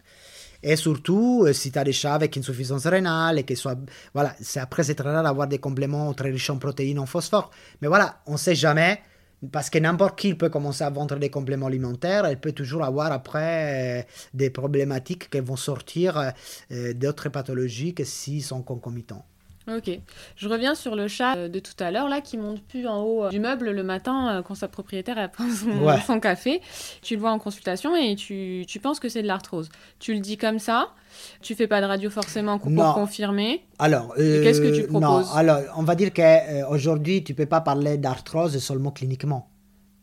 Et 0.63 0.75
surtout, 0.75 1.43
euh, 1.45 1.53
si 1.53 1.71
tu 1.71 1.79
as 1.79 1.83
des 1.83 1.93
chats 1.93 2.15
avec 2.15 2.35
insuffisance 2.35 2.87
rénale, 2.87 3.37
et 3.39 3.43
que 3.43 3.55
soit, 3.55 3.77
voilà, 4.13 4.35
c'est, 4.41 4.59
après 4.59 4.83
c'est 4.83 4.95
très 4.95 5.11
rare 5.11 5.23
d'avoir 5.23 5.47
des 5.47 5.59
compléments 5.59 6.13
très 6.13 6.31
riches 6.31 6.49
en 6.49 6.57
protéines, 6.57 6.99
en 6.99 7.05
phosphore. 7.05 7.51
Mais 7.81 7.87
voilà, 7.87 8.21
on 8.25 8.33
ne 8.33 8.37
sait 8.37 8.55
jamais, 8.55 8.99
parce 9.51 9.69
que 9.69 9.77
n'importe 9.77 10.17
qui 10.17 10.33
peut 10.33 10.49
commencer 10.49 10.83
à 10.83 10.89
vendre 10.89 11.15
des 11.17 11.29
compléments 11.29 11.67
alimentaires, 11.67 12.25
elle 12.25 12.39
peut 12.39 12.53
toujours 12.53 12.83
avoir 12.83 13.11
après 13.11 14.01
euh, 14.01 14.03
des 14.33 14.49
problématiques 14.49 15.29
qui 15.29 15.39
vont 15.39 15.55
sortir 15.55 16.33
euh, 16.71 16.93
d'autres 16.93 17.29
pathologies 17.29 17.93
que 17.93 18.03
s'ils 18.03 18.43
sont 18.43 18.63
concomitants. 18.63 19.25
Ok. 19.67 19.89
Je 20.37 20.47
reviens 20.47 20.75
sur 20.75 20.95
le 20.95 21.07
chat 21.07 21.35
euh, 21.35 21.49
de 21.49 21.59
tout 21.59 21.73
à 21.79 21.91
l'heure, 21.91 22.07
là, 22.07 22.21
qui 22.21 22.37
monte 22.37 22.61
plus 22.61 22.87
en 22.87 23.01
haut 23.01 23.25
euh, 23.25 23.29
du 23.29 23.39
meuble 23.39 23.71
le 23.71 23.83
matin 23.83 24.37
euh, 24.37 24.41
quand 24.41 24.55
sa 24.55 24.69
propriétaire 24.69 25.17
a 25.17 25.27
pris 25.27 25.51
son, 25.51 26.19
café. 26.19 26.61
Tu 27.01 27.15
le 27.15 27.19
vois 27.19 27.31
en 27.31 27.39
consultation 27.39 27.95
et 27.95 28.15
tu, 28.15 28.63
tu 28.67 28.79
penses 28.79 28.99
que 28.99 29.09
c'est 29.09 29.21
de 29.21 29.27
l'arthrose. 29.27 29.69
Tu 29.99 30.13
le 30.13 30.19
dis 30.19 30.37
comme 30.37 30.59
ça. 30.59 30.89
Tu 31.41 31.55
fais 31.55 31.67
pas 31.67 31.81
de 31.81 31.85
radio 31.85 32.09
forcément 32.09 32.59
pour 32.59 32.93
confirmer. 32.93 33.63
Alors, 33.79 34.13
qu'est-ce 34.15 34.61
que 34.61 34.75
tu 34.75 34.87
proposes? 34.87 35.01
Non, 35.01 35.33
alors, 35.33 35.61
on 35.75 35.83
va 35.83 35.95
dire 35.95 36.11
qu'aujourd'hui, 36.13 37.23
tu 37.23 37.33
peux 37.33 37.45
pas 37.45 37.61
parler 37.61 37.97
d'arthrose 37.97 38.57
seulement 38.59 38.91
cliniquement. 38.91 39.49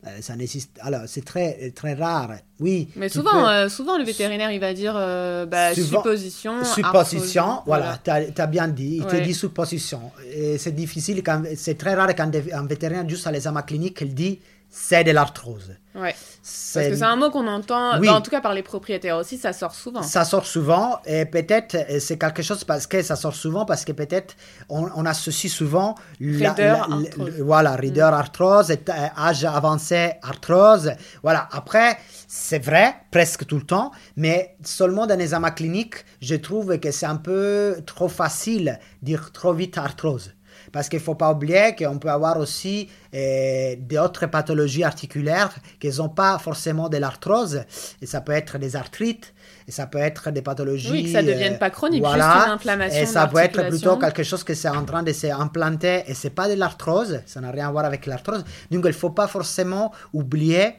Euh, 0.07 0.21
ça 0.21 0.37
nécessite. 0.37 0.71
Alors, 0.81 1.03
c'est 1.07 1.25
très, 1.25 1.71
très 1.75 1.95
rare. 1.95 2.33
Oui. 2.61 2.89
Mais 2.95 3.09
souvent, 3.09 3.49
euh, 3.49 3.69
souvent, 3.69 3.97
le 3.97 4.05
vétérinaire, 4.05 4.51
il 4.53 4.61
va 4.61 4.75
dire 4.75 4.95
euh, 4.97 5.47
bah, 5.47 5.75
supposition. 5.75 6.63
Supposition, 6.63 7.63
voilà, 7.65 7.99
tu 8.05 8.11
as, 8.11 8.47
bien 8.47 8.69
dit. 8.69 8.97
Il 8.99 9.07
te 9.07 9.17
dit 9.17 9.35
supposition. 9.35 10.13
C'est 10.59 10.75
difficile, 10.75 11.23
c'est 11.57 11.79
très 11.79 11.95
rare 11.95 12.15
quand 12.15 12.31
un 12.53 12.67
vétérinaire, 12.67 13.09
juste 13.09 13.27
à 13.27 13.33
l'examen 13.33 13.63
clinique, 13.63 13.99
il 14.03 14.15
dit 14.15 14.41
c'est 14.77 15.05
de 15.05 15.13
l'arthrose. 15.13 15.77
Ouais. 15.95 16.13
Parce 16.43 16.89
que 16.89 16.97
c'est 16.97 17.03
un 17.05 17.15
mot 17.15 17.31
qu'on 17.31 17.47
entend, 17.47 18.01
bah, 18.01 18.15
en 18.15 18.21
tout 18.21 18.31
cas 18.31 18.41
par 18.41 18.55
les 18.55 18.65
propriétaires 18.65 19.17
aussi, 19.17 19.39
ça 19.39 19.53
sort 19.53 19.73
souvent. 19.73 20.03
Ça 20.03 20.25
sort 20.25 20.47
souvent, 20.47 20.99
et 21.07 21.25
peut-être 21.27 21.77
c'est 22.01 22.19
quelque 22.19 22.43
chose 22.43 22.65
parce 22.65 22.89
que 22.89 23.01
ça 23.01 23.15
sort 23.15 23.37
souvent, 23.37 23.65
parce 23.65 23.85
que 23.85 23.93
peut-être 23.93 24.35
on, 24.69 25.07
associe 25.07 25.51
souvent. 25.51 25.95
Reader, 26.21 26.83
voilà, 27.39 27.77
reader 27.77 28.11
mm. 28.11 28.15
arthrose, 28.15 28.73
euh, 28.73 29.07
âge 29.17 29.45
avancé 29.45 30.15
arthrose. 30.23 30.91
Voilà, 31.23 31.49
après, 31.53 31.97
c'est 32.27 32.59
vrai, 32.59 32.97
presque 33.13 33.47
tout 33.47 33.57
le 33.57 33.67
temps, 33.67 33.93
mais 34.17 34.57
seulement 34.65 35.07
dans 35.07 35.17
les 35.17 35.25
examens 35.25 35.53
cliniques, 35.53 36.05
je 36.21 36.35
trouve 36.35 36.79
que 36.81 36.91
c'est 36.91 37.07
un 37.07 37.17
peu 37.17 37.77
trop 37.87 38.09
facile 38.09 38.81
de 39.03 39.07
dire 39.07 39.31
trop 39.31 39.53
vite 39.53 39.79
arthrose. 39.79 40.33
Parce 40.73 40.89
qu'il 40.89 40.99
ne 40.99 41.05
faut 41.05 41.15
pas 41.15 41.33
oublier 41.33 41.75
qu'on 41.77 41.99
peut 41.99 42.11
avoir 42.11 42.39
aussi 42.39 42.89
euh, 43.15 43.77
d'autres 43.79 44.27
pathologies 44.27 44.85
articulaires 44.85 45.55
qui 45.81 45.89
n'ont 45.91 46.09
pas 46.09 46.39
forcément 46.39 46.89
de 46.89 46.97
l'arthrose. 46.97 47.63
Et 48.03 48.07
ça 48.07 48.21
peut 48.21 48.33
être 48.33 48.59
des 48.59 48.77
arthrites, 48.77 49.35
et 49.67 49.73
ça 49.73 49.87
peut 49.87 49.99
être 49.99 50.31
des 50.31 50.43
pathologies. 50.43 50.91
Oui, 50.91 51.05
que 51.05 51.11
ça 51.11 51.23
ne 51.23 51.29
devienne 51.29 51.59
pas 51.59 51.71
chronique, 51.71 52.03
voilà, 52.03 52.33
juste 52.35 52.47
une 52.47 52.53
inflammation. 52.53 53.01
Et 53.01 53.07
ça 53.07 53.27
peut 53.27 53.39
être 53.39 53.69
plutôt 53.69 53.97
quelque 53.97 54.23
chose 54.23 54.45
qui 54.45 54.53
est 54.53 54.67
en 54.67 54.85
train 54.85 55.03
de 55.03 55.13
s'implanter 55.13 56.05
et 56.07 56.15
ce 56.15 56.27
n'est 56.27 56.35
pas 56.35 56.49
de 56.49 56.55
l'arthrose, 56.55 57.21
ça 57.27 57.41
n'a 57.41 57.51
rien 57.51 57.69
à 57.69 57.73
voir 57.73 57.85
avec 57.85 58.07
l'arthrose. 58.07 58.45
Donc 58.71 58.85
il 58.85 58.89
ne 58.89 58.93
faut 58.93 59.11
pas 59.11 59.27
forcément 59.27 59.93
oublier 60.13 60.75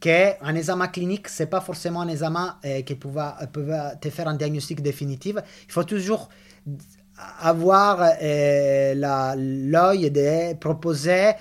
qu'un 0.00 0.54
examen 0.54 0.88
clinique, 0.88 1.28
ce 1.28 1.42
n'est 1.42 1.48
pas 1.48 1.60
forcément 1.60 2.00
un 2.00 2.08
examen 2.08 2.56
euh, 2.64 2.82
qui 2.82 2.94
peut, 2.96 3.08
peut 3.52 3.68
te 4.00 4.10
faire 4.10 4.28
un 4.28 4.34
diagnostic 4.34 4.82
définitif. 4.82 5.36
Il 5.66 5.72
faut 5.72 5.84
toujours 5.84 6.28
avoir 7.40 8.00
euh, 8.22 8.94
l'œil 9.36 10.10
de 10.10 10.54
proposer, 10.54 11.32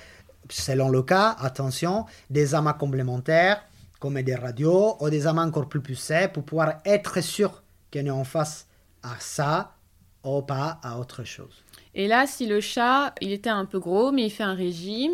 selon 0.50 0.90
le 0.90 1.04
cas, 1.04 1.36
attention, 1.40 2.06
des 2.30 2.56
amas 2.56 2.74
complémentaires, 2.74 3.64
comme 4.00 4.22
des 4.22 4.36
radios, 4.36 4.98
ou 5.00 5.10
des 5.10 5.28
amas 5.28 5.46
encore 5.46 5.70
plus 5.70 5.82
poussés, 5.82 6.28
pour 6.34 6.44
pouvoir 6.44 6.76
être 6.86 7.22
sûr 7.22 7.64
qu'on 7.94 8.06
est 8.06 8.10
en 8.10 8.24
face 8.24 8.68
à 9.04 9.16
ça, 9.20 9.76
ou 10.24 10.42
pas 10.42 10.80
à 10.84 11.00
autre 11.00 11.24
chose. 11.24 11.64
Et 11.94 12.08
là, 12.08 12.26
si 12.28 12.48
le 12.48 12.62
chat, 12.62 13.14
il 13.22 13.32
était 13.32 13.50
un 13.50 13.66
peu 13.66 13.80
gros, 13.80 14.12
mais 14.12 14.26
il 14.26 14.30
fait 14.30 14.44
un 14.44 14.54
régime, 14.54 15.14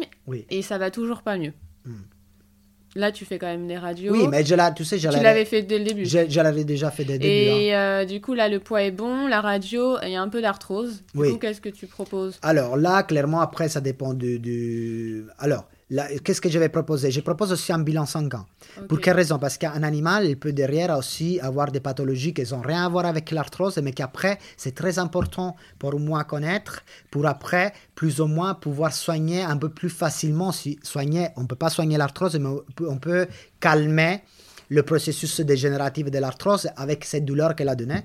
et 0.50 0.62
ça 0.62 0.78
va 0.78 0.92
toujours 0.92 1.22
pas 1.22 1.38
mieux. 1.38 1.54
Hmm. 1.86 2.02
Là, 2.98 3.12
tu 3.12 3.26
fais 3.26 3.38
quand 3.38 3.46
même 3.46 3.68
des 3.68 3.78
radios. 3.78 4.12
Oui, 4.12 4.28
mais 4.28 4.44
je 4.44 4.56
tu 4.76 4.84
sais, 4.84 4.98
je 4.98 5.08
Tu 5.08 5.20
l'avais 5.22 5.46
fait 5.46 5.62
dès 5.62 5.78
le 5.78 5.86
début. 5.86 6.04
Je, 6.06 6.42
l'avais 6.42 6.64
déjà 6.64 6.90
fait 6.90 7.06
dès 7.06 7.14
le 7.14 7.20
début. 7.20 7.32
Et 7.32 7.72
hein. 7.72 8.02
euh, 8.02 8.06
du 8.06 8.22
coup, 8.22 8.34
là, 8.34 8.50
le 8.50 8.60
poids 8.60 8.82
est 8.82 8.92
bon, 8.92 9.28
la 9.28 9.40
radio, 9.40 9.98
il 10.02 10.10
y 10.10 10.16
a 10.16 10.22
un 10.22 10.30
peu 10.30 10.42
d'arthrose. 10.42 11.04
Du 11.14 11.22
oui. 11.22 11.32
coup, 11.32 11.38
qu'est-ce 11.38 11.62
que 11.62 11.70
tu 11.70 11.86
proposes? 11.86 12.40
Alors 12.42 12.76
là, 12.76 13.04
clairement, 13.04 13.40
après, 13.40 13.70
ça 13.70 13.82
dépend 13.82 14.16
du... 14.16 14.40
du... 14.40 15.26
Alors, 15.38 15.66
qu'est-ce 16.24 16.42
que 16.42 16.50
je 16.50 16.60
vais 16.60 16.70
proposer? 16.70 17.12
Je 17.12 17.22
propose 17.22 17.52
aussi 17.52 17.72
un 17.72 17.80
bilan 17.80 18.06
sanguin. 18.06 18.46
Pour 18.90 19.00
quelle 19.00 19.16
raison? 19.16 19.40
Parce 19.40 19.58
qu'un 19.58 19.84
animal, 19.84 20.26
il 20.26 20.38
peut 20.38 20.52
derrière 20.52 20.98
aussi 20.98 21.40
avoir 21.40 21.72
des 21.72 21.80
pathologies 21.80 22.34
qui 22.34 22.44
n'ont 22.52 22.62
rien 22.62 22.86
à 22.86 22.90
voir 22.90 23.06
avec 23.06 23.32
l'arthrose, 23.32 23.78
mais 23.78 23.94
qu'après, 23.94 24.38
c'est 24.58 24.76
très 24.76 25.00
important 25.00 25.56
pour 25.80 25.98
moi 26.00 26.24
connaître, 26.26 26.84
pour 27.10 27.26
après, 27.26 27.74
plus 27.96 28.20
ou 28.20 28.28
moins, 28.28 28.54
pouvoir 28.54 28.94
soigner 28.94 29.42
un 29.44 29.58
peu 29.58 29.70
plus 29.70 29.90
facilement. 29.90 30.52
Si 30.52 30.78
soigner, 30.84 31.30
on 31.38 31.44
ne 31.44 31.48
peut 31.48 31.56
pas 31.56 31.70
soigner 31.70 31.98
l'arthrose, 31.98 32.36
mais 32.38 32.50
on 32.82 32.98
peut 32.98 33.28
calmer 33.60 34.24
le 34.70 34.84
processus 34.84 35.40
dégénératif 35.40 36.12
de 36.12 36.18
l'arthrose 36.20 36.68
avec 36.76 37.06
cette 37.06 37.24
douleur 37.24 37.56
qu'elle 37.56 37.70
a 37.70 37.76
donnée. 37.76 38.04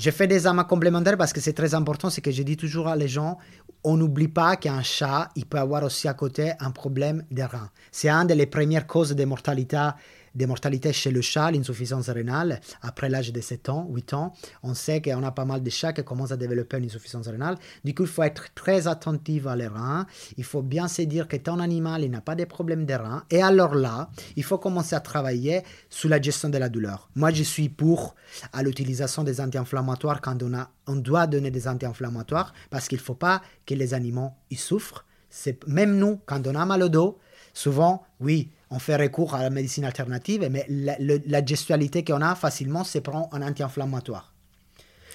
Je 0.00 0.10
fais 0.10 0.26
des 0.26 0.48
amas 0.48 0.64
complémentaires 0.64 1.16
parce 1.16 1.32
que 1.32 1.40
c'est 1.40 1.52
très 1.52 1.72
important, 1.72 2.10
c'est 2.10 2.20
que 2.20 2.32
je 2.32 2.42
dis 2.42 2.56
toujours 2.56 2.88
à 2.88 2.96
les 2.96 3.06
gens, 3.06 3.38
on 3.84 3.96
n'oublie 3.96 4.28
pas 4.28 4.56
qu'un 4.56 4.82
chat, 4.82 5.28
il 5.36 5.46
peut 5.46 5.58
avoir 5.58 5.84
aussi 5.84 6.08
à 6.08 6.14
côté 6.14 6.52
un 6.58 6.70
problème 6.70 7.22
des 7.30 7.44
reins. 7.44 7.70
C'est 7.92 8.08
une 8.08 8.26
des 8.26 8.46
premières 8.46 8.86
causes 8.86 9.14
de 9.14 9.24
mortalité 9.24 9.90
des 10.34 10.46
mortalités 10.46 10.92
chez 10.92 11.10
le 11.10 11.20
chat, 11.20 11.50
l'insuffisance 11.50 12.08
rénale, 12.08 12.60
après 12.82 13.08
l'âge 13.08 13.32
de 13.32 13.40
7 13.40 13.68
ans, 13.68 13.86
8 13.90 14.14
ans. 14.14 14.32
On 14.62 14.74
sait 14.74 15.00
qu'on 15.00 15.22
a 15.22 15.30
pas 15.30 15.44
mal 15.44 15.62
de 15.62 15.70
chats 15.70 15.92
qui 15.92 16.02
commencent 16.04 16.32
à 16.32 16.36
développer 16.36 16.78
une 16.78 16.84
insuffisance 16.86 17.28
rénale. 17.28 17.56
Du 17.84 17.94
coup, 17.94 18.02
il 18.02 18.08
faut 18.08 18.22
être 18.22 18.52
très 18.54 18.88
attentif 18.88 19.46
à 19.46 19.56
les 19.56 19.66
reins. 19.66 20.06
Il 20.36 20.44
faut 20.44 20.62
bien 20.62 20.88
se 20.88 21.02
dire 21.02 21.28
que 21.28 21.36
ton 21.36 21.58
animal, 21.58 22.02
il 22.02 22.10
n'a 22.10 22.20
pas 22.20 22.34
de 22.34 22.44
problème 22.44 22.86
de 22.86 22.94
reins. 22.94 23.24
Et 23.30 23.42
alors 23.42 23.74
là, 23.74 24.10
il 24.36 24.44
faut 24.44 24.58
commencer 24.58 24.94
à 24.94 25.00
travailler 25.00 25.62
sur 25.88 26.08
la 26.08 26.20
gestion 26.20 26.48
de 26.48 26.58
la 26.58 26.68
douleur. 26.68 27.08
Moi, 27.14 27.30
je 27.30 27.42
suis 27.42 27.68
pour 27.68 28.14
à 28.52 28.62
l'utilisation 28.62 29.24
des 29.24 29.40
anti-inflammatoires 29.40 30.20
quand 30.20 30.42
on, 30.42 30.54
a, 30.54 30.70
on 30.86 30.96
doit 30.96 31.26
donner 31.26 31.50
des 31.50 31.68
anti-inflammatoires 31.68 32.52
parce 32.70 32.88
qu'il 32.88 32.98
ne 32.98 33.02
faut 33.02 33.14
pas 33.14 33.42
que 33.66 33.74
les 33.74 33.94
animaux 33.94 34.32
y 34.50 34.56
souffrent. 34.56 35.04
C'est 35.30 35.66
même 35.66 35.96
nous, 35.96 36.20
quand 36.26 36.46
on 36.46 36.54
a 36.54 36.64
mal 36.64 36.82
au 36.82 36.88
dos, 36.88 37.18
souvent, 37.52 38.04
oui, 38.20 38.50
on 38.74 38.80
fait 38.80 38.96
recours 38.96 39.34
à 39.36 39.42
la 39.42 39.50
médecine 39.50 39.84
alternative, 39.84 40.48
mais 40.50 40.66
la, 40.68 41.46
gestualité 41.46 42.02
qu'on 42.02 42.20
a 42.20 42.34
facilement, 42.34 42.82
c'est 42.82 43.00
prendre 43.00 43.28
un 43.32 43.40
anti-inflammatoire. 43.42 44.32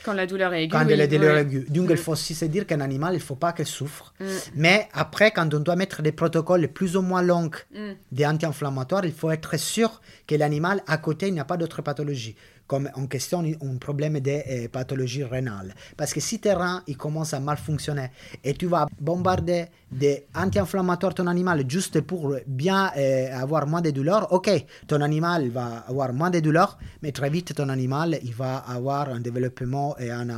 Quand 0.06 0.14
la 0.14 0.26
douleur 0.26 0.54
est 0.54 0.64
aiguë. 0.64 0.72
Quand 0.72 0.86
la 0.86 1.08
douleur 1.08 1.36
est 1.36 1.42
aiguë. 1.42 1.66
Donc, 1.70 1.88
il 1.90 1.98
faut 1.98 2.14
aussi 2.14 2.34
se 2.34 2.46
dire 2.46 2.66
qu'un 2.66 2.80
animal, 2.80 3.14
il 3.14 3.18
ne 3.18 3.22
faut 3.22 3.36
pas 3.36 3.52
qu'il 3.52 3.66
souffre. 3.66 4.14
Mm. 4.22 4.26
Mais 4.56 4.88
après, 4.94 5.32
quand 5.32 5.54
on 5.54 5.60
doit 5.60 5.76
mettre 5.76 6.02
des 6.02 6.14
protocoles 6.14 6.70
plus 6.70 6.96
ou 6.96 7.02
moins 7.02 7.22
longs 7.22 7.52
mm. 7.76 7.92
des 8.14 8.26
anti-inflammatoires, 8.26 9.04
il 9.04 9.12
faut 9.12 9.30
être 9.30 9.58
sûr 9.58 10.00
que 10.26 10.36
l'animal, 10.36 10.82
à 10.88 10.98
côté, 10.98 11.28
il 11.28 11.34
n'y 11.34 11.42
a 11.42 11.46
pas 11.46 11.58
d'autres 11.58 11.82
pathologies. 11.82 12.38
Comme 12.70 12.88
en 12.94 13.08
question 13.08 13.40
un 13.44 13.78
problème 13.78 14.20
de 14.20 14.30
euh, 14.30 14.68
pathologie 14.72 15.24
rénale. 15.24 15.74
Parce 15.98 16.14
que 16.14 16.20
si 16.20 16.40
tes 16.40 16.54
reins 16.54 16.84
ils 16.86 16.96
commencent 16.96 17.34
à 17.34 17.40
mal 17.40 17.58
fonctionner 17.58 18.12
et 18.44 18.54
tu 18.54 18.68
vas 18.68 18.86
bombarder 19.02 19.66
des 19.92 20.28
anti-inflammatoires 20.36 21.16
ton 21.16 21.26
animal 21.26 21.66
juste 21.68 22.00
pour 22.02 22.36
bien 22.46 22.92
euh, 22.96 23.36
avoir 23.36 23.66
moins 23.66 23.82
de 23.82 23.90
douleurs, 23.90 24.32
ok, 24.32 24.50
ton 24.88 25.02
animal 25.02 25.50
va 25.50 25.84
avoir 25.88 26.14
moins 26.14 26.30
de 26.30 26.40
douleurs, 26.42 26.78
mais 27.02 27.12
très 27.12 27.32
vite 27.32 27.56
ton 27.56 27.70
animal 27.70 28.20
il 28.22 28.36
va 28.36 28.58
avoir 28.58 29.10
un 29.10 29.20
développement 29.20 29.98
et 29.98 30.12
un, 30.12 30.30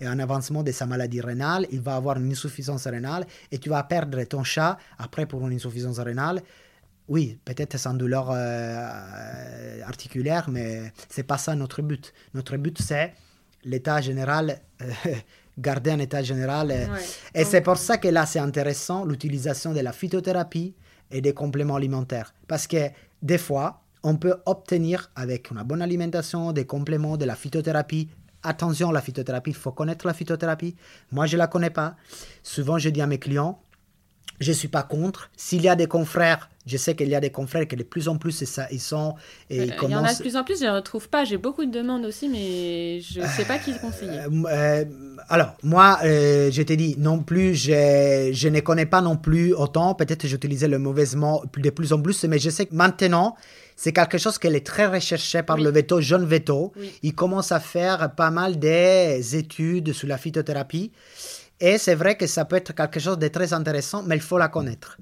et 0.00 0.06
un 0.06 0.18
avancement 0.18 0.64
de 0.64 0.72
sa 0.72 0.84
maladie 0.84 1.20
rénale, 1.20 1.64
il 1.70 1.80
va 1.80 1.94
avoir 1.94 2.18
une 2.18 2.32
insuffisance 2.32 2.88
rénale 2.88 3.24
et 3.52 3.58
tu 3.58 3.68
vas 3.68 3.84
perdre 3.84 4.20
ton 4.24 4.42
chat 4.42 4.78
après 4.98 5.26
pour 5.26 5.46
une 5.46 5.54
insuffisance 5.54 6.00
rénale 6.00 6.42
oui, 7.08 7.38
peut-être 7.44 7.78
sans 7.78 7.94
douleur 7.94 8.30
euh, 8.30 9.80
articulaire, 9.82 10.48
mais 10.50 10.92
c'est 11.08 11.22
pas 11.22 11.38
ça 11.38 11.54
notre 11.54 11.80
but. 11.80 12.12
Notre 12.34 12.56
but, 12.56 12.78
c'est 12.80 13.14
l'état 13.64 14.00
général, 14.00 14.60
euh, 14.82 14.92
garder 15.58 15.90
un 15.90 15.98
état 15.98 16.22
général. 16.22 16.70
Euh, 16.70 16.86
et 17.34 17.44
c'est 17.44 17.62
pour 17.62 17.78
ça 17.78 17.96
que 17.96 18.08
là, 18.08 18.26
c'est 18.26 18.38
intéressant 18.38 19.04
l'utilisation 19.04 19.72
de 19.72 19.80
la 19.80 19.92
phytothérapie 19.92 20.74
et 21.10 21.20
des 21.22 21.32
compléments 21.32 21.76
alimentaires. 21.76 22.34
Parce 22.46 22.66
que 22.66 22.90
des 23.22 23.38
fois, 23.38 23.82
on 24.02 24.16
peut 24.16 24.36
obtenir 24.44 25.10
avec 25.16 25.50
une 25.50 25.62
bonne 25.62 25.82
alimentation 25.82 26.52
des 26.52 26.66
compléments 26.66 27.16
de 27.16 27.24
la 27.24 27.34
phytothérapie. 27.34 28.08
Attention, 28.42 28.92
la 28.92 29.00
phytothérapie, 29.00 29.50
il 29.50 29.56
faut 29.56 29.72
connaître 29.72 30.06
la 30.06 30.14
phytothérapie. 30.14 30.76
Moi, 31.10 31.26
je 31.26 31.36
ne 31.36 31.38
la 31.38 31.46
connais 31.46 31.70
pas. 31.70 31.96
Souvent, 32.42 32.78
je 32.78 32.90
dis 32.90 33.00
à 33.00 33.06
mes 33.06 33.18
clients, 33.18 33.60
je 34.40 34.50
ne 34.50 34.56
suis 34.56 34.68
pas 34.68 34.82
contre. 34.82 35.30
S'il 35.36 35.62
y 35.62 35.68
a 35.68 35.76
des 35.76 35.86
confrères, 35.86 36.48
je 36.68 36.76
sais 36.76 36.94
qu'il 36.94 37.08
y 37.08 37.14
a 37.14 37.20
des 37.20 37.30
confrères 37.30 37.66
qui 37.66 37.76
de 37.76 37.82
plus 37.82 38.08
en 38.08 38.18
plus 38.18 38.44
ça, 38.44 38.66
ils 38.70 38.80
sont. 38.80 39.14
Et 39.50 39.64
ils 39.64 39.74
Il 39.82 39.90
y 39.90 39.96
en 39.96 40.04
a 40.04 40.12
de 40.12 40.18
plus 40.18 40.36
en 40.36 40.44
plus, 40.44 40.60
je 40.60 40.66
ne 40.66 40.70
retrouve 40.70 41.08
pas. 41.08 41.24
J'ai 41.24 41.38
beaucoup 41.38 41.64
de 41.64 41.70
demandes 41.70 42.04
aussi, 42.04 42.28
mais 42.28 43.00
je 43.00 43.20
ne 43.20 43.26
sais 43.26 43.44
pas 43.44 43.58
qui 43.58 43.72
conseiller. 43.78 44.20
Euh, 44.20 44.44
euh, 44.48 44.84
alors, 45.28 45.56
moi, 45.62 45.98
euh, 46.04 46.50
je 46.52 46.62
t'ai 46.62 46.76
dit, 46.76 46.94
non 46.98 47.20
plus, 47.20 47.54
je, 47.54 48.30
je 48.32 48.48
ne 48.48 48.60
connais 48.60 48.86
pas 48.86 49.00
non 49.00 49.16
plus 49.16 49.54
autant. 49.54 49.94
Peut-être 49.94 50.26
j'utilisais 50.26 50.68
le 50.68 50.78
mauvais 50.78 51.06
mot 51.16 51.42
de 51.56 51.70
plus 51.70 51.92
en 51.92 52.00
plus, 52.00 52.24
mais 52.24 52.38
je 52.38 52.50
sais 52.50 52.66
que 52.66 52.74
maintenant, 52.74 53.34
c'est 53.74 53.92
quelque 53.92 54.18
chose 54.18 54.38
qui 54.38 54.48
est 54.48 54.66
très 54.66 54.86
recherché 54.86 55.42
par 55.42 55.56
le 55.56 55.70
veto, 55.70 56.00
jeune 56.00 56.26
veto. 56.26 56.72
Il 57.02 57.14
commence 57.14 57.52
à 57.52 57.60
faire 57.60 58.14
pas 58.14 58.30
mal 58.30 58.58
d'études 58.58 59.92
sur 59.92 60.08
la 60.08 60.18
phytothérapie. 60.18 60.92
Et 61.60 61.78
c'est 61.78 61.94
vrai 61.94 62.16
que 62.16 62.26
ça 62.26 62.44
peut 62.44 62.56
être 62.56 62.74
quelque 62.74 63.00
chose 63.00 63.18
de 63.18 63.28
très 63.28 63.52
intéressant, 63.52 64.02
mais 64.02 64.16
il 64.16 64.22
faut 64.22 64.38
la 64.38 64.48
connaître. 64.48 64.98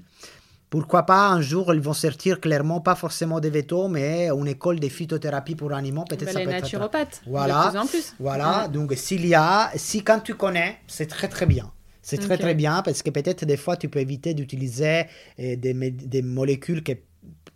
Pourquoi 0.69 1.03
pas 1.03 1.29
un 1.29 1.39
jour 1.39 1.73
ils 1.73 1.79
vont 1.79 1.93
sortir 1.93 2.41
clairement 2.41 2.81
pas 2.81 2.95
forcément 2.95 3.39
des 3.39 3.49
vétos, 3.49 3.87
mais 3.87 4.29
une 4.29 4.47
école 4.47 4.79
de 4.81 4.89
phytothérapie 4.89 5.55
pour 5.55 5.71
animaux 5.71 6.03
peut-être 6.03 6.25
bah, 6.25 6.33
ça 6.33 6.39
les 6.39 6.45
peut 6.45 6.51
naturopathes, 6.51 7.21
voilà, 7.25 7.65
de 7.65 7.69
plus 7.69 7.79
en 7.79 7.85
plus. 7.85 8.15
Voilà, 8.19 8.67
donc 8.67 8.93
s'il 8.97 9.25
y 9.25 9.33
a, 9.33 9.71
si 9.75 10.03
quand 10.03 10.19
tu 10.19 10.35
connais, 10.35 10.79
c'est 10.87 11.07
très 11.07 11.29
très 11.29 11.45
bien. 11.45 11.71
C'est 12.01 12.17
très 12.17 12.37
très 12.37 12.55
bien 12.55 12.81
parce 12.83 13.01
que 13.03 13.09
peut-être 13.09 13.43
des 13.45 13.57
fois 13.57 13.75
tu 13.75 13.89
peux 13.89 13.99
éviter 13.99 14.33
d'utiliser 14.33 15.05
euh, 15.39 15.55
des, 15.57 15.73
des 15.73 16.21
molécules 16.21 16.81
qui 16.81 16.95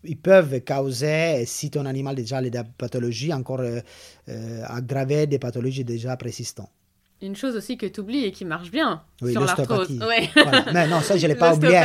ils 0.03 0.17
peuvent 0.17 0.61
causer, 0.61 1.43
si 1.45 1.69
ton 1.69 1.85
animal 1.85 2.15
déjà 2.15 2.37
a 2.37 2.41
des 2.41 2.61
pathologies, 2.77 3.33
encore 3.33 3.59
euh, 3.59 3.79
euh, 4.29 4.63
aggraver 4.65 5.27
des 5.27 5.39
pathologies 5.39 5.83
déjà 5.83 6.17
préexistantes 6.17 6.71
une 7.21 7.35
chose 7.35 7.55
aussi 7.55 7.77
que 7.77 7.85
tu 7.85 7.99
oublies 7.99 8.25
et 8.25 8.31
qui 8.31 8.45
marche 8.45 8.71
bien 8.71 9.03
oui, 9.21 9.31
sur 9.31 9.41
l'arthrose. 9.41 9.91
Ouais. 9.91 10.29
Mais 10.73 10.87
non, 10.87 11.01
ça, 11.01 11.17
je 11.17 11.23
ne 11.23 11.31
l'ai 11.31 11.35
pas 11.37 11.53
oublié. 11.53 11.81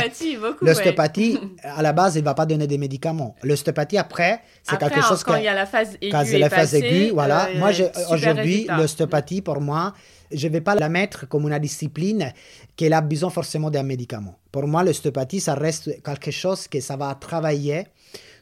L'ostéopathie, 0.61 1.39
à 1.63 1.81
la 1.81 1.93
base, 1.93 2.15
il 2.15 2.19
ne 2.19 2.25
va 2.25 2.33
pas 2.33 2.45
donner 2.45 2.67
des 2.67 2.77
médicaments. 2.77 3.35
L'ostéopathie, 3.43 3.97
après, 3.97 4.41
c'est 4.63 4.77
quelque 4.77 5.01
chose 5.01 5.23
quand 5.23 5.35
il 5.35 5.43
y 5.43 5.47
a 5.47 5.53
la 5.53 5.65
phase 5.65 5.97
aiguë, 6.01 6.11
quand 6.11 6.23
la 6.39 6.49
phase 6.49 6.75
aiguë, 6.75 7.11
voilà. 7.11 7.49
Euh, 7.49 7.59
moi, 7.59 7.71
aujourd'hui, 8.09 8.67
l'ostéopathie, 8.77 9.41
pour 9.41 9.61
moi, 9.61 9.93
je 10.31 10.47
ne 10.47 10.53
vais 10.53 10.61
pas 10.61 10.75
la 10.75 10.89
mettre 10.89 11.27
comme 11.27 11.47
une 11.47 11.59
discipline 11.59 12.33
qui 12.75 12.91
a 12.91 13.01
besoin 13.01 13.29
forcément 13.29 13.69
d'un 13.69 13.83
médicament. 13.83 14.37
Pour 14.51 14.67
moi, 14.67 14.83
l'ostéopathie, 14.83 15.39
ça 15.39 15.53
reste 15.53 16.01
quelque 16.03 16.31
chose 16.31 16.67
que 16.67 16.79
ça 16.79 16.95
va 16.97 17.15
travailler 17.15 17.87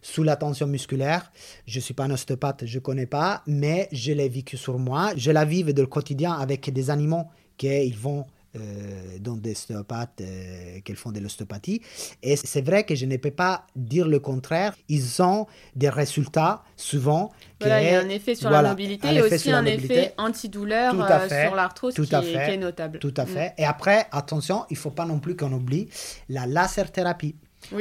sous 0.06 0.22
la 0.22 0.36
tension 0.36 0.68
musculaire. 0.68 1.32
Je 1.66 1.80
ne 1.80 1.82
suis 1.82 1.96
pas 1.96 2.04
un 2.04 2.12
ostéopathe, 2.12 2.66
je 2.68 2.78
ne 2.78 2.84
connais 2.84 3.08
pas, 3.08 3.42
mais 3.48 3.90
je 3.92 4.12
l'ai 4.12 4.30
vécu 4.30 4.56
sur 4.56 4.78
moi. 4.78 5.12
Je 5.18 5.32
la 5.32 5.46
vive 5.46 5.74
dans 5.74 5.82
le 5.82 5.88
quotidien 5.88 6.34
avec 6.34 6.72
des 6.72 6.92
animaux 6.92 7.26
qui 7.58 7.92
vont 7.92 8.26
euh, 8.56 9.18
dans 9.20 9.36
des 9.36 9.54
ostéopathes 9.54 10.22
euh, 10.22 10.80
qui 10.86 10.94
font 10.94 11.12
de 11.12 11.20
l'ostéopathie. 11.20 11.82
Et 12.22 12.36
c'est 12.36 12.62
vrai 12.62 12.84
que 12.84 12.94
je 12.94 13.08
ne 13.08 13.18
peux 13.18 13.32
pas 13.32 13.66
dire 13.76 14.08
le 14.08 14.20
contraire. 14.20 14.76
Ils 14.90 15.24
ont 15.24 15.48
des 15.76 15.90
résultats 15.90 16.62
souvent. 16.78 17.32
Voilà, 17.60 17.82
il 17.82 17.92
y 17.92 17.96
a 17.96 18.00
un 18.00 18.10
effet 18.10 18.36
sur 18.36 18.52
la 18.52 18.62
mobilité 18.62 19.08
et 19.12 19.22
aussi 19.24 19.52
un 19.52 19.66
effet 19.66 20.14
antidouleur 20.20 20.94
euh, 20.94 21.46
sur 21.46 21.56
l'arthrose 21.56 21.96
qui, 21.96 22.04
qui, 22.04 22.16
est 22.16 22.58
notable. 22.58 23.00
Tout 23.00 23.14
à 23.18 23.24
mm. 23.24 23.28
fait. 23.28 23.54
Et 23.58 23.66
après, 23.66 24.06
attention, 24.12 24.66
il 24.70 24.76
ne 24.76 24.80
faut 24.80 24.92
pas 24.92 25.06
non 25.06 25.18
plus 25.18 25.36
qu'on 25.36 25.52
oublie 25.52 25.90
la 26.30 26.46
laser 26.46 26.92
thérapie. 26.92 27.36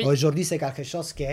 Aujourd'hui, 0.04 0.44
c'est 0.44 0.58
quelque 0.58 0.82
chose 0.82 1.12
qui 1.12 1.24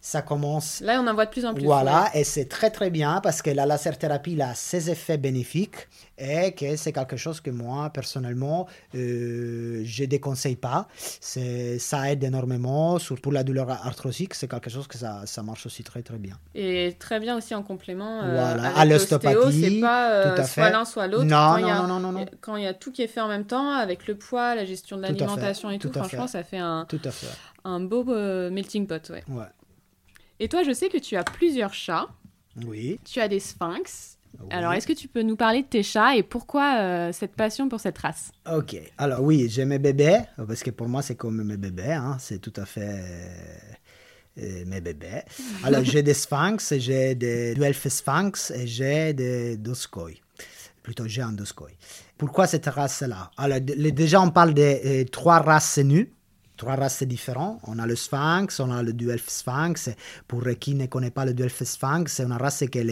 ça 0.00 0.22
commence. 0.22 0.80
Là, 0.80 1.00
on 1.02 1.06
en 1.06 1.14
voit 1.14 1.26
de 1.26 1.30
plus 1.30 1.44
en 1.44 1.54
plus. 1.54 1.64
Voilà, 1.64 2.10
et 2.14 2.24
c'est 2.24 2.46
très 2.46 2.70
très 2.70 2.90
bien 2.90 3.20
parce 3.22 3.42
que 3.42 3.50
la 3.50 3.66
laser 3.66 3.98
thérapie 3.98 4.40
a 4.40 4.54
ses 4.54 4.90
effets 4.90 5.18
bénéfiques 5.18 5.88
et 6.20 6.52
que 6.52 6.76
c'est 6.76 6.92
quelque 6.92 7.16
chose 7.16 7.40
que 7.40 7.50
moi, 7.50 7.90
personnellement, 7.90 8.68
euh, 8.94 9.82
je 9.84 10.02
ne 10.02 10.08
déconseille 10.08 10.56
pas. 10.56 10.86
Ça 10.98 12.10
aide 12.10 12.22
énormément, 12.22 12.98
surtout 12.98 13.22
pour 13.22 13.32
la 13.32 13.42
douleur 13.42 13.70
arthrosique, 13.70 14.34
c'est 14.34 14.48
quelque 14.48 14.70
chose 14.70 14.86
que 14.86 14.98
ça, 14.98 15.22
ça, 15.24 15.42
marche 15.42 15.66
aussi 15.66 15.82
très 15.82 16.02
très 16.02 16.18
bien. 16.18 16.38
Et 16.54 16.94
très 16.98 17.18
bien 17.20 17.36
aussi 17.36 17.54
en 17.54 17.62
complément 17.62 18.22
euh, 18.22 18.32
voilà. 18.32 18.76
à 18.76 18.84
l'ostéopathie. 18.84 19.60
C'est 19.60 19.80
pas 19.80 20.12
euh, 20.12 20.44
soit 20.44 20.70
l'un 20.70 20.84
soit 20.84 21.06
l'autre. 21.06 21.24
Non, 21.24 21.58
non, 21.58 21.86
non, 21.86 22.00
non, 22.00 22.12
non, 22.12 22.26
Quand 22.40 22.56
il 22.56 22.64
y 22.64 22.66
a 22.66 22.74
tout 22.74 22.92
qui 22.92 23.02
est 23.02 23.08
fait 23.08 23.20
en 23.20 23.28
même 23.28 23.46
temps, 23.46 23.70
avec 23.70 24.06
le 24.06 24.14
poids, 24.14 24.54
la 24.54 24.64
gestion 24.64 24.96
de 24.98 25.02
l'alimentation 25.02 25.70
et 25.70 25.78
tout, 25.78 25.90
franchement, 25.92 26.26
ça 26.26 26.42
fait 26.42 26.58
un, 26.58 26.84
tout 26.88 27.00
à 27.04 27.10
fait. 27.10 27.28
un 27.64 27.80
beau 27.80 28.04
melting 28.04 28.86
pot. 28.86 29.10
Ouais. 29.10 29.24
ouais. 29.28 29.44
Et 30.38 30.48
toi, 30.48 30.62
je 30.62 30.72
sais 30.72 30.88
que 30.88 30.98
tu 30.98 31.16
as 31.16 31.24
plusieurs 31.24 31.74
chats. 31.74 32.08
Oui. 32.66 32.98
Tu 33.04 33.20
as 33.20 33.28
des 33.28 33.40
sphinx. 33.40 34.18
Alors, 34.50 34.72
est-ce 34.72 34.86
que 34.86 34.92
tu 34.92 35.08
peux 35.08 35.22
nous 35.22 35.36
parler 35.36 35.62
de 35.62 35.68
tes 35.68 35.82
chats 35.82 36.16
et 36.16 36.22
pourquoi 36.22 36.78
euh, 36.78 37.12
cette 37.12 37.34
passion 37.34 37.68
pour 37.68 37.80
cette 37.80 37.98
race? 37.98 38.32
Ok. 38.50 38.76
Alors, 38.98 39.22
oui, 39.22 39.48
j'ai 39.48 39.64
mes 39.64 39.78
bébés, 39.78 40.20
parce 40.36 40.62
que 40.62 40.70
pour 40.70 40.88
moi, 40.88 41.02
c'est 41.02 41.14
comme 41.14 41.42
mes 41.42 41.56
bébés. 41.56 41.92
Hein. 41.92 42.16
C'est 42.18 42.38
tout 42.38 42.52
à 42.56 42.64
fait 42.64 43.02
euh, 44.38 44.64
mes 44.66 44.80
bébés. 44.80 45.22
Alors, 45.64 45.84
j'ai 45.84 46.02
des 46.02 46.14
sphinx, 46.14 46.74
j'ai 46.78 47.14
des 47.14 47.54
duelphes 47.54 47.88
sphinx 47.88 48.50
et 48.50 48.66
j'ai 48.66 49.12
des 49.12 49.56
doskoi. 49.56 50.10
Plutôt, 50.82 51.06
j'ai 51.06 51.22
un 51.22 51.32
doskoi. 51.32 51.68
Pourquoi 52.16 52.46
cette 52.46 52.66
race-là? 52.66 53.30
Alors, 53.36 53.60
déjà, 53.60 54.20
on 54.20 54.30
parle 54.30 54.54
de 54.54 54.62
euh, 54.62 55.04
trois 55.04 55.40
races 55.40 55.78
nues 55.78 56.12
trois 56.56 56.76
races 56.76 57.04
différentes. 57.04 57.58
On 57.66 57.78
a 57.78 57.86
le 57.86 57.96
sphinx, 57.96 58.60
on 58.60 58.70
a 58.70 58.82
le 58.82 58.92
duel 58.92 59.18
sphinx. 59.18 59.88
Pour 60.28 60.44
qui 60.60 60.74
ne 60.74 60.84
connaît 60.84 61.10
pas 61.10 61.24
le 61.24 61.32
duel 61.32 61.48
sphinx, 61.48 62.12
c'est 62.12 62.24
une 62.24 62.34
race 62.34 62.64
qui 62.70 62.78
est 62.78 62.84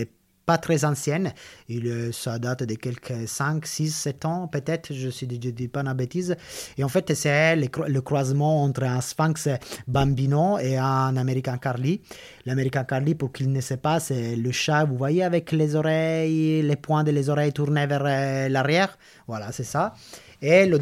pas 0.49 0.57
très 0.57 0.87
ancienne. 0.87 1.35
Il, 1.69 2.09
ça 2.15 2.39
date 2.39 2.63
de 2.63 2.75
quelques 2.75 3.29
5, 3.29 3.67
6, 3.67 3.91
7 3.95 4.25
ans 4.25 4.49
peut-être, 4.49 4.95
je 4.95 5.09
ne 5.09 5.51
dis 5.51 5.69
pas 5.69 5.81
une 5.81 5.93
bêtise. 5.93 6.37
Et 6.79 6.85
en 6.85 6.89
fait, 6.89 7.13
c'est 7.13 7.55
le, 7.55 8.01
croisement 8.01 8.65
entre 8.65 8.85
un 8.85 9.03
sphinx 9.03 9.47
bambino 9.87 10.59
et 10.59 10.79
un 10.79 11.15
American 11.19 11.59
Carly. 11.59 12.01
L'American 12.47 12.85
Carly, 12.85 13.15
pour 13.15 13.31
qu'il 13.31 13.53
ne 13.53 13.61
sait 13.61 13.77
pas, 13.77 14.01
c'est 14.01 14.37
le 14.37 14.51
chat, 14.51 14.87
vous 14.87 14.97
voyez, 14.97 15.23
avec 15.23 15.53
les 15.53 15.77
oreilles, 15.77 16.63
les 16.63 16.77
points 16.77 17.05
de 17.05 17.13
oreilles 17.29 17.53
tournés 17.53 17.87
vers 17.87 18.07
euh, 18.07 18.49
l'arrière. 18.49 18.97
Voilà, 19.27 19.53
c'est 19.53 19.65
ça 19.65 19.93
et 20.41 20.67
le 20.67 20.79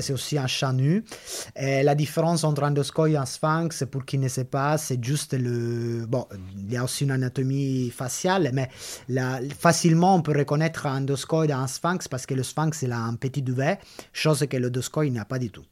c'est 0.00 0.12
aussi 0.12 0.38
un 0.38 0.46
chat 0.46 0.72
nu. 0.72 1.04
La 1.56 1.94
différence 1.94 2.44
entre 2.44 2.64
un 2.64 2.70
Doskoi 2.70 3.10
et 3.10 3.16
un 3.16 3.26
Sphinx, 3.26 3.84
pour 3.90 4.04
qui 4.04 4.18
ne 4.18 4.28
sait 4.28 4.44
pas, 4.44 4.78
c'est 4.78 5.02
juste 5.02 5.34
le. 5.34 6.06
Bon, 6.06 6.26
il 6.56 6.72
y 6.72 6.76
a 6.76 6.84
aussi 6.84 7.04
une 7.04 7.10
anatomie 7.10 7.90
faciale, 7.90 8.50
mais 8.52 8.68
facilement 9.58 10.16
on 10.16 10.22
peut 10.22 10.36
reconnaître 10.36 10.86
un 10.86 11.00
Doskoi 11.00 11.46
et 11.46 11.52
un 11.52 11.66
Sphinx 11.66 12.08
parce 12.08 12.26
que 12.26 12.34
le 12.34 12.42
Sphinx 12.42 12.82
il 12.82 12.92
a 12.92 12.98
un 12.98 13.14
petit 13.14 13.42
duvet, 13.42 13.78
chose 14.12 14.46
que 14.48 14.56
le 14.56 14.70
n'a 15.10 15.24
pas 15.24 15.38
du 15.38 15.50
tout. 15.50 15.64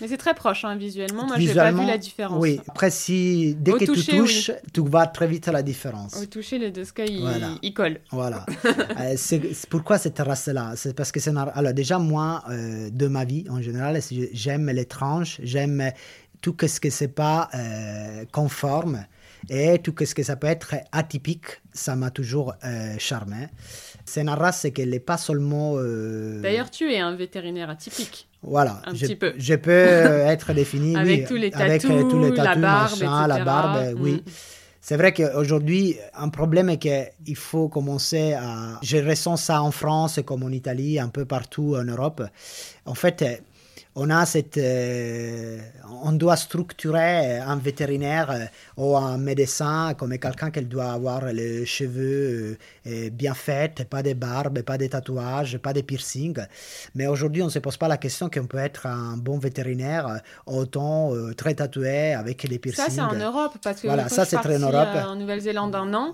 Mais 0.00 0.08
c'est 0.08 0.16
très 0.18 0.34
proche 0.34 0.64
hein, 0.64 0.76
visuellement. 0.76 1.26
Moi, 1.26 1.36
je 1.38 1.46
n'ai 1.46 1.54
pas 1.54 1.72
vu 1.72 1.86
la 1.86 1.96
différence. 1.98 2.38
Oui, 2.40 2.60
après, 2.68 2.90
si, 2.90 3.54
dès 3.54 3.72
que 3.72 3.84
tu 3.90 4.04
touches, 4.04 4.50
tu 4.72 4.80
vois 4.80 5.06
très 5.06 5.26
vite 5.26 5.46
la 5.46 5.62
différence. 5.62 6.16
Au 6.16 6.26
toucher, 6.26 6.58
le 6.58 6.70
Doska, 6.70 7.04
il, 7.06 7.24
il 7.62 7.72
colle. 7.72 8.00
Voilà. 8.10 8.44
euh, 9.00 9.14
c'est 9.16 9.40
pourquoi 9.70 9.98
cette 9.98 10.18
race-là? 10.18 10.74
C'est 10.76 10.94
parce 10.94 11.12
que 11.12 11.20
c'est 11.20 11.32
Alors, 11.36 11.72
déjà, 11.72 11.98
moi, 11.98 12.42
euh, 12.50 12.90
de 12.90 13.06
ma 13.06 13.24
vie, 13.24 13.46
en 13.48 13.62
général, 13.62 13.98
j'aime 14.32 14.70
les 14.70 14.84
tranches, 14.84 15.40
j'aime 15.42 15.90
tout 16.42 16.56
ce 16.66 16.78
que 16.78 16.90
c'est 16.90 17.08
pas 17.08 17.48
euh, 17.54 18.24
conforme 18.32 19.04
et 19.48 19.78
tout 19.78 19.94
ce 20.04 20.14
que 20.14 20.22
ça 20.22 20.36
peut 20.36 20.46
être 20.46 20.74
atypique, 20.92 21.62
ça 21.72 21.96
m'a 21.96 22.10
toujours 22.10 22.54
euh, 22.64 22.96
charmé. 22.98 23.48
C'est 24.04 24.20
une 24.20 24.30
race 24.30 24.66
qui 24.74 24.86
n'est 24.86 25.00
pas 25.00 25.16
seulement. 25.16 25.76
D'ailleurs, 25.76 26.70
tu 26.70 26.92
es 26.92 26.98
un 26.98 27.14
vétérinaire 27.14 27.70
atypique. 27.70 28.28
Voilà, 28.46 28.80
un 28.84 28.94
je, 28.94 29.06
petit 29.06 29.16
peu. 29.16 29.32
je 29.38 29.54
peux 29.54 29.70
être 29.70 30.52
défini 30.54 30.96
avec 30.96 31.20
oui, 31.20 31.24
tous 31.26 31.34
les 31.34 31.52
avec 31.52 31.82
tatous, 31.82 32.08
tous 32.08 32.20
les 32.20 32.30
tatous, 32.30 32.44
la 32.44 32.56
barbe, 32.56 33.00
machin, 33.00 33.26
la 33.26 33.44
barbe, 33.44 33.94
oui. 34.00 34.12
Mm. 34.14 34.30
C'est 34.80 34.96
vrai 34.96 35.12
qu'aujourd'hui, 35.12 35.96
un 36.14 36.28
problème 36.28 36.70
est 36.70 36.78
qu'il 36.78 37.36
faut 37.36 37.68
commencer 37.68 38.34
à... 38.34 38.78
Je 38.84 38.98
ressens 38.98 39.36
ça 39.36 39.60
en 39.60 39.72
France 39.72 40.20
comme 40.24 40.44
en 40.44 40.50
Italie, 40.50 41.00
un 41.00 41.08
peu 41.08 41.24
partout 41.24 41.74
en 41.76 41.82
Europe. 41.82 42.22
En 42.84 42.94
fait, 42.94 43.42
on 43.98 44.10
a 44.10 44.26
cette, 44.26 44.58
euh, 44.58 45.58
on 46.02 46.12
doit 46.12 46.36
structurer 46.36 47.38
un 47.38 47.56
vétérinaire 47.56 48.30
euh, 48.30 48.44
ou 48.76 48.94
un 48.94 49.16
médecin 49.16 49.94
comme 49.96 50.16
quelqu'un 50.18 50.50
qui 50.50 50.60
doit 50.60 50.92
avoir 50.92 51.24
les 51.32 51.64
cheveux 51.64 52.58
euh, 52.86 53.10
bien 53.10 53.32
faits, 53.32 53.84
pas 53.88 54.02
de 54.02 54.12
barbe, 54.12 54.60
pas 54.60 54.76
de 54.76 54.86
tatouages, 54.86 55.56
pas 55.56 55.72
de 55.72 55.80
piercings. 55.80 56.38
Mais 56.94 57.06
aujourd'hui, 57.06 57.40
on 57.40 57.46
ne 57.46 57.50
se 57.50 57.58
pose 57.58 57.78
pas 57.78 57.88
la 57.88 57.96
question 57.96 58.28
qu'on 58.28 58.46
peut 58.46 58.58
être 58.58 58.84
un 58.84 59.16
bon 59.16 59.38
vétérinaire 59.38 60.20
autant 60.44 61.12
très 61.34 61.54
tatoué 61.54 62.12
avec 62.12 62.42
les 62.42 62.58
piercings. 62.58 62.84
Ça, 62.84 62.90
c'est 62.90 63.00
en 63.00 63.14
Europe 63.14 63.54
parce 63.62 63.80
que 63.80 63.86
voilà, 63.86 64.10
ça 64.10 64.26
c'est 64.26 64.36
très 64.36 64.62
en 64.62 64.70
Europe. 64.70 64.88
en 65.06 65.16
Nouvelle-Zélande 65.16 65.74
un 65.74 65.94
an, 65.94 66.12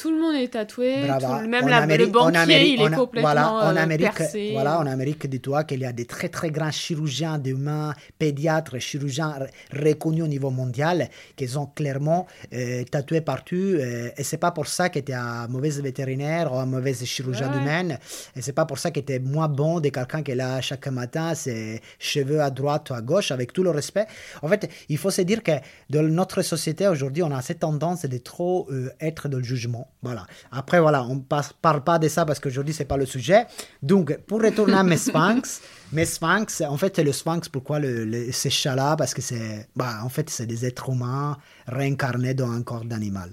tout 0.00 0.10
le 0.10 0.20
monde 0.20 0.34
est 0.34 0.48
tatoué, 0.48 1.02
même 1.46 1.68
la, 1.68 1.84
le 1.84 2.06
banquier, 2.06 2.38
Amérique, 2.38 2.80
il 2.80 2.86
est 2.86 2.96
complètement 2.96 3.32
voilà, 3.32 3.52
en 3.52 3.76
Amérique, 3.76 4.14
percé. 4.14 4.50
Voilà, 4.54 4.78
en 4.78 4.86
Amérique, 4.86 5.26
dis-toi 5.26 5.64
qu'il 5.64 5.80
y 5.80 5.84
a 5.84 5.92
des 5.92 6.06
très 6.06 6.30
très 6.30 6.50
grands 6.50 6.70
chirurgiens 6.70 7.17
chirurgiens 7.18 7.38
d'humains, 7.38 7.94
pédiatres, 8.18 8.78
chirurgiens 8.80 9.34
reconnus 9.72 10.24
au 10.24 10.28
niveau 10.28 10.50
mondial, 10.50 11.08
qui 11.36 11.48
sont 11.48 11.66
clairement 11.66 12.26
euh, 12.52 12.84
tatoués 12.84 13.20
partout. 13.20 13.56
Euh, 13.56 14.10
et 14.16 14.22
c'est 14.22 14.38
pas 14.38 14.52
pour 14.52 14.66
ça 14.66 14.88
qu'ils 14.88 15.00
étaient 15.00 15.14
un 15.14 15.48
mauvais 15.48 15.70
vétérinaire 15.70 16.52
ou 16.52 16.56
un 16.58 16.66
mauvais 16.66 16.94
chirurgien 16.94 17.48
d'humain. 17.48 17.96
Et 18.36 18.42
c'est 18.42 18.52
pas 18.52 18.66
pour 18.66 18.78
ça 18.78 18.90
qu'ils 18.90 19.02
étaient 19.02 19.18
moins 19.18 19.48
bon 19.48 19.80
de 19.80 19.88
quelqu'un 19.88 20.22
qui 20.22 20.32
est 20.32 20.36
là 20.36 20.60
chaque 20.60 20.86
matin, 20.88 21.34
ses 21.34 21.80
cheveux 21.98 22.40
à 22.40 22.50
droite 22.50 22.90
ou 22.90 22.94
à 22.94 23.00
gauche, 23.00 23.30
avec 23.30 23.52
tout 23.52 23.62
le 23.62 23.70
respect. 23.70 24.06
En 24.42 24.48
fait, 24.48 24.70
il 24.88 24.98
faut 24.98 25.10
se 25.10 25.22
dire 25.22 25.42
que 25.42 25.52
dans 25.90 26.02
notre 26.02 26.42
société 26.42 26.86
aujourd'hui, 26.86 27.22
on 27.22 27.30
a 27.32 27.42
cette 27.42 27.60
tendance 27.60 28.04
de 28.04 28.18
trop 28.18 28.68
euh, 28.70 28.90
être 29.00 29.28
dans 29.28 29.38
le 29.38 29.44
jugement. 29.44 29.88
Voilà. 30.02 30.26
Après, 30.52 30.80
voilà, 30.80 31.04
on 31.04 31.16
ne 31.16 31.20
parle 31.62 31.82
pas 31.82 31.98
de 31.98 32.08
ça 32.08 32.24
parce 32.24 32.38
qu'aujourd'hui, 32.38 32.74
c'est 32.74 32.84
pas 32.84 32.96
le 32.96 33.06
sujet. 33.06 33.46
Donc, 33.82 34.16
pour 34.26 34.42
retourner 34.42 34.74
à 34.74 34.82
mes 34.82 34.96
sphinx, 34.96 35.60
mes 35.92 36.04
sphinx, 36.04 36.60
en 36.60 36.76
fait, 36.76 36.98
le 37.08 37.12
sphinx, 37.12 37.48
pourquoi 37.48 37.78
le, 37.78 38.30
ces 38.32 38.50
chats-là 38.50 38.96
Parce 38.96 39.14
que 39.14 39.22
c'est, 39.22 39.68
bah, 39.74 40.00
en 40.02 40.08
fait, 40.08 40.28
c'est 40.30 40.46
des 40.46 40.66
êtres 40.66 40.90
humains 40.90 41.36
réincarnés 41.66 42.34
dans 42.34 42.50
un 42.50 42.62
corps 42.62 42.84
d'animal. 42.84 43.30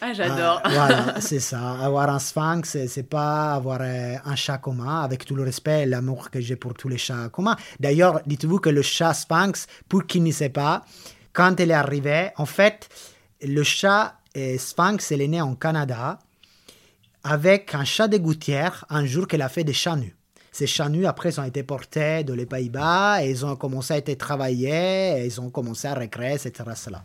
Ah, 0.00 0.12
j'adore. 0.12 0.60
Ah, 0.64 0.70
voilà, 0.70 1.20
c'est 1.20 1.40
ça. 1.40 1.80
Avoir 1.80 2.08
un 2.10 2.20
sphinx, 2.20 2.76
c'est 2.86 3.08
pas 3.08 3.54
avoir 3.54 3.80
euh, 3.82 4.16
un 4.24 4.36
chat 4.36 4.58
commun, 4.58 5.00
avec 5.00 5.24
tout 5.24 5.34
le 5.34 5.42
respect 5.42 5.82
et 5.82 5.86
l'amour 5.86 6.30
que 6.30 6.40
j'ai 6.40 6.56
pour 6.56 6.74
tous 6.74 6.88
les 6.88 6.98
chats 6.98 7.28
communs. 7.28 7.56
D'ailleurs, 7.80 8.20
dites-vous 8.26 8.60
que 8.60 8.70
le 8.70 8.82
chat 8.82 9.14
sphinx, 9.14 9.66
pour 9.88 10.06
qui 10.06 10.20
ne 10.20 10.30
sait 10.30 10.48
pas, 10.48 10.84
quand 11.32 11.58
il 11.58 11.70
est 11.70 11.74
arrivé, 11.74 12.30
en 12.36 12.46
fait, 12.46 12.88
le 13.42 13.62
chat 13.64 14.14
sphinx, 14.58 15.10
il 15.10 15.22
est 15.22 15.28
né 15.28 15.40
en 15.40 15.56
Canada 15.56 16.20
avec 17.24 17.74
un 17.74 17.84
chat 17.84 18.06
de 18.08 18.16
gouttière 18.18 18.84
un 18.88 19.04
jour 19.04 19.26
qu'elle 19.26 19.42
a 19.42 19.48
fait 19.48 19.64
des 19.64 19.72
chats 19.72 19.96
nus. 19.96 20.17
Ces 20.52 20.66
chats 20.66 20.88
nus, 20.88 21.06
après, 21.06 21.38
ont 21.38 21.44
été 21.44 21.62
portés 21.62 22.24
dans 22.24 22.34
les 22.34 22.46
Pays-Bas 22.46 23.24
et 23.24 23.30
ils 23.30 23.44
ont 23.44 23.56
commencé 23.56 23.94
à 23.94 23.96
être 23.98 24.18
travaillés, 24.18 25.20
et 25.20 25.26
ils 25.26 25.40
ont 25.40 25.50
commencé 25.50 25.86
à 25.88 25.94
recréer, 25.94 26.34
etc. 26.34 26.52
Cela. 26.74 27.02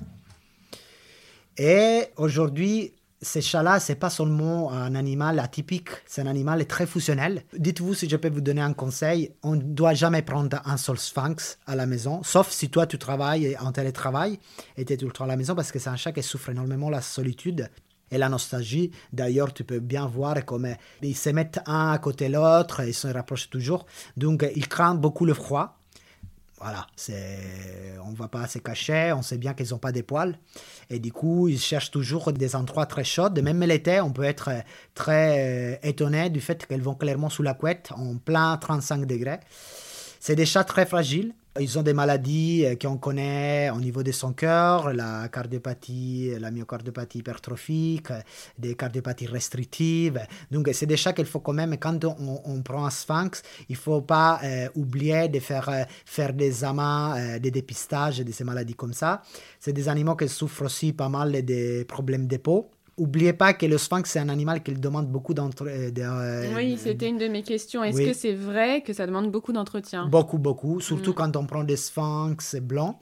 Et 1.57 2.05
aujourd'hui, 2.17 2.93
ces 3.23 3.41
chats-là, 3.41 3.79
c'est 3.79 3.95
pas 3.95 4.09
seulement 4.09 4.71
un 4.71 4.95
animal 4.95 5.39
atypique, 5.39 5.89
c'est 6.05 6.21
un 6.21 6.27
animal 6.27 6.65
très 6.65 6.85
fusionnel. 6.85 7.43
Dites-vous 7.57 7.93
si 7.93 8.09
je 8.09 8.17
peux 8.17 8.29
vous 8.29 8.41
donner 8.41 8.61
un 8.61 8.73
conseil, 8.73 9.31
on 9.43 9.55
ne 9.55 9.61
doit 9.61 9.93
jamais 9.93 10.21
prendre 10.21 10.61
un 10.65 10.77
seul 10.77 10.97
sphinx 10.97 11.57
à 11.65 11.75
la 11.75 11.85
maison, 11.85 12.21
sauf 12.23 12.51
si 12.51 12.69
toi 12.69 12.85
tu 12.85 12.97
travailles 12.97 13.55
en 13.61 13.71
télétravail 13.71 14.39
et 14.77 14.85
tu 14.85 14.93
es 14.93 14.97
tout 14.97 15.05
le 15.05 15.11
temps 15.11 15.23
à 15.23 15.27
la 15.27 15.37
maison 15.37 15.55
parce 15.55 15.71
que 15.71 15.79
c'est 15.79 15.89
un 15.89 15.95
chat 15.95 16.11
qui 16.11 16.21
souffre 16.21 16.49
énormément 16.49 16.89
la 16.89 17.01
solitude 17.01 17.69
et 18.13 18.17
la 18.17 18.29
nostalgie. 18.29 18.91
D'ailleurs, 19.11 19.53
tu 19.53 19.63
peux 19.63 19.79
bien 19.79 20.05
voir 20.05 20.45
comme 20.45 20.67
ils 21.01 21.15
se 21.15 21.29
mettent 21.29 21.59
un 21.65 21.91
à 21.91 21.97
côté 21.97 22.27
de 22.27 22.33
l'autre, 22.33 22.83
ils 22.85 22.93
se 22.93 23.07
rapprochent 23.07 23.49
toujours. 23.49 23.85
Donc, 24.15 24.45
ils 24.55 24.67
craignent 24.67 24.97
beaucoup 24.97 25.25
le 25.25 25.33
froid. 25.33 25.79
Voilà, 26.59 26.87
on 28.05 28.11
ne 28.11 28.15
va 28.15 28.29
pas 28.29 28.47
se 28.47 28.59
cacher, 28.59 29.11
on 29.13 29.21
sait 29.21 29.37
bien 29.37 29.53
qu'ils 29.53 29.71
n'ont 29.71 29.79
pas 29.79 29.91
des 29.91 30.03
poils. 30.03 30.37
Et 30.89 30.99
du 30.99 31.11
coup, 31.11 31.49
ils 31.49 31.59
cherchent 31.59 31.91
toujours 31.91 32.31
des 32.31 32.55
endroits 32.55 32.85
très 32.85 33.03
chauds. 33.03 33.29
Même 33.31 33.61
l'été, 33.63 33.99
on 33.99 34.13
peut 34.13 34.23
être 34.23 34.49
très 34.93 35.73
euh, 35.73 35.75
étonné 35.83 36.29
du 36.29 36.39
fait 36.39 36.65
qu'elles 36.65 36.81
vont 36.81 36.95
clairement 36.95 37.29
sous 37.29 37.43
la 37.43 37.53
couette, 37.53 37.91
en 37.93 38.15
plein 38.15 38.55
35 38.55 39.05
degrés. 39.05 39.41
C'est 40.21 40.35
des 40.35 40.45
chats 40.45 40.63
très 40.63 40.85
fragiles. 40.85 41.33
Ils 41.59 41.77
ont 41.77 41.83
des 41.83 41.93
maladies 41.93 42.65
euh, 42.65 42.75
qu'on 42.75 42.97
connaît 42.97 43.69
au 43.69 43.79
niveau 43.79 44.01
de 44.01 44.11
son 44.11 44.33
cœur, 44.33 44.91
la 44.91 45.27
cardiopathie, 45.27 46.31
la 46.39 46.49
myocardiopathie 46.49 47.19
hypertrophique, 47.19 48.07
des 48.57 48.73
cardiopathies 48.73 49.27
restrictives. 49.27 50.19
Donc, 50.49 50.67
c'est 50.73 50.95
chats 50.95 51.13
qu'il 51.13 51.27
faut 51.27 51.41
quand 51.41 51.53
même, 51.53 51.77
quand 51.77 52.05
on, 52.05 52.61
prend 52.63 52.87
un 52.87 52.89
sphinx, 52.89 53.43
il 53.69 53.73
ne 53.73 53.77
faut 53.77 54.01
pas 54.01 54.39
euh, 54.43 54.67
oublier 54.73 55.27
de 55.27 55.39
faire, 55.39 55.69
euh, 55.69 55.83
faire 56.05 56.33
des 56.33 56.47
examens, 56.47 57.37
des 57.37 57.51
dépistages 57.51 58.19
de 58.19 58.31
ces 58.31 58.43
maladies 58.43 58.73
comme 58.73 58.93
ça. 58.93 59.21
C'est 59.59 59.73
des 59.73 59.87
animaux 59.89 60.15
qui 60.15 60.27
souffrent 60.29 60.63
aussi 60.63 60.91
pas 60.91 61.09
mal 61.09 61.43
des 61.43 61.85
problèmes 61.85 62.25
de 62.25 62.37
peau. 62.37 62.71
Oubliez 62.95 63.33
pas 63.33 63.53
que 63.53 63.65
le 63.65 63.77
sphinx, 63.77 64.11
c'est 64.11 64.19
un 64.19 64.29
animal 64.29 64.61
qui 64.61 64.73
demande 64.73 65.07
beaucoup 65.07 65.33
d'entretien. 65.33 66.13
Euh, 66.13 66.53
oui, 66.55 66.77
c'était 66.77 67.09
une 67.09 67.17
de 67.17 67.27
mes 67.27 67.41
questions. 67.41 67.83
Est-ce 67.83 67.97
que 67.97 68.13
c'est 68.13 68.35
vrai 68.35 68.81
que 68.81 68.93
ça 68.93 69.07
demande 69.07 69.31
beaucoup 69.31 69.51
d'entretien? 69.51 70.07
Beaucoup, 70.07 70.37
beaucoup. 70.37 70.79
Surtout 70.79 71.11
mm. 71.11 71.15
quand 71.15 71.35
on 71.35 71.45
prend 71.45 71.63
des 71.63 71.77
sphinx 71.77 72.55
blancs. 72.57 72.97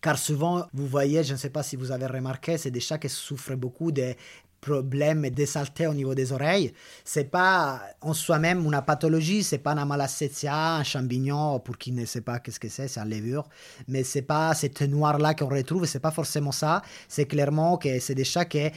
Car 0.00 0.18
souvent, 0.18 0.66
vous 0.72 0.86
voyez, 0.86 1.24
je 1.24 1.32
ne 1.32 1.38
sais 1.38 1.50
pas 1.50 1.62
si 1.62 1.74
vous 1.74 1.90
avez 1.90 2.06
remarqué, 2.06 2.58
c'est 2.58 2.70
des 2.70 2.80
chats 2.80 2.98
qui 2.98 3.08
souffrent 3.08 3.56
beaucoup 3.56 3.90
des 3.90 4.16
problèmes 4.60 5.28
de 5.30 5.44
saleté 5.44 5.86
au 5.86 5.94
niveau 5.94 6.14
des 6.14 6.32
oreilles. 6.32 6.72
C'est 7.04 7.30
pas 7.30 7.82
en 8.00 8.14
soi-même 8.14 8.64
une 8.64 8.80
pathologie, 8.86 9.42
c'est 9.42 9.58
pas 9.58 9.72
un 9.72 9.84
malassezia, 9.84 10.76
un 10.76 10.82
champignon, 10.82 11.60
pour 11.60 11.78
qui 11.78 11.92
ne 11.92 12.04
sait 12.04 12.20
pas 12.20 12.38
qu'est-ce 12.38 12.60
que 12.60 12.68
c'est, 12.68 12.88
c'est 12.88 13.00
une 13.00 13.10
levure. 13.10 13.48
Mais 13.88 14.02
c'est 14.02 14.22
pas 14.22 14.54
cette 14.54 14.82
noire-là 14.82 15.34
qu'on 15.34 15.48
retrouve, 15.48 15.86
c'est 15.86 16.00
pas 16.00 16.10
forcément 16.10 16.52
ça. 16.52 16.82
C'est 17.08 17.26
clairement 17.26 17.76
que 17.76 17.98
c'est 18.00 18.14
des 18.14 18.24
chats 18.24 18.44
qui 18.44 18.70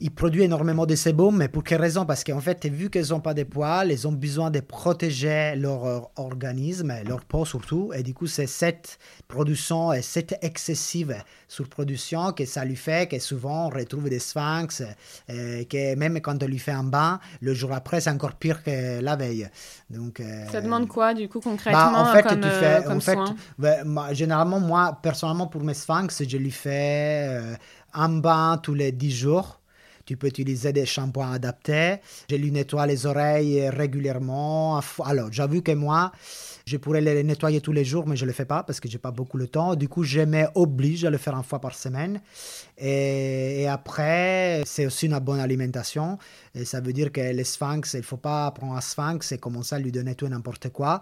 ils 0.00 0.10
produisent 0.10 0.44
énormément 0.44 0.86
de 0.86 0.94
sébum, 0.94 1.36
mais 1.36 1.48
pour 1.48 1.64
quelle 1.64 1.80
raison? 1.80 2.04
Parce 2.04 2.24
qu'en 2.24 2.40
fait, 2.40 2.66
vu 2.66 2.90
qu'ils 2.90 3.08
n'ont 3.10 3.20
pas 3.20 3.34
de 3.34 3.42
poils, 3.42 3.90
ils 3.90 4.06
ont 4.06 4.12
besoin 4.12 4.50
de 4.50 4.60
protéger 4.60 5.54
leur 5.56 6.10
organisme, 6.16 6.92
leur 7.06 7.24
peau 7.24 7.44
surtout, 7.44 7.92
et 7.94 8.02
du 8.02 8.14
coup, 8.14 8.26
c'est 8.26 8.46
cette 8.46 8.98
production 9.26 9.92
et 9.92 10.02
cette 10.02 10.36
excessive 10.42 11.16
surproduction 11.48 12.32
que 12.32 12.44
ça 12.44 12.64
lui 12.64 12.76
fait 12.76 13.08
que 13.08 13.18
souvent 13.18 13.66
on 13.66 13.70
retrouve 13.70 14.08
des 14.08 14.18
sphinx, 14.18 14.82
et 15.28 15.64
que 15.64 15.94
même 15.94 16.20
quand 16.20 16.42
on 16.42 16.46
lui 16.46 16.58
fait 16.58 16.72
un 16.72 16.84
bain, 16.84 17.20
le 17.40 17.54
jour 17.54 17.72
après, 17.72 18.00
c'est 18.00 18.10
encore 18.10 18.34
pire 18.34 18.62
que 18.62 19.00
la 19.00 19.16
veille. 19.16 19.48
Donc, 19.90 20.20
euh, 20.20 20.46
ça 20.50 20.60
demande 20.60 20.88
quoi, 20.88 21.14
du 21.14 21.28
coup, 21.28 21.40
concrètement 21.40 21.92
bah, 21.92 22.00
en 22.00 22.12
fait, 22.12 22.22
comme, 22.22 22.40
tu 22.40 22.48
fais, 22.48 22.86
euh, 22.86 22.90
en 22.90 23.00
fait, 23.00 23.18
bah, 23.58 24.12
généralement, 24.12 24.60
moi, 24.60 24.98
personnellement, 25.02 25.46
pour 25.46 25.62
mes 25.62 25.74
sphinx, 25.74 26.22
je 26.26 26.36
lui 26.36 26.50
fais 26.50 27.26
euh, 27.28 27.54
un 27.94 28.08
bain 28.08 28.58
tous 28.62 28.74
les 28.74 28.92
10 28.92 29.10
jours. 29.10 29.60
Tu 30.08 30.16
peux 30.16 30.28
utiliser 30.28 30.72
des 30.72 30.86
shampoings 30.86 31.32
adaptés. 31.32 31.96
Je 32.30 32.36
lui 32.36 32.50
nettoie 32.50 32.86
les 32.86 33.04
oreilles 33.04 33.68
régulièrement. 33.68 34.80
Alors, 35.04 35.28
j'avoue 35.30 35.60
que 35.60 35.72
moi, 35.72 36.12
je 36.68 36.76
pourrais 36.76 37.00
les 37.00 37.24
nettoyer 37.24 37.60
tous 37.62 37.72
les 37.72 37.84
jours, 37.84 38.06
mais 38.06 38.14
je 38.14 38.24
ne 38.24 38.28
le 38.28 38.34
fais 38.34 38.44
pas 38.44 38.62
parce 38.62 38.78
que 38.78 38.88
je 38.88 38.94
n'ai 38.94 38.98
pas 38.98 39.10
beaucoup 39.10 39.38
le 39.38 39.48
temps. 39.48 39.74
Du 39.74 39.88
coup, 39.88 40.04
je 40.04 40.20
m'oblige 40.20 41.04
à 41.06 41.10
le 41.10 41.16
faire 41.16 41.34
une 41.34 41.42
fois 41.42 41.60
par 41.60 41.74
semaine. 41.74 42.20
Et, 42.76 43.66
après, 43.66 44.62
c'est 44.66 44.84
aussi 44.86 45.06
une 45.06 45.18
bonne 45.18 45.40
alimentation. 45.40 46.18
Et 46.54 46.66
ça 46.66 46.80
veut 46.80 46.92
dire 46.92 47.10
que 47.10 47.20
les 47.20 47.44
sphinx, 47.44 47.94
il 47.94 47.98
ne 47.98 48.02
faut 48.02 48.18
pas 48.18 48.50
prendre 48.50 48.74
un 48.74 48.82
sphinx 48.82 49.32
et 49.32 49.38
commencer 49.38 49.76
à 49.76 49.78
lui 49.78 49.92
donner 49.92 50.14
tout 50.14 50.26
et 50.26 50.28
n'importe 50.28 50.68
quoi. 50.68 51.00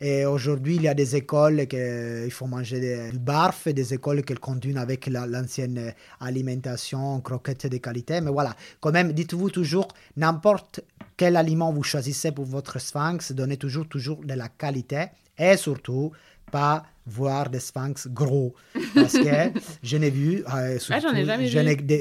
Et 0.00 0.24
aujourd'hui, 0.24 0.76
il 0.76 0.82
y 0.82 0.88
a 0.88 0.94
des 0.94 1.14
écoles 1.14 1.66
qu'il 1.66 2.30
faut 2.30 2.46
manger 2.46 3.10
du 3.12 3.18
barf 3.18 3.66
et 3.66 3.74
des 3.74 3.92
écoles 3.92 4.22
qui 4.22 4.34
continuent 4.34 4.78
avec 4.78 5.06
l'ancienne 5.08 5.92
alimentation, 6.20 7.20
croquettes 7.20 7.66
de 7.66 7.76
qualité. 7.76 8.22
Mais 8.22 8.30
voilà, 8.30 8.54
quand 8.80 8.92
même, 8.92 9.12
dites-vous 9.12 9.50
toujours, 9.50 9.88
n'importe 10.16 10.80
quel 11.16 11.36
aliment 11.36 11.72
vous 11.72 11.82
choisissez 11.82 12.32
pour 12.32 12.44
votre 12.44 12.78
sphinx, 12.78 13.32
donnez 13.32 13.56
toujours, 13.56 13.88
toujours 13.88 14.24
de 14.24 14.34
la 14.34 14.48
qualité 14.48 15.06
et 15.38 15.56
surtout 15.56 16.12
pas 16.50 16.84
voir 17.06 17.50
des 17.50 17.58
sphinx 17.58 18.06
gros. 18.08 18.54
Parce 18.94 19.14
que 19.14 19.58
je 19.82 19.96
n'ai 19.96 20.10
vu, 20.10 20.44
euh, 20.54 20.78
ah, 20.90 21.00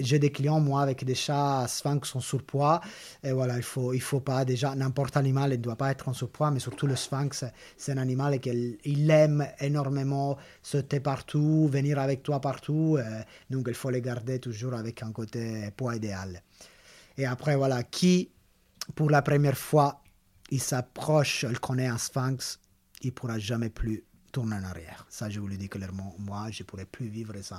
j'ai 0.04 0.20
des, 0.20 0.32
clients, 0.32 0.60
moi, 0.60 0.82
avec 0.84 1.04
des 1.04 1.16
chats 1.16 1.66
sphinx 1.68 2.16
en 2.16 2.20
surpoids. 2.20 2.82
Et 3.24 3.32
voilà, 3.32 3.58
il 3.58 3.64
faut, 3.64 3.94
il 3.94 4.02
faut 4.02 4.20
pas, 4.20 4.46
déjà, 4.46 4.76
n'importe 4.76 5.18
animal 5.18 5.52
ne 5.52 5.56
doit 5.56 5.78
pas 5.78 5.90
être 5.90 6.08
en 6.10 6.14
surpoids, 6.14 6.52
mais 6.52 6.60
surtout 6.60 6.86
le 6.86 6.96
sphinx, 6.96 7.46
c'est 7.78 7.94
un 7.94 7.98
animal 7.98 8.40
qu'il 8.40 9.10
aime 9.10 9.48
énormément 9.60 10.38
sauter 10.62 11.00
partout, 11.00 11.68
venir 11.72 11.98
avec 11.98 12.22
toi 12.22 12.40
partout. 12.40 12.98
Euh, 13.00 13.22
donc, 13.50 13.66
il 13.70 13.74
faut 13.74 13.90
les 13.90 14.02
garder 14.02 14.40
toujours 14.40 14.76
avec 14.76 15.02
un 15.02 15.12
côté 15.12 15.70
poids 15.76 15.96
idéal. 15.96 16.44
Et 17.18 17.26
après, 17.26 17.56
voilà, 17.56 17.82
qui 17.84 18.30
pour 18.96 19.10
la 19.10 19.22
première 19.22 19.58
fois, 19.58 20.02
il 20.50 20.62
s'approche, 20.62 21.46
il 21.50 21.60
connaît 21.60 21.88
un 21.88 21.98
sphinx, 21.98 22.60
il 23.02 23.14
pourra 23.14 23.40
jamais 23.40 23.70
plus 23.70 24.04
tourne 24.32 24.54
en 24.54 24.64
arrière. 24.64 25.06
Ça, 25.10 25.30
je 25.30 25.40
vous 25.40 25.48
le 25.48 25.58
dis 25.58 25.70
clairement. 25.70 26.16
Moi, 26.18 26.48
je 26.52 26.64
ne 26.64 26.66
pourrais 26.66 26.86
plus 26.86 27.08
vivre 27.08 27.34
sans, 27.42 27.58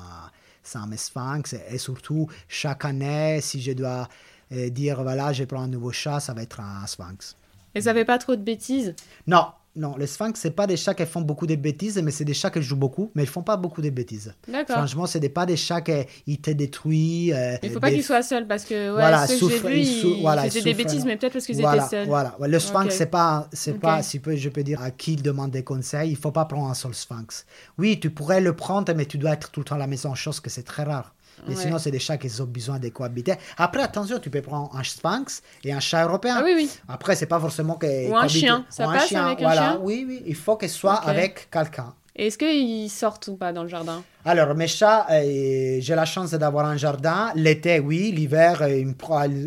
sans 0.62 0.86
mes 0.86 0.96
sphinx. 0.96 1.54
Et 1.68 1.78
surtout, 1.78 2.28
chaque 2.48 2.84
année, 2.84 3.40
si 3.40 3.60
je 3.60 3.72
dois 3.72 4.08
euh, 4.52 4.70
dire, 4.70 5.02
voilà, 5.02 5.32
je 5.32 5.44
prends 5.44 5.62
un 5.62 5.68
nouveau 5.68 5.92
chat, 5.92 6.20
ça 6.20 6.32
va 6.34 6.42
être 6.42 6.60
un 6.60 6.86
sphinx. 6.86 7.36
Et 7.74 7.82
ça 7.82 7.94
fait 7.94 8.04
pas 8.04 8.18
trop 8.18 8.36
de 8.36 8.42
bêtises? 8.42 8.94
Non, 9.26 9.52
non, 9.74 9.96
les 9.96 10.06
sphinx, 10.06 10.38
c'est 10.38 10.50
pas 10.50 10.66
des 10.66 10.76
chats 10.76 10.92
qui 10.94 11.06
font 11.06 11.22
beaucoup 11.22 11.46
de 11.46 11.54
bêtises, 11.54 11.96
mais 12.02 12.10
c'est 12.10 12.26
des 12.26 12.34
chats 12.34 12.50
qui 12.50 12.60
jouent 12.60 12.76
beaucoup, 12.76 13.10
mais 13.14 13.22
ils 13.22 13.28
font 13.28 13.42
pas 13.42 13.56
beaucoup 13.56 13.80
de 13.80 13.88
bêtises. 13.88 14.34
Franchement, 14.68 15.06
c'est 15.06 15.18
des- 15.20 15.30
pas 15.30 15.46
des 15.46 15.56
chats 15.56 15.80
qui 15.80 16.38
te 16.38 16.50
détruisent. 16.50 17.32
euh, 17.34 17.56
Il 17.62 17.70
faut 17.70 17.80
pas 17.80 17.88
des- 17.88 17.94
qu'ils 17.96 18.04
soient 18.04 18.22
seuls 18.22 18.46
parce 18.46 18.64
que 18.64 18.74
ouais, 18.74 18.90
Voilà, 19.00 19.26
ceux 19.26 19.34
que 19.34 19.38
souffre- 19.40 19.68
j'ai 19.68 19.68
vus, 19.68 19.80
ils 19.80 20.08
ils 20.16 20.20
voilà, 20.22 20.42
faisaient 20.42 20.60
des 20.62 20.70
ils 20.70 20.74
souffrent, 20.74 20.84
bêtises, 20.86 21.00
non. 21.00 21.06
mais 21.06 21.16
peut-être 21.16 21.32
parce 21.32 21.46
qu'ils 21.46 21.60
voilà, 21.60 21.86
étaient 21.86 21.90
seuls. 21.96 22.06
Voilà, 22.06 22.36
le 22.40 22.58
sphinx, 22.58 22.84
Ok. 22.86 22.92
c'est 22.92 23.06
pas, 23.06 23.48
c'est 23.52 23.78
pas, 23.80 24.02
si 24.02 24.20
je 24.36 24.48
peux 24.50 24.62
dire 24.62 24.82
à 24.82 24.90
qui 24.90 25.14
il 25.14 25.22
demande 25.22 25.50
des 25.52 25.64
conseils, 25.64 26.10
il 26.10 26.16
faut 26.16 26.32
pas 26.32 26.44
prendre 26.44 26.68
un 26.68 26.74
seul 26.74 26.92
sphinx. 26.94 27.46
Oui, 27.78 27.98
tu 27.98 28.10
pourrais 28.10 28.40
le 28.42 28.54
prendre, 28.54 28.92
mais 28.94 29.06
tu 29.06 29.16
dois 29.16 29.32
être 29.32 29.50
tout 29.50 29.60
le 29.60 29.64
temps 29.64 29.76
à 29.76 29.78
la 29.78 29.86
maison, 29.86 30.14
chose 30.14 30.40
que 30.40 30.50
c'est 30.50 30.64
très 30.64 30.82
rare. 30.84 31.14
Mais 31.48 31.54
Ouais. 31.56 31.62
sinon, 31.62 31.78
c'est 31.78 31.90
des 31.90 31.98
chats 31.98 32.16
qui 32.18 32.28
ont 32.40 32.44
besoin 32.44 32.78
de 32.78 32.88
cohabiter. 32.88 33.34
Après, 33.58 33.82
attention, 33.82 34.18
tu 34.18 34.30
peux 34.30 34.42
prendre 34.42 34.70
un 34.76 34.82
sphinx 34.84 35.42
et 35.64 35.72
un 35.72 35.80
chat 35.80 36.04
européen. 36.04 36.36
Ah 36.38 36.42
oui, 36.44 36.52
oui. 36.56 36.70
Après, 36.88 37.16
c'est 37.16 37.26
pas 37.26 37.40
forcément 37.40 37.74
que. 37.74 38.08
Ou 38.10 38.16
un 38.16 38.28
chien, 38.28 38.64
ça 38.70 38.86
Ou 38.88 38.92
passe 38.92 39.12
avec 39.12 39.38
un 39.40 39.42
voilà. 39.42 39.60
chien 39.72 39.80
Oui, 39.82 40.04
oui, 40.08 40.22
il 40.26 40.34
faut 40.36 40.56
qu'il 40.56 40.68
soit 40.68 40.94
avec 40.94 41.48
quelqu'un. 41.50 41.94
Est-ce 42.14 42.36
qu'ils 42.36 42.90
sortent 42.90 43.26
ou 43.28 43.36
pas 43.36 43.54
dans 43.54 43.62
le 43.62 43.70
jardin? 43.70 44.02
Alors, 44.26 44.54
mes 44.54 44.66
chats, 44.68 45.06
euh, 45.10 45.78
j'ai 45.80 45.94
la 45.94 46.04
chance 46.04 46.32
d'avoir 46.32 46.66
un 46.66 46.76
jardin. 46.76 47.32
L'été, 47.34 47.80
oui. 47.80 48.12
L'hiver, 48.12 48.60
euh, 48.60 48.84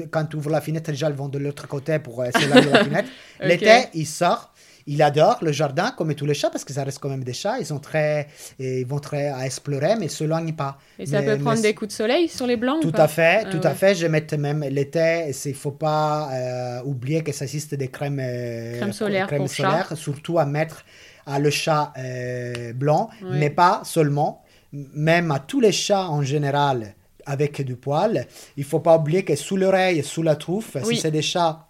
quand 0.10 0.26
tu 0.26 0.36
ouvres 0.38 0.50
la 0.50 0.62
fenêtre, 0.62 0.90
déjà, 0.90 1.08
ils 1.10 1.16
vont 1.16 1.30
de 1.30 1.38
l'autre 1.38 1.68
côté 1.68 2.00
pour 2.00 2.22
euh, 2.24 2.30
s'éloigner 2.36 2.66
de 2.66 2.72
la 2.72 2.84
fenêtre. 2.90 3.10
L'été, 3.40 3.84
ils 3.94 4.08
sortent. 4.08 4.50
Ils 4.88 5.02
adorent 5.02 5.40
le 5.42 5.52
jardin, 5.52 5.92
comme 5.98 6.14
tous 6.14 6.28
les 6.28 6.36
chats, 6.36 6.52
parce 6.52 6.64
que 6.64 6.72
ça 6.72 6.84
reste 6.84 7.00
quand 7.00 7.10
même 7.10 7.24
des 7.24 7.34
chats. 7.34 7.58
Ils, 7.60 7.66
sont 7.66 7.80
très, 7.80 8.28
et 8.60 8.82
ils 8.82 8.86
vont 8.86 9.00
très 9.00 9.30
à 9.30 9.44
explorer, 9.46 9.96
mais 9.96 10.02
ils 10.02 10.04
ne 10.04 10.08
s'éloignent 10.10 10.54
pas. 10.54 10.78
Et 11.00 11.08
ça 11.08 11.22
Mais- 11.22 11.28
peut 11.36 11.38
prendre 11.42 11.56
mais 11.58 11.62
des 11.64 11.74
coups 11.74 11.88
de 11.90 11.94
soleil 11.96 12.28
sur 12.30 12.46
les 12.46 12.56
blancs 12.56 12.78
ou 12.80 12.82
tout 12.82 12.92
pas 12.92 13.04
à 13.04 13.08
fait, 13.08 13.44
Ah 13.48 13.50
tout 13.50 13.62
à 13.64 13.74
fait. 13.74 13.96
Je 13.96 14.06
mets 14.06 14.26
même 14.38 14.62
l'été, 14.70 15.32
il 15.46 15.50
ne 15.50 15.56
faut 15.56 15.72
pas 15.72 16.30
euh, 16.32 16.82
oublier 16.84 17.24
que 17.24 17.32
ça 17.32 17.46
existe 17.46 17.74
des 17.74 17.88
crèmes, 17.88 18.20
euh, 18.22 18.78
Crème 18.78 18.94
solaire 18.94 19.26
crèmes 19.28 19.40
pour 19.40 19.50
chat. 19.50 19.64
solaires, 19.72 19.98
surtout 19.98 20.38
à 20.38 20.46
mettre 20.46 20.86
à 21.26 21.40
le 21.40 21.50
chat 21.50 21.92
euh, 21.98 22.72
blanc, 22.74 23.10
mais 23.24 23.50
pas 23.50 23.82
seulement, 23.86 24.44
même 24.72 25.32
à 25.32 25.40
tous 25.40 25.62
les 25.62 25.72
chats 25.72 26.08
en 26.10 26.22
général 26.22 26.94
avec 27.26 27.60
du 27.64 27.76
poil. 27.76 28.28
Il 28.56 28.64
faut 28.64 28.82
pas 28.82 28.96
oublier 28.98 29.24
que 29.26 29.36
sous 29.36 29.58
l'oreille, 29.58 30.04
sous 30.04 30.22
la 30.22 30.36
touffe, 30.36 30.76
Oui. 30.84 30.96
si 30.96 31.02
c'est 31.02 31.10
des 31.10 31.24
chats 31.24 31.66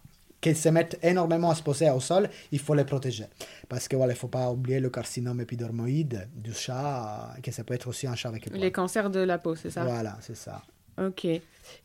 qui 0.53 0.55
se 0.55 0.69
mettent 0.69 0.99
énormément 1.01 1.49
à 1.49 1.55
se 1.55 1.63
poser 1.63 1.89
au 1.89 1.99
sol, 1.99 2.29
il 2.51 2.59
faut 2.59 2.75
les 2.75 2.83
protéger. 2.83 3.25
Parce 3.67 3.87
que 3.87 3.95
voilà, 3.95 4.13
il 4.13 4.15
faut 4.15 4.27
pas 4.27 4.51
oublier 4.51 4.79
le 4.79 4.89
carcinome 4.89 5.41
épidermoïde 5.41 6.29
du 6.35 6.53
chat, 6.53 7.33
euh, 7.35 7.41
que 7.41 7.51
ça 7.51 7.63
peut 7.63 7.73
être 7.73 7.87
aussi 7.87 8.05
un 8.05 8.15
chat 8.15 8.29
avec 8.29 8.47
poil. 8.47 8.59
Les 8.59 8.71
cancers 8.71 9.09
de 9.09 9.21
la 9.21 9.39
peau, 9.39 9.55
c'est 9.55 9.71
ça? 9.71 9.83
Voilà, 9.83 10.17
c'est 10.21 10.35
ça. 10.35 10.61
Ok. 10.99 11.27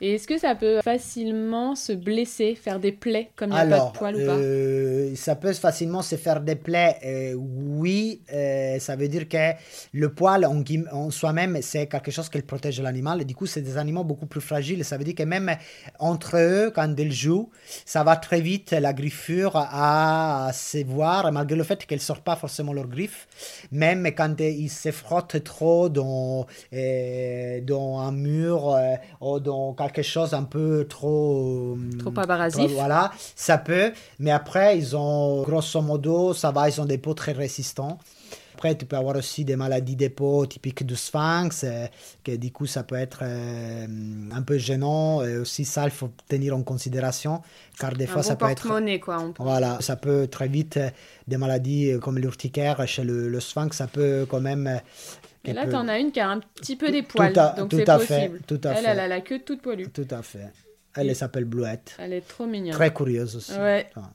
Et 0.00 0.14
est-ce 0.14 0.26
que 0.26 0.38
ça 0.38 0.54
peut 0.54 0.80
facilement 0.82 1.74
se 1.74 1.92
blesser, 1.92 2.54
faire 2.54 2.80
des 2.80 2.92
plaies 2.92 3.30
comme 3.36 3.50
il 3.50 3.54
n'y 3.54 3.60
a 3.60 3.66
pas 3.66 3.86
de 3.86 3.98
poils 3.98 4.16
ou 4.16 4.26
pas? 4.26 4.36
euh, 4.38 5.14
ça 5.14 5.36
peut 5.36 5.52
facilement 5.52 6.02
se 6.02 6.16
faire 6.16 6.40
des 6.40 6.56
plaies. 6.56 6.96
euh, 7.04 7.34
oui, 7.34 8.22
euh, 8.32 8.78
ça 8.78 8.96
veut 8.96 9.08
dire 9.08 9.28
que 9.28 9.52
le 9.92 10.12
poil 10.12 10.46
en, 10.46 11.10
soi-même, 11.10 11.58
c'est 11.62 11.86
quelque 11.86 12.10
chose 12.10 12.28
qui 12.28 12.40
protège 12.42 12.80
l'animal. 12.80 13.22
Et 13.22 13.24
du 13.24 13.34
coup, 13.34 13.46
c'est 13.46 13.62
des 13.62 13.76
animaux 13.76 14.04
beaucoup 14.04 14.26
plus 14.26 14.40
fragiles. 14.40 14.84
Ça 14.84 14.96
veut 14.96 15.04
dire 15.04 15.14
que 15.14 15.22
même 15.22 15.54
entre 15.98 16.36
eux, 16.38 16.72
quand 16.74 16.94
ils 16.98 17.12
jouent, 17.12 17.50
ça 17.84 18.02
va 18.04 18.16
très 18.16 18.40
vite, 18.40 18.72
la 18.72 18.92
griffure 18.92 19.52
à 19.54 20.50
se 20.52 20.84
voir, 20.84 21.30
malgré 21.32 21.56
le 21.56 21.64
fait 21.64 21.84
qu'elles 21.86 21.98
ne 21.98 22.02
sortent 22.02 22.24
pas 22.24 22.36
forcément 22.36 22.72
leurs 22.72 22.88
griffes. 22.88 23.28
Même 23.72 24.06
quand 24.16 24.40
ils 24.40 24.70
se 24.70 24.90
frottent 24.90 25.42
trop 25.44 25.88
dans, 25.88 26.46
dans 26.72 27.98
un 27.98 28.12
mur 28.12 28.78
ou 29.20 29.40
dans 29.40 29.69
quelque 29.74 30.02
chose 30.02 30.34
un 30.34 30.44
peu 30.44 30.86
trop... 30.88 31.76
Trop 31.98 32.12
abrasif. 32.18 32.70
Voilà, 32.72 33.12
ça 33.34 33.58
peut. 33.58 33.92
Mais 34.18 34.30
après, 34.30 34.78
ils 34.78 34.96
ont, 34.96 35.42
grosso 35.42 35.80
modo, 35.82 36.34
ça 36.34 36.50
va, 36.50 36.68
ils 36.68 36.80
ont 36.80 36.86
des 36.86 36.98
peaux 36.98 37.14
très 37.14 37.32
résistants. 37.32 37.98
Après, 38.54 38.76
tu 38.76 38.84
peux 38.84 38.96
avoir 38.96 39.16
aussi 39.16 39.42
des 39.46 39.56
maladies 39.56 39.96
des 39.96 40.10
peaux 40.10 40.44
typiques 40.44 40.84
du 40.84 40.94
sphinx, 40.94 41.62
euh, 41.64 41.86
que 42.22 42.36
du 42.36 42.52
coup, 42.52 42.66
ça 42.66 42.82
peut 42.82 42.96
être 42.96 43.20
euh, 43.22 43.86
un 44.32 44.42
peu 44.42 44.58
gênant. 44.58 45.24
Et 45.24 45.38
aussi, 45.38 45.64
ça, 45.64 45.84
il 45.84 45.90
faut 45.90 46.10
tenir 46.28 46.54
en 46.54 46.62
considération, 46.62 47.40
car 47.78 47.92
des 47.94 48.04
Un 48.04 48.08
fois, 48.08 48.16
bon 48.20 48.28
ça 48.28 48.36
peut 48.36 48.50
être... 48.50 48.68
quoi. 49.00 49.18
on 49.18 49.32
peut- 49.32 49.42
Voilà, 49.42 49.78
ça 49.80 49.96
peut 49.96 50.26
très 50.26 50.48
vite, 50.48 50.76
euh, 50.76 50.90
des 51.26 51.38
maladies 51.38 51.92
euh, 51.92 52.00
comme 52.00 52.18
l'urticaire 52.18 52.86
chez 52.86 53.02
le, 53.02 53.30
le 53.30 53.40
sphinx, 53.40 53.74
ça 53.74 53.86
peut 53.86 54.26
quand 54.28 54.40
même... 54.42 54.80
Et 55.44 55.52
là, 55.52 55.64
peut- 55.64 55.70
t'en 55.72 55.88
as 55.88 55.98
une 55.98 56.12
qui 56.12 56.20
a 56.20 56.28
un 56.28 56.40
petit 56.40 56.76
peu 56.76 56.90
des 56.90 57.02
Tout 57.02 57.16
poils, 57.16 57.38
à- 57.38 57.54
donc 57.56 57.70
tout 57.70 57.76
c'est 57.78 57.88
à 57.88 57.96
possible. 57.98 58.38
fait, 58.38 58.46
tout 58.46 58.60
à 58.68 58.70
elle, 58.72 58.84
fait. 58.84 58.90
elle 58.90 59.00
a 59.00 59.08
la 59.08 59.20
queue 59.22 59.38
toute 59.40 59.62
poilue. 59.62 59.88
Tout 59.90 60.06
à 60.10 60.22
fait. 60.22 60.48
Elle 60.96 61.08
elle 61.08 61.16
s'appelle 61.16 61.44
Bluette. 61.44 61.94
Elle 61.98 62.12
est 62.12 62.20
trop 62.26 62.46
mignonne. 62.46 62.72
Très 62.74 62.92
curieuse 62.92 63.36
aussi. 63.36 63.52
Ouais. 63.52 63.88
Enfin, 63.96 64.10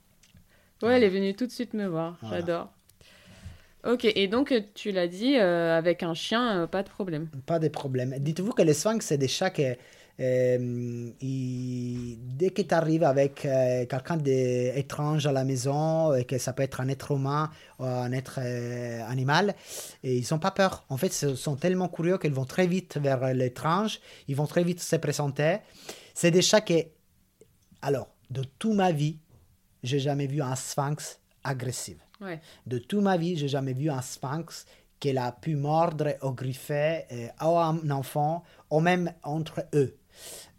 Ouais, 0.83 0.97
elle 0.97 1.03
est 1.03 1.09
venue 1.09 1.33
tout 1.35 1.47
de 1.47 1.51
suite 1.51 1.73
me 1.73 1.87
voir. 1.87 2.17
Voilà. 2.21 2.37
J'adore. 2.39 2.69
Ok, 3.85 4.03
et 4.05 4.27
donc 4.27 4.51
euh, 4.51 4.61
tu 4.73 4.91
l'as 4.91 5.07
dit, 5.07 5.37
euh, 5.37 5.77
avec 5.77 6.03
un 6.03 6.13
chien, 6.13 6.57
euh, 6.63 6.67
pas 6.67 6.83
de 6.83 6.89
problème. 6.89 7.27
Pas 7.45 7.59
de 7.59 7.67
problème. 7.69 8.15
Dites-vous 8.19 8.51
que 8.51 8.61
les 8.63 8.73
sphinx, 8.73 9.05
c'est 9.05 9.17
des 9.17 9.27
chats 9.27 9.51
qui, 9.51 9.63
euh, 10.19 11.09
ils- 11.21 12.17
dès 12.37 12.49
que 12.51 12.61
tu 12.61 12.73
arrives 12.73 13.03
avec 13.03 13.45
euh, 13.45 13.85
quelqu'un 13.85 14.17
d'étrange 14.17 15.25
à 15.27 15.31
la 15.31 15.43
maison, 15.43 16.13
et 16.13 16.25
que 16.25 16.37
ça 16.37 16.53
peut 16.53 16.63
être 16.63 16.81
un 16.81 16.87
être 16.87 17.11
humain 17.11 17.49
ou 17.79 17.83
un 17.83 18.11
être 18.11 18.39
euh, 18.41 19.03
animal, 19.07 19.55
et 20.03 20.17
ils 20.17 20.27
n'ont 20.31 20.39
pas 20.39 20.51
peur. 20.51 20.85
En 20.89 20.97
fait, 20.97 21.07
ils 21.21 21.35
sont 21.37 21.55
tellement 21.55 21.89
curieux 21.89 22.17
qu'ils 22.17 22.33
vont 22.33 22.45
très 22.45 22.67
vite 22.67 22.97
vers 22.97 23.33
l'étrange, 23.33 23.99
ils 24.27 24.35
vont 24.35 24.47
très 24.47 24.63
vite 24.63 24.81
se 24.81 24.95
présenter. 24.95 25.57
C'est 26.13 26.31
des 26.31 26.41
chats 26.41 26.61
qui, 26.61 26.85
alors, 27.81 28.07
de 28.29 28.43
toute 28.57 28.73
ma 28.75 28.91
vie, 28.91 29.19
j'ai 29.83 29.99
jamais 29.99 30.27
vu 30.27 30.41
un 30.41 30.55
sphinx 30.55 31.19
agressif. 31.43 31.97
Ouais. 32.21 32.39
De 32.65 32.77
toute 32.77 33.03
ma 33.03 33.17
vie, 33.17 33.35
j'ai 33.37 33.49
jamais 33.49 33.73
vu 33.73 33.89
un 33.89 34.01
sphinx 34.01 34.65
qu'elle 34.99 35.17
a 35.17 35.31
pu 35.33 35.55
mordre 35.57 36.15
ou 36.23 36.31
griffer 36.31 37.03
euh, 37.11 37.27
à 37.37 37.47
un 37.47 37.89
enfant 37.91 38.43
ou 38.71 38.79
même 38.79 39.13
entre 39.23 39.65
eux. 39.73 39.97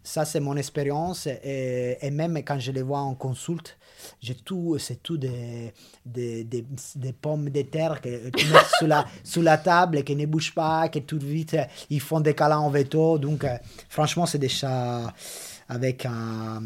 Ça, 0.03 0.23
c'est 0.23 0.39
mon 0.39 0.55
expérience. 0.55 1.27
Et, 1.43 2.09
même 2.11 2.37
quand 2.37 2.59
je 2.59 2.71
les 2.71 2.81
vois 2.81 2.99
en 2.99 3.13
consulte, 3.13 3.77
j'ai 4.21 4.35
tout, 4.35 4.77
c'est 4.79 5.03
tout 5.03 5.17
des, 5.17 5.73
des, 6.05 6.45
des, 6.45 7.13
pommes 7.13 7.49
de 7.49 7.61
terre 7.63 7.99
que 7.99 8.29
tu 8.29 8.47
mets 8.47 8.59
sous 8.79 8.87
la, 8.87 9.05
sous 9.23 9.41
la 9.41 9.57
table 9.57 10.03
qui 10.03 10.15
ne 10.15 10.25
bougent 10.25 10.53
pas, 10.53 10.87
qui 10.87 11.01
tout 11.01 11.19
vite, 11.19 11.55
euh, 11.55 11.65
ils 11.89 11.99
font 11.99 12.21
des 12.21 12.33
câlins 12.33 12.59
en 12.59 12.69
veto. 12.69 13.17
Donc, 13.17 13.43
euh, 13.43 13.57
franchement, 13.89 14.25
c'est 14.25 14.47
chats 14.47 15.13
avec 15.69 16.05
un, 16.05 16.61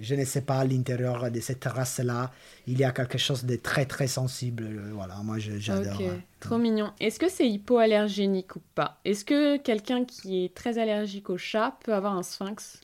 je 0.00 0.14
ne 0.14 0.24
sais 0.24 0.40
pas, 0.40 0.58
à 0.58 0.64
l'intérieur 0.64 1.30
de 1.30 1.40
cette 1.40 1.64
race-là, 1.64 2.32
il 2.66 2.78
y 2.78 2.84
a 2.84 2.90
quelque 2.92 3.18
chose 3.18 3.44
de 3.44 3.56
très, 3.56 3.86
très 3.86 4.08
sensible. 4.08 4.64
Euh, 4.64 4.90
Voilà, 4.92 5.16
moi, 5.22 5.36
j'adore. 5.38 5.94
Ok, 5.94 6.06
hein. 6.06 6.20
trop 6.40 6.58
mignon. 6.58 6.92
Est-ce 7.00 7.18
que 7.18 7.28
c'est 7.28 7.48
hypoallergénique 7.48 8.56
ou 8.56 8.62
pas? 8.74 8.98
Est-ce 9.04 9.24
que 9.24 9.56
quelqu'un 9.58 10.04
qui 10.04 10.44
est 10.44 10.54
très 10.54 10.78
allergique 10.78 11.30
au 11.30 11.38
chat 11.38 11.76
peut 11.84 11.94
avoir 11.94 12.16
un 12.16 12.22
sphinx? 12.22 12.80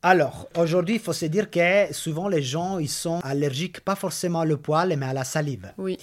Alors, 0.00 0.48
aujourd'hui, 0.56 0.94
il 0.94 1.00
faut 1.00 1.12
se 1.12 1.26
dire 1.26 1.50
que 1.50 1.92
souvent 1.92 2.28
les 2.28 2.42
gens, 2.42 2.78
ils 2.78 2.88
sont 2.88 3.18
allergiques, 3.24 3.80
pas 3.80 3.96
forcément 3.96 4.42
au 4.42 4.56
poil, 4.56 4.96
mais 4.96 5.06
à 5.06 5.12
la 5.12 5.24
salive. 5.24 5.72
Oui. 5.76 5.98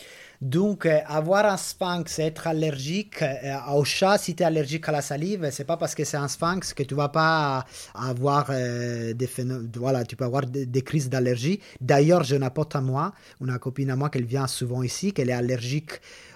Donc, 0.45 0.85
euh, 0.85 0.99
avoir 1.07 1.43
un 1.47 1.57
sphinx, 1.57 2.19
être 2.19 2.45
allergique 2.45 3.23
euh, 3.23 3.55
au 3.73 3.83
chat, 3.83 4.19
si 4.19 4.35
tu 4.35 4.43
es 4.43 4.45
allergique 4.45 4.87
à 4.87 4.91
la 4.91 5.01
salive, 5.01 5.49
c'est 5.51 5.63
pas 5.63 5.75
parce 5.75 5.95
que 5.95 6.03
c'est 6.03 6.17
un 6.17 6.27
sphinx 6.27 6.71
que 6.75 6.83
tu 6.83 6.93
vas 6.93 7.09
pas 7.09 7.65
avoir 7.95 8.45
euh, 8.51 9.15
des 9.15 9.27
voilà, 9.75 10.03
tu 10.03 10.15
peux 10.15 10.23
avoir 10.23 10.45
des 10.45 10.81
crises 10.83 11.09
d'allergie. 11.09 11.61
D'ailleurs, 11.81 12.23
j'ai 12.23 12.35
une 12.35 12.47
pote 12.51 12.75
à 12.75 12.81
moi, 12.81 13.13
une 13.41 13.57
copine 13.57 13.89
à 13.89 13.95
moi, 13.95 14.11
qu'elle 14.11 14.25
vient 14.25 14.45
souvent 14.45 14.83
ici, 14.83 15.13
qu'elle 15.13 15.31
est 15.31 15.33
allergique 15.33 15.93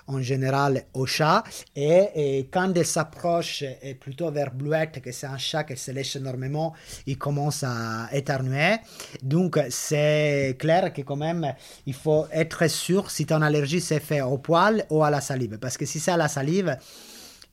en 0.10 0.22
général 0.22 0.84
au 0.94 1.06
chat. 1.06 1.44
Et, 1.76 2.48
quand 2.52 2.74
elle 2.76 2.86
s'approche 2.86 3.64
plutôt 4.00 4.32
vers 4.32 4.52
Bluette, 4.52 5.02
que 5.02 5.12
c'est 5.12 5.28
un 5.28 5.38
chat 5.38 5.64
qui 5.64 5.78
se 5.78 5.92
lèche 5.92 6.16
énormément, 6.16 6.74
il 7.06 7.18
commence 7.18 7.64
à 7.64 8.10
éternuer. 8.12 8.78
Donc, 9.22 9.60
c'est 9.70 10.58
clair 10.60 10.92
que 10.92 11.02
quand 11.02 11.16
même, 11.16 11.54
il 11.86 11.94
faut 11.94 12.26
être 12.32 12.68
sûr 12.68 13.12
si 13.12 13.26
ton 13.26 13.42
allergie 13.42 13.82
s'est 13.82 14.00
fait 14.00 14.22
au 14.22 14.38
poil 14.38 14.86
ou 14.90 15.04
à 15.04 15.10
la 15.10 15.22
salive. 15.22 15.58
Parce 15.60 15.78
que 15.78 15.86
si 15.86 16.00
c'est 16.00 16.12
à 16.12 16.18
la 16.18 16.28
salive, 16.28 16.76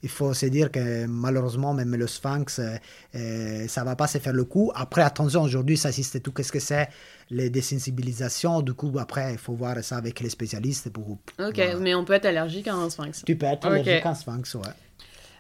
il 0.06 0.08
faut 0.08 0.32
se 0.34 0.46
dire 0.46 0.70
que 0.70 1.04
malheureusement, 1.06 1.74
même 1.74 1.96
le 1.96 2.06
sphinx, 2.06 2.60
euh, 2.60 2.76
euh, 3.16 3.66
ça 3.66 3.82
va 3.82 3.96
pas 3.96 4.06
se 4.06 4.18
faire 4.18 4.32
le 4.32 4.44
coup. 4.44 4.70
Après, 4.74 5.02
attention, 5.02 5.42
aujourd'hui, 5.42 5.76
ça 5.76 5.88
existe 5.88 6.22
tout. 6.22 6.30
Qu'est-ce 6.30 6.52
que 6.52 6.60
c'est? 6.60 6.88
Les 7.28 7.50
désensibilisations. 7.50 8.62
Du 8.62 8.72
coup, 8.74 8.92
après, 9.00 9.32
il 9.32 9.38
faut 9.38 9.54
voir 9.54 9.82
ça 9.82 9.96
avec 9.96 10.20
les 10.20 10.30
spécialistes. 10.30 10.90
Pour, 10.90 11.10
Ok, 11.10 11.56
voilà. 11.56 11.76
mais 11.76 11.94
on 11.96 12.04
peut 12.04 12.12
être 12.12 12.26
allergique 12.26 12.68
à 12.68 12.74
un 12.74 12.88
sphinx. 12.88 13.24
Tu 13.24 13.34
peux 13.36 13.46
être 13.46 13.66
allergique 13.66 14.06
à 14.06 14.10
un 14.10 14.14
sphinx, 14.14 14.54
ouais. 14.54 14.62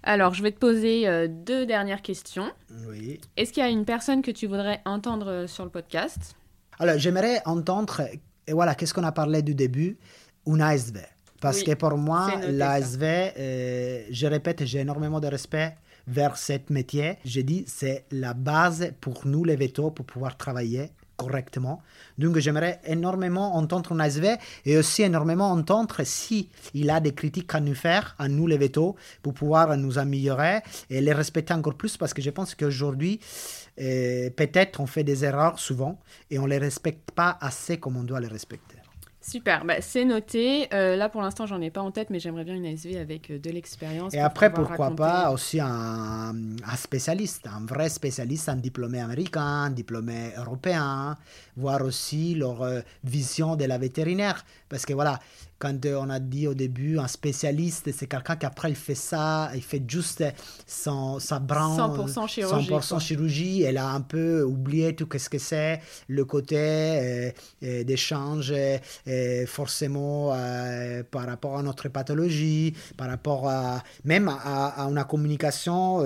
Alors, 0.02 0.34
je 0.34 0.42
vais 0.42 0.50
te 0.52 0.58
poser 0.58 1.06
euh, 1.06 1.28
deux 1.28 1.64
dernières 1.64 2.02
questions. 2.02 2.50
Oui. 2.88 3.20
Est-ce 3.36 3.52
qu'il 3.52 3.62
y 3.62 3.66
a 3.66 3.70
une 3.70 3.84
personne 3.84 4.20
que 4.22 4.32
tu 4.32 4.46
voudrais 4.48 4.80
entendre 4.84 5.28
euh, 5.30 5.46
sur 5.46 5.64
le 5.64 5.70
podcast? 5.70 6.34
Alors, 6.80 6.98
j'aimerais 6.98 7.40
entendre, 7.44 8.02
et 8.46 8.52
voilà, 8.52 8.74
qu'est-ce 8.74 8.94
qu'on 8.94 9.04
a 9.04 9.12
parlé 9.12 9.42
du 9.42 9.54
début? 9.54 9.96
Une 10.46 10.60
ASV. 10.60 10.98
Parce 11.40 11.58
Oui, 11.58 11.64
que 11.64 11.74
pour 11.74 11.96
moi, 11.96 12.40
l'ASV, 12.48 13.02
euh, 13.02 14.02
je 14.10 14.26
répète, 14.26 14.64
j'ai 14.64 14.80
énormément 14.80 15.20
de 15.20 15.28
respect 15.28 15.76
vers 16.06 16.36
ce 16.36 16.52
métier. 16.70 17.16
Je 17.24 17.40
dis, 17.40 17.64
c'est 17.66 18.04
la 18.10 18.34
base 18.34 18.92
pour 19.00 19.26
nous, 19.26 19.44
les 19.44 19.56
vétos, 19.56 19.90
pour 19.90 20.06
pouvoir 20.06 20.36
travailler 20.36 20.90
correctement. 21.16 21.82
Donc, 22.18 22.38
j'aimerais 22.38 22.80
énormément 22.84 23.56
entendre 23.56 23.92
un 23.92 24.00
ASV 24.00 24.36
et 24.64 24.76
aussi 24.76 25.02
énormément 25.02 25.50
entendre 25.50 26.02
si 26.04 26.50
il 26.74 26.90
a 26.90 27.00
des 27.00 27.12
critiques 27.12 27.54
à 27.54 27.60
nous 27.60 27.74
faire, 27.74 28.14
à 28.18 28.28
nous, 28.28 28.46
les 28.46 28.58
vétos, 28.58 28.96
pour 29.22 29.34
pouvoir 29.34 29.76
nous 29.76 29.98
améliorer 29.98 30.60
et 30.90 31.00
les 31.00 31.12
respecter 31.12 31.54
encore 31.54 31.74
plus 31.74 31.96
parce 31.96 32.12
que 32.12 32.22
je 32.22 32.30
pense 32.30 32.54
qu'aujourd'hui, 32.54 33.20
euh, 33.80 34.30
peut-être 34.30 34.80
on 34.80 34.86
fait 34.86 35.04
des 35.04 35.24
erreurs 35.24 35.58
souvent 35.58 35.98
et 36.30 36.38
on 36.38 36.46
les 36.46 36.58
respecte 36.58 37.10
pas 37.12 37.36
assez 37.40 37.78
comme 37.78 37.96
on 37.96 38.04
doit 38.04 38.20
les 38.20 38.28
respecter. 38.28 38.75
Super, 39.28 39.64
bah, 39.64 39.80
c'est 39.80 40.04
noté. 40.04 40.68
Euh, 40.72 40.94
là, 40.94 41.08
pour 41.08 41.20
l'instant, 41.20 41.46
j'en 41.46 41.60
ai 41.60 41.70
pas 41.70 41.80
en 41.80 41.90
tête, 41.90 42.10
mais 42.10 42.20
j'aimerais 42.20 42.44
bien 42.44 42.54
une 42.54 42.64
ASV 42.64 42.96
avec 42.96 43.32
euh, 43.32 43.40
de 43.40 43.50
l'expérience. 43.50 44.14
Et 44.14 44.20
après, 44.20 44.52
pourquoi 44.52 44.84
raconter. 44.84 45.02
pas 45.02 45.32
aussi 45.32 45.58
un, 45.58 46.32
un 46.64 46.76
spécialiste, 46.76 47.48
un 47.48 47.66
vrai 47.66 47.88
spécialiste, 47.88 48.48
un 48.48 48.54
diplômé 48.54 49.00
américain, 49.00 49.64
un 49.64 49.70
diplômé 49.70 50.30
européen, 50.36 51.16
voir 51.56 51.82
aussi 51.82 52.36
leur 52.36 52.62
euh, 52.62 52.82
vision 53.02 53.56
de 53.56 53.64
la 53.64 53.78
vétérinaire. 53.78 54.44
Parce 54.68 54.86
que 54.86 54.92
voilà, 54.92 55.18
quand 55.58 55.84
euh, 55.86 55.96
on 56.00 56.10
a 56.10 56.20
dit 56.20 56.46
au 56.46 56.54
début 56.54 56.98
un 56.98 57.06
spécialiste, 57.08 57.90
c'est 57.92 58.06
quelqu'un 58.06 58.36
qui 58.36 58.46
après 58.46 58.70
il 58.70 58.76
fait 58.76 58.94
ça, 58.94 59.50
il 59.54 59.62
fait 59.62 59.82
juste 59.88 60.22
son, 60.66 61.18
sa 61.18 61.38
branche. 61.38 61.78
100% 61.80 62.28
chirurgie, 62.28 62.68
100% 62.70 62.88
quoi. 62.88 62.98
chirurgie. 63.00 63.62
Elle 63.62 63.78
a 63.78 63.88
un 63.88 64.00
peu 64.00 64.42
oublié 64.42 64.94
tout 64.94 65.08
ce 65.16 65.28
que 65.28 65.38
c'est, 65.38 65.80
le 66.08 66.24
côté 66.24 66.56
euh, 66.58 67.30
euh, 67.62 67.84
d'échange 67.84 68.52
euh, 68.52 69.46
forcément 69.46 70.32
euh, 70.34 71.02
par 71.10 71.26
rapport 71.26 71.58
à 71.58 71.62
notre 71.62 71.88
pathologie, 71.88 72.74
par 72.96 73.08
rapport 73.08 73.48
à 73.48 73.82
même 74.04 74.28
à, 74.28 74.82
à 74.84 74.88
une 74.88 75.02
communication 75.04 76.04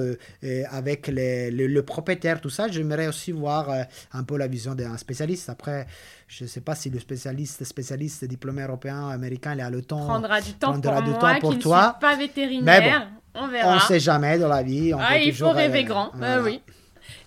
avec 0.70 1.06
les- 1.08 1.50
le, 1.50 1.66
le 1.66 1.82
propriétaire, 1.82 2.40
tout 2.40 2.50
ça. 2.50 2.68
J'aimerais 2.68 3.08
aussi 3.08 3.32
voir 3.32 3.68
un 4.12 4.24
peu 4.24 4.36
la 4.36 4.46
vision 4.46 4.74
d'un 4.74 4.96
spécialiste. 4.96 5.48
Après, 5.48 5.86
je 6.28 6.44
ne 6.44 6.48
sais 6.48 6.60
pas 6.60 6.74
si 6.74 6.90
le 6.90 6.98
spécialiste, 6.98 7.64
spécialiste 7.64 8.24
diplômé 8.24 8.62
européen, 8.62 9.08
américain, 9.08 9.39
il 9.44 9.60
a 9.60 9.70
le 9.70 9.82
temps. 9.82 10.06
prendra 10.06 10.40
du 10.40 10.52
temps 10.52 10.72
prendra 10.72 10.94
pour 10.96 11.02
du 11.02 11.10
moi 11.10 11.18
temps 11.20 11.40
pour 11.40 11.52
qui 11.52 11.58
toi. 11.58 11.78
ne 11.78 11.82
suis 11.82 12.00
pas 12.00 12.16
vétérinaire. 12.16 13.08
On 13.34 13.48
verra. 13.48 13.72
On 13.72 13.74
ne 13.76 13.80
sait 13.80 14.00
jamais 14.00 14.38
dans 14.38 14.48
la 14.48 14.62
vie. 14.62 14.92
on 14.92 14.98
ah, 15.00 15.10
peut 15.12 15.20
il 15.20 15.32
faut 15.32 15.44
toujours, 15.44 15.54
rêver 15.54 15.84
euh, 15.84 15.88
grand. 15.88 16.10
voilà. 16.14 16.36
Ah 16.36 16.42
oui. 16.42 16.60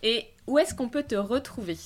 Et 0.02 0.26
où 0.48 0.60
est-ce 0.60 0.76
qu'on 0.76 0.90
peut 0.90 1.04
te 1.04 1.16
retrouver? 1.16 1.78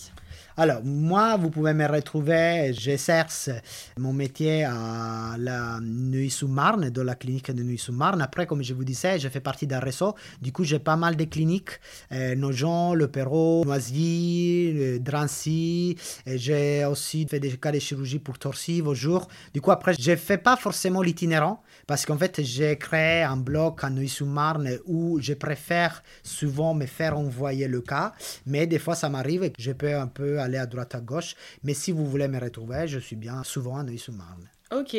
Alors, 0.59 0.81
moi, 0.83 1.37
vous 1.37 1.51
pouvez 1.51 1.75
me 1.75 1.85
retrouver, 1.85 2.73
je 2.73 2.97
cherche 2.97 3.47
mon 3.95 4.11
métier 4.11 4.63
à 4.63 5.35
la 5.37 5.79
Nuit-sous-Marne, 5.79 6.89
dans 6.89 7.03
la 7.03 7.13
clinique 7.13 7.51
de 7.51 7.61
Nuit-sous-Marne. 7.61 8.23
Après, 8.23 8.47
comme 8.47 8.63
je 8.63 8.73
vous 8.73 8.83
disais, 8.83 9.19
je 9.19 9.29
fais 9.29 9.39
partie 9.39 9.67
d'un 9.67 9.79
réseau. 9.79 10.15
Du 10.41 10.51
coup, 10.51 10.63
j'ai 10.63 10.79
pas 10.79 10.95
mal 10.95 11.15
de 11.15 11.25
cliniques, 11.25 11.79
euh, 12.11 12.33
Nogent, 12.33 12.95
Le 12.95 13.07
Perrot, 13.07 13.65
Noisy, 13.65 14.73
euh, 14.75 14.97
Drancy. 14.97 15.95
J'ai 16.25 16.85
aussi 16.85 17.27
fait 17.27 17.39
des 17.39 17.55
cas 17.57 17.71
de 17.71 17.77
chirurgie 17.77 18.17
pour 18.17 18.33
vos 18.81 18.95
jours. 18.95 19.27
Du 19.53 19.61
coup, 19.61 19.69
après, 19.69 19.93
je 19.99 20.15
fais 20.15 20.39
pas 20.39 20.55
forcément 20.55 21.03
l'itinérant 21.03 21.61
parce 21.87 22.05
qu'en 22.05 22.17
fait, 22.17 22.41
j'ai 22.43 22.77
créé 22.77 23.23
un 23.23 23.37
blog 23.37 23.79
à 23.81 23.89
Nuit-sous-Marne 23.89 24.77
où 24.85 25.19
je 25.21 25.33
préfère 25.33 26.03
souvent 26.21 26.73
me 26.73 26.85
faire 26.85 27.17
envoyer 27.17 27.67
le 27.67 27.81
cas. 27.81 28.13
Mais 28.45 28.67
des 28.67 28.77
fois, 28.77 28.95
ça 28.95 29.09
m'arrive 29.09 29.51
je 29.57 29.71
peux 29.71 29.95
un 29.95 30.07
peu 30.07 30.39
aller 30.39 30.57
à 30.57 30.65
droite, 30.65 30.95
à 30.95 30.99
gauche. 30.99 31.35
Mais 31.63 31.73
si 31.73 31.91
vous 31.91 32.05
voulez 32.05 32.27
me 32.27 32.39
retrouver, 32.39 32.87
je 32.87 32.99
suis 32.99 33.15
bien 33.15 33.43
souvent 33.43 33.77
à 33.77 33.83
Nuit-sous-Marne. 33.83 34.49
Ok. 34.71 34.95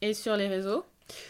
Et 0.00 0.14
sur 0.14 0.36
les 0.36 0.48
réseaux? 0.48 0.84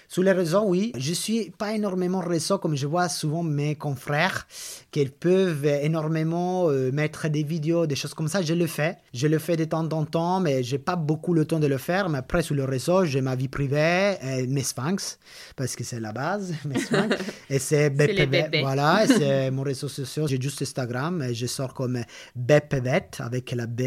Sur 0.08 0.22
les 0.22 0.32
réseaux, 0.32 0.64
oui. 0.66 0.92
Je 0.96 1.12
suis 1.12 1.50
pas 1.50 1.74
énormément 1.74 2.20
réseau 2.20 2.58
comme 2.58 2.76
je 2.76 2.86
vois 2.86 3.08
souvent 3.08 3.42
mes 3.42 3.74
confrères 3.74 4.46
qui 4.90 5.06
peuvent 5.06 5.64
énormément 5.64 6.68
euh, 6.68 6.90
mettre 6.92 7.28
des 7.28 7.42
vidéos, 7.42 7.86
des 7.86 7.96
choses 7.96 8.14
comme 8.14 8.28
ça. 8.28 8.42
Je 8.42 8.54
le 8.54 8.66
fais. 8.66 8.96
Je 9.14 9.26
le 9.26 9.38
fais 9.38 9.56
de 9.56 9.64
temps 9.64 9.88
en 9.92 10.04
temps, 10.04 10.40
mais 10.40 10.62
j'ai 10.62 10.78
pas 10.78 10.96
beaucoup 10.96 11.34
le 11.34 11.44
temps 11.44 11.60
de 11.60 11.66
le 11.66 11.78
faire. 11.78 12.08
Mais 12.08 12.18
après, 12.18 12.42
sur 12.42 12.54
le 12.54 12.64
réseau, 12.64 13.04
j'ai 13.04 13.20
ma 13.20 13.34
vie 13.34 13.48
privée, 13.48 14.16
et 14.22 14.46
mes 14.46 14.62
sphinx, 14.62 15.18
parce 15.56 15.76
que 15.76 15.84
c'est 15.84 16.00
la 16.00 16.12
base, 16.12 16.54
mes 16.64 16.78
sphinx. 16.78 17.16
et 17.50 17.58
c'est 17.58 17.90
bébés. 17.90 18.60
Voilà, 18.60 19.04
et 19.04 19.08
c'est 19.08 19.50
mon 19.50 19.62
réseau 19.62 19.88
social. 19.88 20.28
J'ai 20.28 20.40
juste 20.40 20.62
Instagram 20.62 21.22
et 21.22 21.34
je 21.34 21.46
sors 21.46 21.74
comme 21.74 22.02
BPVET 22.36 23.20
avec 23.20 23.52
la 23.52 23.66
B. 23.66 23.82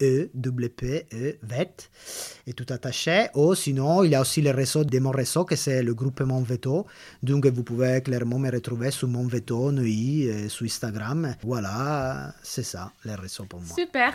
E, 0.00 0.30
W, 0.34 1.06
E, 1.12 1.38
VET, 1.42 1.90
et 2.46 2.52
tout 2.52 2.66
attaché. 2.70 3.28
Ou 3.34 3.54
sinon, 3.54 4.04
il 4.04 4.10
y 4.10 4.14
a 4.14 4.20
aussi 4.20 4.42
le 4.42 4.50
réseau 4.50 4.84
de 4.84 4.98
mon 4.98 5.10
réseau, 5.10 5.44
que 5.44 5.56
c'est 5.56 5.82
le 5.82 5.94
groupe 5.94 6.20
Mon 6.20 6.42
Veto. 6.42 6.86
Donc, 7.22 7.46
vous 7.46 7.62
pouvez 7.62 8.02
clairement 8.02 8.38
me 8.38 8.50
retrouver 8.50 8.90
sur 8.90 9.08
Mon 9.08 9.26
Veto, 9.26 9.72
Nui, 9.72 10.28
euh, 10.28 10.48
sur 10.48 10.66
Instagram. 10.66 11.34
Voilà, 11.42 12.34
c'est 12.42 12.62
ça, 12.62 12.92
les 13.04 13.14
réseaux 13.14 13.44
pour 13.44 13.60
moi. 13.60 13.74
Super. 13.74 14.14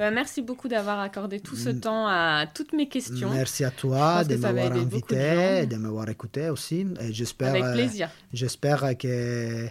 Bah, 0.00 0.10
merci 0.10 0.40
beaucoup 0.40 0.66
d'avoir 0.66 0.98
accordé 0.98 1.40
tout 1.40 1.56
ce 1.56 1.68
temps 1.68 2.06
à 2.08 2.46
toutes 2.46 2.72
mes 2.72 2.88
questions. 2.88 3.28
Mm. 3.28 3.34
Merci 3.34 3.64
à 3.64 3.70
toi 3.70 4.24
de 4.24 4.34
m'avoir 4.36 4.70
de 4.70 4.80
invité, 4.80 5.66
de 5.66 5.76
m'avoir 5.76 6.08
écouté 6.08 6.48
aussi. 6.48 6.86
J'espère, 7.10 7.50
Avec 7.50 7.64
euh, 7.64 7.74
plaisir. 7.74 8.08
J'espère 8.32 8.96
que 8.96 9.68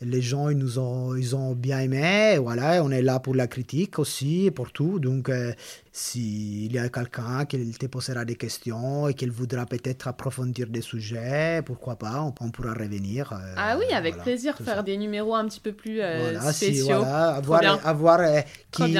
les 0.00 0.20
gens 0.20 0.48
ils 0.48 0.58
nous 0.58 0.80
ont, 0.80 1.14
ils 1.14 1.36
ont 1.36 1.54
bien 1.54 1.78
aimé. 1.78 2.38
Voilà, 2.38 2.82
on 2.82 2.90
est 2.90 3.02
là 3.02 3.20
pour 3.20 3.36
la 3.36 3.46
critique 3.46 4.00
aussi, 4.00 4.50
pour 4.50 4.72
tout. 4.72 4.98
Donc, 4.98 5.28
euh, 5.28 5.52
s'il 5.92 6.72
y 6.72 6.78
a 6.78 6.88
quelqu'un 6.88 7.44
qui 7.44 7.70
te 7.72 7.86
posera 7.86 8.24
des 8.24 8.36
questions 8.36 9.08
et 9.08 9.14
qu'il 9.14 9.30
voudra 9.30 9.66
peut-être 9.66 10.08
approfondir 10.08 10.66
des 10.68 10.80
sujets, 10.82 11.62
pourquoi 11.64 11.96
pas, 11.96 12.22
on, 12.22 12.32
on 12.44 12.50
pourra 12.50 12.74
revenir. 12.74 13.32
euh, 13.32 13.54
Ah 13.56 13.76
oui, 13.78 13.92
avec 13.92 14.14
voilà, 14.14 14.24
plaisir, 14.24 14.56
faire 14.56 14.76
ça. 14.76 14.82
des 14.82 14.96
numéros 14.96 15.34
un 15.34 15.46
petit 15.48 15.60
peu 15.60 15.72
plus 15.72 16.00
euh, 16.00 16.18
Voilà, 16.32 16.52
si, 16.52 16.66
spéciaux 16.66 16.86
voilà, 16.98 17.28
avoir, 17.36 17.60
bien. 17.60 17.80
avoir 17.84 18.20
euh, 18.20 18.40
Trop 18.70 18.84
qui, 18.84 18.96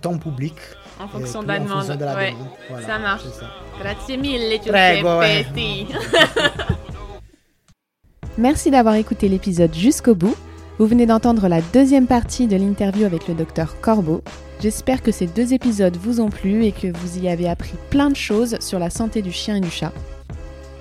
ton 0.00 0.18
public. 0.18 0.54
en 1.00 1.04
euh, 1.04 1.08
fonction 1.08 1.40
plus 1.40 1.46
de 1.48 1.52
la 1.52 1.60
en 1.60 1.64
demande. 1.64 1.78
fonction 1.78 1.96
de 1.96 2.04
la 2.04 2.14
Ouais. 2.16 2.32
demande. 2.32 2.48
Voilà, 2.68 2.86
Ça 2.86 2.98
marche. 2.98 3.22
ça. 3.24 3.46
Grazie 3.80 4.18
mille, 4.18 4.60
Prego, 4.66 5.18
ouais. 5.20 5.46
Merci 8.38 8.70
d'avoir 8.70 8.94
écouté 8.94 9.28
l'épisode 9.28 9.74
jusqu'au 9.74 10.14
bout. 10.14 10.34
Vous 10.78 10.86
venez 10.86 11.04
d'entendre 11.06 11.48
la 11.48 11.60
deuxième 11.60 12.06
partie 12.06 12.46
de 12.46 12.56
l'interview 12.56 13.04
avec 13.04 13.28
le 13.28 13.34
docteur 13.34 13.80
Corbeau. 13.80 14.22
J'espère 14.62 15.02
que 15.02 15.10
ces 15.10 15.26
deux 15.26 15.54
épisodes 15.54 15.96
vous 15.96 16.20
ont 16.20 16.30
plu 16.30 16.64
et 16.64 16.70
que 16.70 16.86
vous 16.86 17.18
y 17.18 17.28
avez 17.28 17.48
appris 17.48 17.74
plein 17.90 18.10
de 18.10 18.16
choses 18.16 18.56
sur 18.60 18.78
la 18.78 18.90
santé 18.90 19.20
du 19.20 19.32
chien 19.32 19.56
et 19.56 19.60
du 19.60 19.70
chat. 19.70 19.92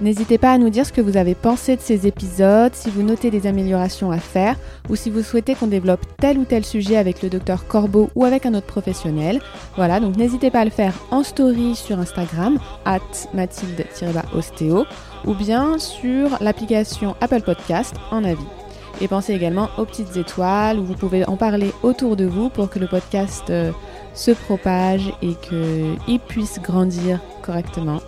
N'hésitez 0.01 0.37
pas 0.37 0.51
à 0.51 0.59
nous 0.59 0.69
dire 0.69 0.85
ce 0.85 0.91
que 0.91 1.01
vous 1.01 1.17
avez 1.17 1.33
pensé 1.33 1.77
de 1.77 1.81
ces 1.81 2.05
épisodes, 2.05 2.75
si 2.75 2.91
vous 2.91 3.01
notez 3.01 3.31
des 3.31 3.47
améliorations 3.47 4.11
à 4.11 4.19
faire 4.19 4.55
ou 4.87 4.95
si 4.95 5.09
vous 5.09 5.23
souhaitez 5.23 5.55
qu'on 5.55 5.65
développe 5.65 6.05
tel 6.19 6.37
ou 6.37 6.43
tel 6.43 6.63
sujet 6.63 6.95
avec 6.95 7.23
le 7.23 7.29
docteur 7.29 7.65
Corbeau 7.65 8.11
ou 8.13 8.23
avec 8.23 8.45
un 8.45 8.53
autre 8.53 8.67
professionnel. 8.67 9.39
Voilà, 9.75 9.99
donc 9.99 10.15
n'hésitez 10.15 10.51
pas 10.51 10.59
à 10.59 10.65
le 10.65 10.71
faire 10.71 10.93
en 11.09 11.23
story 11.23 11.75
sur 11.75 11.97
Instagram, 11.97 12.59
at 12.85 12.99
mathilde-ostéo, 13.33 14.85
ou 15.25 15.33
bien 15.33 15.79
sur 15.79 16.37
l'application 16.39 17.15
Apple 17.19 17.41
Podcast 17.41 17.95
en 18.11 18.23
avis. 18.23 18.60
Et 19.01 19.07
pensez 19.07 19.33
également 19.33 19.69
aux 19.79 19.85
petites 19.85 20.15
étoiles 20.15 20.77
où 20.77 20.85
vous 20.85 20.93
pouvez 20.93 21.27
en 21.27 21.35
parler 21.35 21.73
autour 21.81 22.15
de 22.15 22.25
vous 22.25 22.49
pour 22.49 22.69
que 22.69 22.77
le 22.77 22.87
podcast 22.87 23.49
euh, 23.49 23.71
se 24.13 24.29
propage 24.29 25.11
et 25.23 25.33
qu'il 25.33 26.19
puisse 26.19 26.59
grandir 26.59 27.19
correctement. 27.41 27.99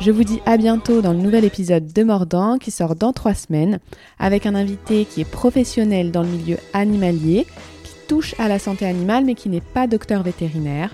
Je 0.00 0.12
vous 0.12 0.22
dis 0.22 0.40
à 0.46 0.56
bientôt 0.56 1.00
dans 1.00 1.12
le 1.12 1.18
nouvel 1.18 1.44
épisode 1.44 1.92
de 1.92 2.02
Mordant 2.04 2.58
qui 2.58 2.70
sort 2.70 2.94
dans 2.94 3.12
trois 3.12 3.34
semaines 3.34 3.80
avec 4.20 4.46
un 4.46 4.54
invité 4.54 5.04
qui 5.06 5.20
est 5.22 5.30
professionnel 5.30 6.12
dans 6.12 6.22
le 6.22 6.28
milieu 6.28 6.56
animalier, 6.72 7.44
qui 7.82 7.94
touche 8.06 8.34
à 8.38 8.46
la 8.46 8.60
santé 8.60 8.86
animale 8.86 9.24
mais 9.24 9.34
qui 9.34 9.48
n'est 9.48 9.60
pas 9.60 9.88
docteur 9.88 10.22
vétérinaire. 10.22 10.90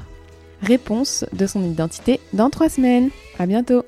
Réponse 0.62 1.26
de 1.34 1.46
son 1.46 1.62
identité 1.64 2.18
dans 2.32 2.48
trois 2.48 2.70
semaines. 2.70 3.10
À 3.38 3.46
bientôt! 3.46 3.84